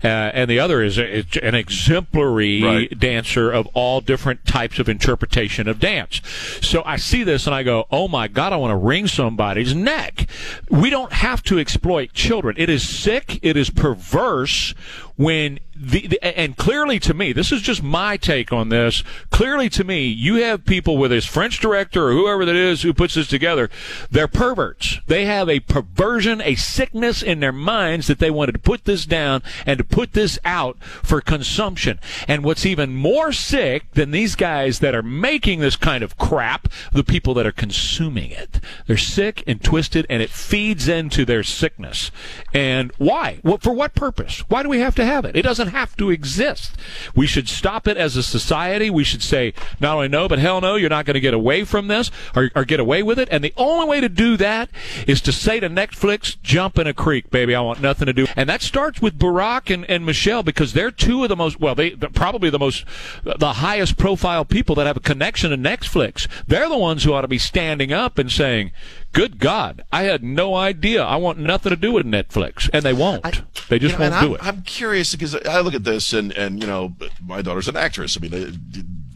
uh, 0.02 0.06
and 0.06 0.48
the 0.50 0.58
other 0.60 0.82
is 0.82 0.98
a, 0.98 1.24
an 1.42 1.54
exemplary 1.54 2.62
Right. 2.62 2.98
dancer 2.98 3.50
of 3.50 3.66
all 3.74 4.00
different 4.00 4.43
types 4.44 4.78
of 4.78 4.88
interpretation 4.88 5.68
of 5.68 5.80
dance. 5.80 6.20
So 6.60 6.82
I 6.84 6.96
see 6.96 7.24
this 7.24 7.46
and 7.46 7.54
I 7.54 7.62
go, 7.62 7.86
oh 7.90 8.08
my 8.08 8.28
God, 8.28 8.52
I 8.52 8.56
want 8.56 8.72
to 8.72 8.76
wring 8.76 9.06
somebody's 9.06 9.74
neck. 9.74 10.28
We 10.70 10.90
don't 10.90 11.12
have 11.12 11.42
to 11.44 11.58
exploit 11.58 12.12
children. 12.12 12.54
It 12.58 12.68
is 12.68 12.88
sick. 12.88 13.38
It 13.42 13.56
is 13.56 13.70
perverse 13.70 14.74
when 15.16 15.60
the, 15.76 16.06
the 16.06 16.38
and 16.38 16.56
clearly 16.56 16.98
to 17.00 17.14
me, 17.14 17.32
this 17.32 17.52
is 17.52 17.62
just 17.62 17.82
my 17.82 18.16
take 18.16 18.52
on 18.52 18.68
this. 18.68 19.02
Clearly 19.30 19.68
to 19.70 19.84
me, 19.84 20.06
you 20.06 20.36
have 20.36 20.64
people 20.64 20.96
with 20.96 21.10
this 21.10 21.26
French 21.26 21.60
director 21.60 22.08
or 22.08 22.12
whoever 22.12 22.44
that 22.44 22.54
is 22.54 22.82
who 22.82 22.94
puts 22.94 23.14
this 23.14 23.26
together. 23.26 23.70
They're 24.10 24.28
perverts. 24.28 25.00
They 25.06 25.24
have 25.24 25.48
a 25.48 25.60
perversion, 25.60 26.40
a 26.40 26.54
sickness 26.54 27.22
in 27.22 27.40
their 27.40 27.52
minds 27.52 28.06
that 28.06 28.18
they 28.18 28.30
wanted 28.30 28.52
to 28.52 28.58
put 28.58 28.84
this 28.84 29.04
down 29.04 29.42
and 29.66 29.78
to 29.78 29.84
put 29.84 30.12
this 30.12 30.38
out 30.44 30.82
for 30.82 31.20
consumption. 31.20 31.98
And 32.28 32.44
what's 32.44 32.66
even 32.66 32.94
more 32.94 33.32
sick 33.32 33.90
than 33.92 34.10
these 34.10 34.34
guys 34.34 34.78
that 34.78 34.94
are 34.94 35.02
making 35.02 35.60
this 35.60 35.76
kind 35.76 36.04
of 36.04 36.16
crap, 36.16 36.68
the 36.92 37.04
people 37.04 37.34
that 37.34 37.46
are 37.46 37.52
consuming 37.52 38.30
it. 38.30 38.60
They're 38.86 38.96
sick 38.96 39.42
and 39.46 39.62
twisted 39.62 40.06
and 40.08 40.22
it 40.22 40.30
feeds 40.30 40.88
into 40.88 41.24
their 41.24 41.42
sickness. 41.42 42.10
And 42.52 42.92
why? 42.98 43.40
Well, 43.42 43.58
for 43.58 43.72
what 43.72 43.94
purpose? 43.94 44.40
Why 44.48 44.62
do 44.62 44.68
we 44.68 44.78
have 44.78 44.94
to 44.96 45.03
have 45.04 45.24
it? 45.24 45.36
It 45.36 45.42
doesn't 45.42 45.68
have 45.68 45.96
to 45.96 46.10
exist. 46.10 46.76
We 47.14 47.26
should 47.26 47.48
stop 47.48 47.86
it 47.86 47.96
as 47.96 48.16
a 48.16 48.22
society. 48.22 48.90
We 48.90 49.04
should 49.04 49.22
say, 49.22 49.54
not 49.80 49.96
only 49.96 50.08
no, 50.08 50.28
but 50.28 50.38
hell 50.38 50.60
no, 50.60 50.76
you're 50.76 50.90
not 50.90 51.04
going 51.04 51.14
to 51.14 51.20
get 51.20 51.34
away 51.34 51.64
from 51.64 51.88
this 51.88 52.10
or, 52.34 52.50
or 52.54 52.64
get 52.64 52.80
away 52.80 53.02
with 53.02 53.18
it. 53.18 53.28
And 53.30 53.42
the 53.42 53.54
only 53.56 53.88
way 53.88 54.00
to 54.00 54.08
do 54.08 54.36
that 54.36 54.70
is 55.06 55.20
to 55.22 55.32
say 55.32 55.60
to 55.60 55.68
Netflix, 55.68 56.40
jump 56.42 56.78
in 56.78 56.86
a 56.86 56.94
creek, 56.94 57.30
baby. 57.30 57.54
I 57.54 57.60
want 57.60 57.80
nothing 57.80 58.06
to 58.06 58.12
do. 58.12 58.26
And 58.36 58.48
that 58.48 58.62
starts 58.62 59.00
with 59.00 59.18
Barack 59.18 59.72
and, 59.72 59.88
and 59.90 60.04
Michelle 60.06 60.42
because 60.42 60.72
they're 60.72 60.90
two 60.90 61.22
of 61.22 61.28
the 61.28 61.36
most, 61.36 61.60
well, 61.60 61.74
they, 61.74 61.90
probably 61.90 62.50
the 62.50 62.58
most, 62.58 62.84
the 63.24 63.54
highest 63.54 63.96
profile 63.96 64.44
people 64.44 64.74
that 64.76 64.86
have 64.86 64.96
a 64.96 65.00
connection 65.00 65.50
to 65.50 65.56
Netflix. 65.56 66.28
They're 66.46 66.68
the 66.68 66.78
ones 66.78 67.04
who 67.04 67.12
ought 67.12 67.22
to 67.22 67.28
be 67.28 67.38
standing 67.38 67.92
up 67.92 68.18
and 68.18 68.30
saying, 68.30 68.72
good 69.14 69.38
God, 69.38 69.82
I 69.90 70.02
had 70.02 70.22
no 70.22 70.54
idea. 70.54 71.02
I 71.02 71.16
want 71.16 71.38
nothing 71.38 71.70
to 71.70 71.76
do 71.76 71.92
with 71.92 72.04
Netflix. 72.04 72.68
And 72.72 72.84
they 72.84 72.92
won't. 72.92 73.22
they 73.70 73.78
just 73.78 73.94
You 73.94 73.98
know, 73.98 74.10
won't 74.10 74.20
do 74.20 74.28
I'm, 74.28 74.34
it. 74.34 74.40
I'm 74.58 74.62
curious 74.62 75.12
because 75.12 75.34
I 75.34 75.60
look 75.60 75.72
at 75.74 75.84
this 75.84 76.12
and, 76.12 76.32
and 76.32 76.60
you 76.60 76.66
know, 76.66 76.94
my 77.24 77.40
daughter's 77.40 77.68
an 77.68 77.76
actress. 77.76 78.16
I 78.16 78.20
mean, 78.20 78.60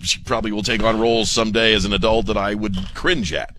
she 0.02 0.20
probably 0.20 0.52
will 0.52 0.62
take 0.62 0.82
on 0.82 0.98
roles 0.98 1.30
someday 1.30 1.74
as 1.74 1.84
an 1.84 1.92
adult 1.92 2.26
that 2.26 2.36
I 2.38 2.54
would 2.54 2.76
cringe 2.94 3.32
at. 3.34 3.54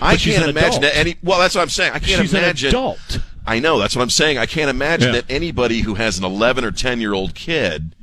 I 0.00 0.14
But 0.14 0.20
she's 0.20 0.36
can't 0.36 0.50
imagine 0.50 0.68
adult. 0.68 0.82
that 0.82 0.96
any. 0.98 1.16
Well, 1.22 1.38
that's 1.38 1.54
what 1.54 1.62
I'm 1.62 1.68
saying. 1.70 1.92
I 1.92 2.00
can't 2.00 2.20
She's 2.20 2.32
an 2.34 2.40
imagine. 2.40 2.68
adult. 2.70 3.20
I 3.46 3.60
know. 3.60 3.78
That's 3.78 3.94
what 3.94 4.02
I'm 4.02 4.10
saying. 4.10 4.38
I 4.38 4.46
can't 4.46 4.68
imagine 4.70 5.14
Yeah. 5.14 5.20
that 5.20 5.30
anybody 5.30 5.80
who 5.80 5.94
has 5.94 6.18
an 6.18 6.24
11 6.24 6.64
or 6.64 6.72
10 6.72 7.00
year 7.00 7.14
old 7.14 7.34
kid 7.34 7.94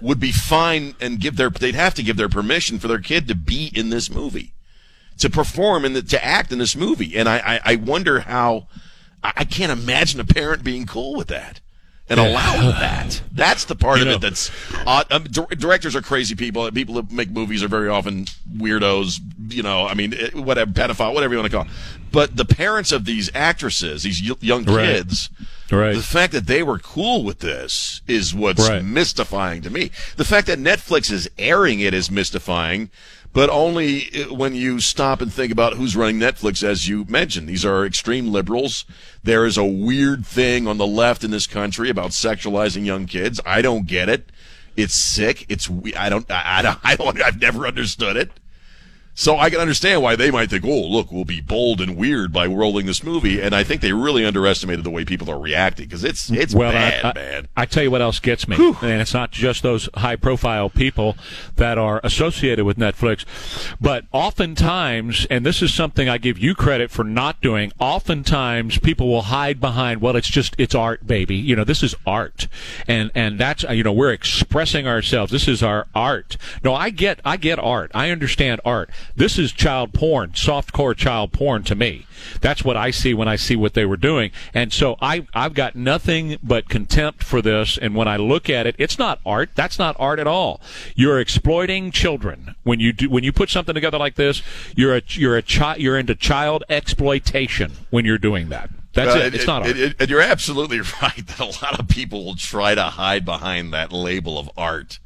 would 0.00 0.18
be 0.18 0.32
fine 0.32 0.94
and 1.00 1.20
give 1.20 1.36
their. 1.36 1.50
They'd 1.50 1.74
have 1.74 1.94
to 1.94 2.02
give 2.02 2.16
their 2.16 2.28
permission 2.30 2.78
for 2.78 2.88
their 2.88 2.98
kid 3.00 3.28
to 3.28 3.34
be 3.34 3.70
in 3.74 3.90
this 3.90 4.08
movie, 4.10 4.54
to 5.18 5.28
perform 5.30 5.84
and 5.84 6.08
to 6.08 6.24
act 6.24 6.52
in 6.52 6.58
this 6.58 6.74
movie. 6.76 7.16
And 7.16 7.28
I, 7.28 7.38
I, 7.38 7.72
I 7.72 7.76
wonder 7.76 8.20
how. 8.20 8.66
I 9.22 9.32
I 9.38 9.44
can't 9.44 9.72
imagine 9.72 10.20
a 10.20 10.24
parent 10.24 10.62
being 10.62 10.86
cool 10.86 11.16
with 11.16 11.26
that 11.28 11.60
and 12.08 12.20
allowing 12.20 12.68
that. 12.68 13.20
That's 13.32 13.64
the 13.64 13.74
part 13.74 13.98
You 13.98 14.02
of 14.02 14.08
know- 14.08 14.14
it 14.14 14.20
that's 14.20 14.50
odd. 14.86 15.10
Um, 15.10 15.24
dir- 15.24 15.46
directors 15.56 15.96
are 15.96 16.00
crazy 16.02 16.34
people. 16.36 16.70
People 16.70 16.94
that 16.94 17.10
make 17.10 17.28
movies 17.30 17.62
are 17.64 17.68
very 17.68 17.88
often 17.88 18.26
weirdos. 18.56 19.18
You 19.50 19.62
know, 19.64 19.86
I 19.86 19.94
mean, 19.94 20.14
eh, 20.14 20.30
whatever, 20.34 20.70
pedophile, 20.70 21.14
whatever 21.14 21.34
you 21.34 21.40
want 21.40 21.50
to 21.50 21.56
call. 21.56 21.66
It. 21.66 21.72
But 22.12 22.36
the 22.36 22.44
parents 22.44 22.92
of 22.92 23.04
these 23.04 23.28
actresses, 23.34 24.04
these 24.04 24.22
y- 24.26 24.36
young 24.40 24.64
Right. 24.64 24.86
kids, 24.86 25.30
Right. 25.70 25.94
the 25.94 26.02
fact 26.02 26.32
that 26.32 26.46
they 26.46 26.62
were 26.62 26.78
cool 26.78 27.24
with 27.24 27.40
this 27.40 28.00
is 28.06 28.34
what's 28.34 28.68
Right. 28.68 28.82
mystifying 28.84 29.60
to 29.62 29.70
me. 29.70 29.90
The 30.16 30.24
fact 30.24 30.46
that 30.46 30.58
Netflix 30.58 31.10
is 31.10 31.28
airing 31.38 31.80
it 31.80 31.92
is 31.92 32.10
mystifying, 32.10 32.88
but 33.32 33.50
only 33.50 34.08
uh, 34.14 34.34
when 34.34 34.54
you 34.54 34.80
stop 34.80 35.20
and 35.20 35.32
think 35.32 35.52
about 35.52 35.74
who's 35.74 35.96
running 35.96 36.18
Netflix, 36.18 36.62
as 36.62 36.88
you 36.88 37.04
mentioned. 37.06 37.48
These 37.48 37.64
are 37.64 37.84
extreme 37.84 38.32
liberals. 38.32 38.84
There 39.22 39.44
is 39.44 39.56
a 39.56 39.64
weird 39.64 40.26
thing 40.26 40.66
on 40.66 40.78
the 40.78 40.86
left 40.86 41.24
in 41.24 41.30
this 41.30 41.46
country 41.46 41.90
about 41.90 42.10
sexualizing 42.10 42.84
young 42.84 43.06
kids. 43.06 43.40
I 43.44 43.62
don't 43.62 43.86
get 43.86 44.08
it. 44.08 44.30
It's 44.76 44.94
sick. 44.94 45.44
It's 45.48 45.68
I 45.96 46.08
don't 46.08 46.30
I, 46.30 46.58
I 46.58 46.62
don't 46.62 46.78
I 46.84 46.96
don't 46.96 47.22
I've 47.22 47.40
never 47.40 47.66
understood 47.66 48.16
it. 48.16 48.30
So 49.18 49.36
I 49.36 49.50
can 49.50 49.58
understand 49.58 50.00
why 50.00 50.14
they 50.14 50.30
might 50.30 50.48
think, 50.48 50.64
oh, 50.64 50.86
look, 50.86 51.10
we'll 51.10 51.24
be 51.24 51.40
bold 51.40 51.80
and 51.80 51.96
weird 51.96 52.32
by 52.32 52.46
rolling 52.46 52.86
this 52.86 53.02
movie. 53.02 53.40
And 53.42 53.52
I 53.52 53.64
think 53.64 53.80
they 53.80 53.92
really 53.92 54.24
underestimated 54.24 54.84
the 54.84 54.90
way 54.90 55.04
people 55.04 55.28
are 55.28 55.40
reacting 55.40 55.86
because 55.86 56.04
it's 56.04 56.30
it's 56.30 56.54
well, 56.54 56.70
bad, 56.70 57.04
I, 57.04 57.10
I, 57.10 57.12
man. 57.14 57.48
I 57.56 57.66
tell 57.66 57.82
you 57.82 57.90
what 57.90 58.00
else 58.00 58.20
gets 58.20 58.46
me, 58.46 58.54
and 58.56 59.02
it's 59.02 59.12
not 59.12 59.32
just 59.32 59.64
those 59.64 59.88
high-profile 59.96 60.70
people 60.70 61.16
that 61.56 61.78
are 61.78 62.00
associated 62.04 62.64
with 62.64 62.76
Netflix, 62.76 63.24
but 63.80 64.04
oftentimes, 64.12 65.26
and 65.28 65.44
this 65.44 65.62
is 65.62 65.74
something 65.74 66.08
I 66.08 66.18
give 66.18 66.38
you 66.38 66.54
credit 66.54 66.92
for 66.92 67.02
not 67.02 67.40
doing. 67.40 67.72
Oftentimes, 67.80 68.78
people 68.78 69.08
will 69.08 69.22
hide 69.22 69.60
behind, 69.60 70.00
well, 70.00 70.14
it's 70.14 70.30
just 70.30 70.54
it's 70.58 70.76
art, 70.76 71.08
baby. 71.08 71.34
You 71.34 71.56
know, 71.56 71.64
this 71.64 71.82
is 71.82 71.96
art, 72.06 72.46
and 72.86 73.10
and 73.16 73.36
that's 73.36 73.64
you 73.64 73.82
know 73.82 73.92
we're 73.92 74.12
expressing 74.12 74.86
ourselves. 74.86 75.32
This 75.32 75.48
is 75.48 75.60
our 75.60 75.88
art. 75.92 76.36
No, 76.62 76.72
I 76.72 76.90
get 76.90 77.18
I 77.24 77.36
get 77.36 77.58
art. 77.58 77.90
I 77.94 78.10
understand 78.10 78.60
art. 78.64 78.90
This 79.16 79.38
is 79.38 79.52
child 79.52 79.92
porn, 79.92 80.34
soft 80.34 80.72
core 80.72 80.94
child 80.94 81.32
porn 81.32 81.62
to 81.64 81.74
me. 81.74 82.06
That's 82.40 82.64
what 82.64 82.76
I 82.76 82.90
see 82.90 83.14
when 83.14 83.28
I 83.28 83.36
see 83.36 83.54
what 83.56 83.74
they 83.74 83.84
were 83.86 83.96
doing. 83.96 84.30
And 84.52 84.72
so 84.72 84.96
I, 85.00 85.26
I've 85.34 85.54
got 85.54 85.76
nothing 85.76 86.36
but 86.42 86.68
contempt 86.68 87.22
for 87.22 87.40
this. 87.40 87.78
And 87.78 87.94
when 87.94 88.08
I 88.08 88.16
look 88.16 88.50
at 88.50 88.66
it, 88.66 88.74
it's 88.78 88.98
not 88.98 89.20
art. 89.24 89.50
That's 89.54 89.78
not 89.78 89.94
art 89.98 90.18
at 90.18 90.26
all. 90.26 90.60
You're 90.94 91.20
exploiting 91.20 91.90
children. 91.90 92.54
When 92.64 92.80
you 92.80 92.92
do, 92.92 93.08
when 93.08 93.22
you 93.24 93.32
put 93.32 93.50
something 93.50 93.74
together 93.74 93.98
like 93.98 94.16
this, 94.16 94.42
you're 94.74 94.96
a, 94.96 95.02
you're 95.10 95.36
a 95.36 95.42
child, 95.42 95.78
you're 95.78 95.98
into 95.98 96.14
child 96.14 96.64
exploitation 96.68 97.72
when 97.90 98.04
you're 98.04 98.18
doing 98.18 98.48
that. 98.48 98.70
That's 98.94 99.14
Uh, 99.14 99.18
it. 99.18 99.34
It's 99.34 99.46
not 99.46 99.62
art. 99.62 99.76
it- 99.76 99.96
and 100.00 100.10
you're 100.10 100.20
absolutely 100.20 100.80
right 101.02 101.24
that 101.26 101.38
a 101.38 101.44
lot 101.64 101.78
of 101.78 101.88
people 101.88 102.24
will 102.24 102.36
try 102.36 102.74
to 102.74 102.82
hide 102.84 103.24
behind 103.24 103.72
that 103.72 103.92
label 103.92 104.38
of 104.38 104.50
art 104.56 104.98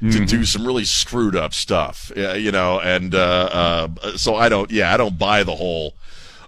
to 0.00 0.06
Mm-hmm. 0.06 0.24
do 0.26 0.44
some 0.44 0.66
really 0.66 0.84
screwed 0.84 1.34
up 1.36 1.54
stuff. 1.54 2.12
You 2.16 2.52
know, 2.52 2.80
and 2.80 3.14
uh, 3.14 3.88
uh, 4.02 4.16
so 4.16 4.34
I 4.36 4.48
don't. 4.48 4.70
Yeah, 4.70 4.92
I 4.92 4.96
don't 4.96 5.18
buy 5.18 5.42
the 5.42 5.56
whole. 5.56 5.94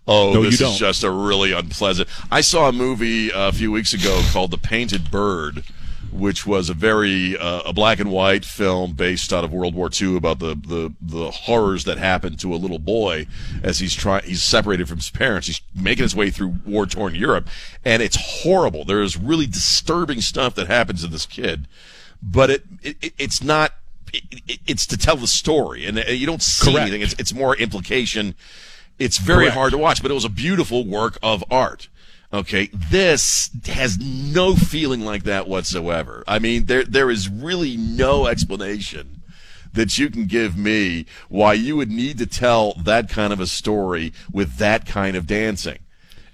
Oh, 0.07 0.32
No, 0.32 0.42
this 0.42 0.61
is 0.61 0.78
just 0.78 1.05
a 1.05 1.11
really 1.11 1.53
unpleasant. 1.53 2.09
I 2.30 2.40
saw 2.40 2.68
a 2.68 2.72
movie 2.72 3.30
uh, 3.32 3.49
a 3.49 3.53
few 3.53 3.70
weeks 3.70 3.92
ago 3.92 4.22
called 4.32 4.51
The 4.51 4.57
Painted 4.57 5.11
Bird, 5.11 5.64
which 6.11 6.46
was 6.46 6.70
a 6.70 6.74
very 6.74 7.36
uh, 7.36 7.61
a 7.66 7.72
black 7.74 8.01
and 8.01 8.11
white 8.11 8.42
film 8.46 8.92
based 8.92 9.34
out 9.34 9.44
of 9.44 9.53
World 9.53 9.74
War 9.74 9.90
II 9.92 10.16
about 10.16 10.38
the, 10.38 10.55
the, 10.55 10.94
the 11.03 11.30
horrors 11.30 11.84
that 11.84 11.99
happened 11.99 12.40
to 12.40 12.55
a 12.55 12.57
little 12.57 12.78
boy 12.78 13.26
as 13.62 13.80
he's 13.80 13.94
trying 13.94 14.24
he's 14.24 14.42
separated 14.42 14.88
from 14.88 14.96
his 14.96 15.11
parents. 15.11 15.46
He's 15.46 15.61
making 15.74 16.05
his 16.05 16.16
way 16.16 16.30
through 16.30 16.55
war 16.64 16.86
torn 16.86 17.14
Europe, 17.14 17.46
and 17.84 18.03
it's 18.03 18.16
horrible. 18.42 18.86
There 18.86 19.03
is 19.03 19.18
really 19.18 19.46
disturbing 19.46 20.22
stuff 20.22 20.55
that 20.55 20.68
happens 20.68 21.03
to 21.03 21.09
this 21.09 21.26
kid, 21.26 21.66
but 22.23 22.51
it, 22.51 22.64
it 22.83 23.12
it's 23.19 23.43
not. 23.43 23.73
It, 24.12 24.23
it- 24.47 24.61
it's 24.66 24.87
to 24.87 24.97
tell 24.99 25.16
the 25.16 25.27
story, 25.27 25.87
and 25.87 25.99
uh, 25.99 26.03
you 26.11 26.27
don't 26.27 26.43
see 26.43 26.73
Correct. 26.73 26.83
anything. 26.83 27.03
It's 27.03 27.14
it's 27.19 27.33
more 27.35 27.57
implication. 27.57 28.35
It's 28.99 29.19
very 29.19 29.45
Correct. 29.45 29.55
hard 29.57 29.73
to 29.73 29.79
watch, 29.79 30.03
but 30.03 30.11
it 30.11 30.14
was 30.14 30.25
a 30.25 30.29
beautiful 30.31 30.85
work 30.87 31.19
of 31.23 31.43
art. 31.51 31.89
Okay, 32.33 32.69
this 32.73 33.51
has 33.66 33.99
no 33.99 34.55
feeling 34.55 35.01
like 35.03 35.23
that 35.25 35.49
whatsoever. 35.49 36.23
I 36.27 36.39
mean, 36.39 36.66
there 36.66 36.85
there 36.85 37.11
is 37.11 37.29
really 37.29 37.77
no 37.77 38.27
explanation 38.27 39.23
that 39.73 39.99
you 39.99 40.11
can 40.11 40.27
give 40.27 40.57
me 40.57 41.07
why 41.29 41.53
you 41.55 41.77
would 41.77 41.91
need 41.91 42.19
to 42.19 42.27
tell 42.27 42.73
that 42.75 43.09
kind 43.09 43.33
of 43.33 43.41
a 43.41 43.47
story 43.47 44.12
with 44.33 44.57
that 44.57 44.85
kind 44.87 45.16
of 45.16 45.27
dancing. 45.27 45.79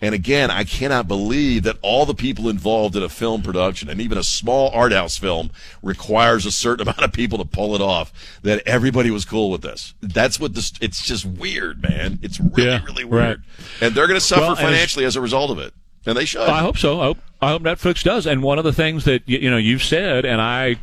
And 0.05 0.15
again, 0.15 0.51
I 0.51 0.65
cannot 0.65 1.09
believe 1.09 1.63
that 1.63 1.79
all 1.81 2.05
the 2.05 2.15
people 2.15 2.51
involved 2.51 2.95
in 2.95 3.03
a 3.03 3.09
film 3.09 3.41
production 3.41 3.89
and 3.89 4.03
even 4.03 4.19
a 4.19 4.23
small 4.23 4.69
art 4.75 4.93
house 4.93 5.17
film 5.17 5.51
requires 5.83 6.45
a 6.45 6.53
certain 6.53 6.83
amount 6.89 7.03
of 7.03 7.11
people 7.11 7.39
to 7.39 7.47
pull 7.47 7.75
it 7.75 7.81
off. 7.81 8.13
That 8.43 8.63
everybody 8.67 9.11
was 9.11 9.25
cool 9.25 9.51
with 9.51 9.63
this. 9.63 9.95
That's 10.03 10.39
what 10.39 10.53
this. 10.55 10.75
It's 10.83 11.03
just 11.07 11.25
weird, 11.25 11.83
man. 11.83 12.19
It's 12.21 12.39
really, 12.39 12.65
Yeah, 12.71 12.85
really 12.85 13.05
right. 13.05 13.29
weird. 13.29 13.43
And 13.81 13.95
they're 13.95 14.07
going 14.07 14.21
to 14.21 14.25
suffer 14.27 14.43
Well, 14.43 14.57
financially 14.57 15.07
as 15.07 15.17
a 15.17 15.23
result 15.23 15.51
of 15.51 15.59
it. 15.59 15.73
And 16.05 16.15
they 16.19 16.27
should. 16.27 16.43
I 16.43 16.61
hope 16.61 16.77
so. 16.77 17.01
I 17.01 17.05
hope, 17.07 17.19
I 17.43 17.49
hope 17.51 17.63
Netflix 17.63 18.03
does. 18.03 18.27
And 18.27 18.43
one 18.43 18.59
of 18.59 18.65
the 18.65 18.73
things 18.73 19.05
that 19.05 19.23
you 19.27 19.51
know 19.51 19.57
you've 19.59 19.83
said, 19.83 20.25
and 20.25 20.41
I 20.41 20.77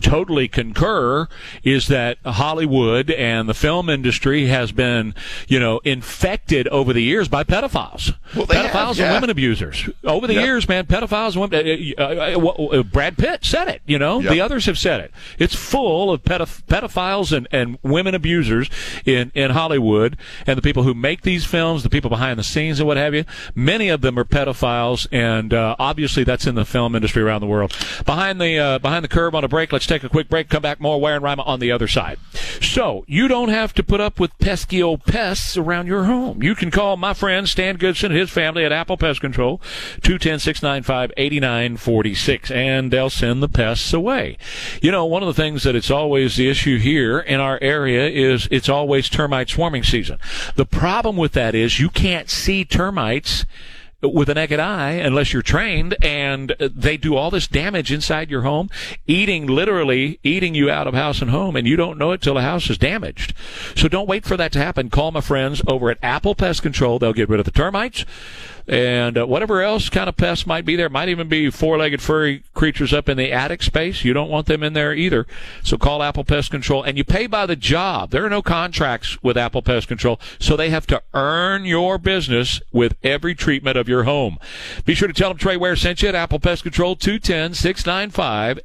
totally 0.00 0.46
concur, 0.48 1.26
is 1.64 1.88
that 1.88 2.18
Hollywood 2.24 3.10
and 3.10 3.48
the 3.48 3.54
film 3.54 3.88
industry 3.90 4.46
has 4.46 4.70
been, 4.72 5.14
you 5.48 5.58
know, 5.58 5.80
infected 5.84 6.68
over 6.68 6.92
the 6.92 7.02
years 7.02 7.28
by 7.28 7.42
pedophiles, 7.44 8.14
Well, 8.36 8.46
pedophiles 8.46 8.96
have, 8.96 9.00
and 9.00 9.12
women 9.14 9.30
abusers. 9.30 9.88
Over 10.04 10.26
the 10.26 10.34
Yep. 10.34 10.44
years, 10.44 10.68
man, 10.68 10.86
pedophiles 10.86 11.32
and 11.32 11.50
women. 11.50 11.94
Uh, 11.98 12.02
uh, 12.02 12.78
uh, 12.78 12.82
Brad 12.84 13.18
Pitt 13.18 13.44
said 13.44 13.68
it. 13.68 13.82
You 13.86 13.98
know, 13.98 14.20
Yep. 14.20 14.30
the 14.32 14.40
others 14.40 14.66
have 14.66 14.78
said 14.78 15.00
it. 15.00 15.12
It's 15.38 15.54
full 15.54 16.12
of 16.12 16.22
pedoph- 16.22 16.62
pedophiles 16.66 17.36
and, 17.36 17.48
and 17.50 17.78
women 17.82 18.14
abusers 18.14 18.70
in 19.04 19.32
in 19.34 19.50
Hollywood, 19.50 20.16
and 20.46 20.56
the 20.56 20.62
people 20.62 20.84
who 20.84 20.94
make 20.94 21.22
these 21.22 21.44
films, 21.44 21.82
the 21.82 21.90
people 21.90 22.10
behind 22.10 22.38
the 22.38 22.44
scenes, 22.44 22.78
and 22.78 22.86
what 22.86 22.96
have 22.96 23.14
you. 23.14 23.24
Many 23.54 23.88
of 23.88 24.00
them 24.00 24.18
are 24.18 24.24
pedophiles, 24.24 25.06
and 25.12 25.52
uh, 25.52 25.74
obviously 25.78 26.24
that's 26.24 26.46
in 26.46 26.54
the 26.54 26.64
film 26.64 26.94
industry 26.94 27.22
around 27.22 27.40
the 27.40 27.46
world. 27.46 27.76
Behind 28.04 28.40
the 28.40 28.58
uh, 28.58 28.78
behind 28.78 29.04
the 29.04 29.08
curve 29.08 29.34
on 29.34 29.44
a 29.44 29.48
break. 29.48 29.72
Let's 29.72 29.86
take 29.86 30.04
a 30.04 30.08
quick 30.08 30.28
break. 30.28 30.48
Come 30.48 30.62
back 30.62 30.80
more. 30.80 31.00
Ware 31.00 31.16
and 31.16 31.24
Rima 31.24 31.42
on 31.42 31.60
the 31.60 31.72
other 31.72 31.88
side. 31.88 32.18
So 32.60 33.04
you 33.06 33.28
don't 33.28 33.50
have 33.50 33.72
to 33.74 33.82
put 33.82 34.00
up 34.00 34.18
with 34.18 34.36
pesky 34.38 34.82
old 34.82 35.04
pests 35.04 35.56
around 35.56 35.86
your 35.86 36.04
home. 36.04 36.42
You 36.42 36.54
can 36.54 36.70
call 36.70 36.96
my 36.96 37.12
friend 37.14 37.48
Stan 37.48 37.76
Goodson 37.76 38.12
and 38.12 38.20
his 38.20 38.30
family 38.30 38.64
at 38.64 38.72
Apple 38.72 38.96
Pest 38.96 39.20
Control, 39.20 39.60
210-695-8946, 40.00 42.50
and 42.50 42.90
they'll 42.90 43.10
send 43.10 43.42
the 43.42 43.48
pests 43.48 43.92
away. 43.92 44.38
You 44.82 44.90
know, 44.90 45.04
one 45.04 45.22
of 45.22 45.26
the 45.26 45.34
things 45.34 45.62
that 45.64 45.76
it's 45.76 45.90
always 45.90 46.36
the 46.36 46.48
issue 46.48 46.78
here 46.78 47.18
in 47.18 47.40
our 47.40 47.58
area 47.60 48.08
is 48.08 48.48
it's 48.50 48.68
always 48.68 49.08
termite 49.08 49.48
swarming 49.50 49.84
season. 49.84 50.18
The 50.56 50.66
problem 50.66 51.16
with 51.16 51.32
that 51.32 51.54
is 51.54 51.80
you 51.80 51.90
can't 51.90 52.30
see 52.30 52.64
termites 52.64 53.44
with 54.00 54.28
a 54.28 54.34
naked 54.34 54.60
eye 54.60 54.92
unless 54.92 55.32
you're 55.32 55.42
trained 55.42 55.96
and 56.04 56.54
they 56.60 56.96
do 56.96 57.16
all 57.16 57.32
this 57.32 57.48
damage 57.48 57.90
inside 57.90 58.30
your 58.30 58.42
home 58.42 58.70
eating 59.08 59.46
literally 59.46 60.20
eating 60.22 60.54
you 60.54 60.70
out 60.70 60.86
of 60.86 60.94
house 60.94 61.20
and 61.20 61.32
home 61.32 61.56
and 61.56 61.66
you 61.66 61.74
don't 61.74 61.98
know 61.98 62.12
it 62.12 62.22
till 62.22 62.34
the 62.34 62.42
house 62.42 62.70
is 62.70 62.78
damaged. 62.78 63.34
So 63.74 63.88
don't 63.88 64.08
wait 64.08 64.24
for 64.24 64.36
that 64.36 64.52
to 64.52 64.60
happen. 64.60 64.88
Call 64.88 65.10
my 65.10 65.20
friends 65.20 65.62
over 65.66 65.90
at 65.90 65.98
apple 66.00 66.36
pest 66.36 66.62
control. 66.62 67.00
They'll 67.00 67.12
get 67.12 67.28
rid 67.28 67.40
of 67.40 67.46
the 67.46 67.50
termites 67.50 68.04
and 68.68 69.16
uh, 69.16 69.26
whatever 69.26 69.62
else 69.62 69.88
kind 69.88 70.08
of 70.08 70.16
pests 70.16 70.46
might 70.46 70.66
be 70.66 70.76
there 70.76 70.90
might 70.90 71.08
even 71.08 71.26
be 71.26 71.50
four-legged 71.50 72.02
furry 72.02 72.42
creatures 72.52 72.92
up 72.92 73.08
in 73.08 73.16
the 73.16 73.32
attic 73.32 73.62
space. 73.62 74.04
You 74.04 74.12
don't 74.12 74.28
want 74.28 74.46
them 74.46 74.62
in 74.62 74.74
there 74.74 74.92
either. 74.92 75.26
So 75.62 75.78
call 75.78 76.02
apple 76.02 76.24
pest 76.24 76.50
control. 76.50 76.82
And 76.82 76.98
you 76.98 77.04
pay 77.04 77.26
by 77.26 77.46
the 77.46 77.56
job. 77.56 78.10
There 78.10 78.26
are 78.26 78.30
no 78.30 78.42
contracts 78.42 79.22
with 79.22 79.38
apple 79.38 79.62
pest 79.62 79.88
control. 79.88 80.20
So 80.38 80.54
they 80.54 80.68
have 80.68 80.86
to 80.88 81.02
earn 81.14 81.64
your 81.64 81.96
business 81.96 82.60
with 82.70 82.94
every 83.02 83.34
treatment 83.34 83.78
of 83.78 83.88
your 83.88 84.04
home. 84.04 84.38
Be 84.84 84.94
sure 84.94 85.08
to 85.08 85.14
tell 85.14 85.30
them 85.30 85.38
trey 85.38 85.56
ware 85.56 85.76
sent 85.76 86.02
you 86.02 86.08
at 86.08 86.14
apple 86.14 86.38
pest 86.38 86.62
control 86.62 86.94
210 86.94 87.54
695 87.54 88.60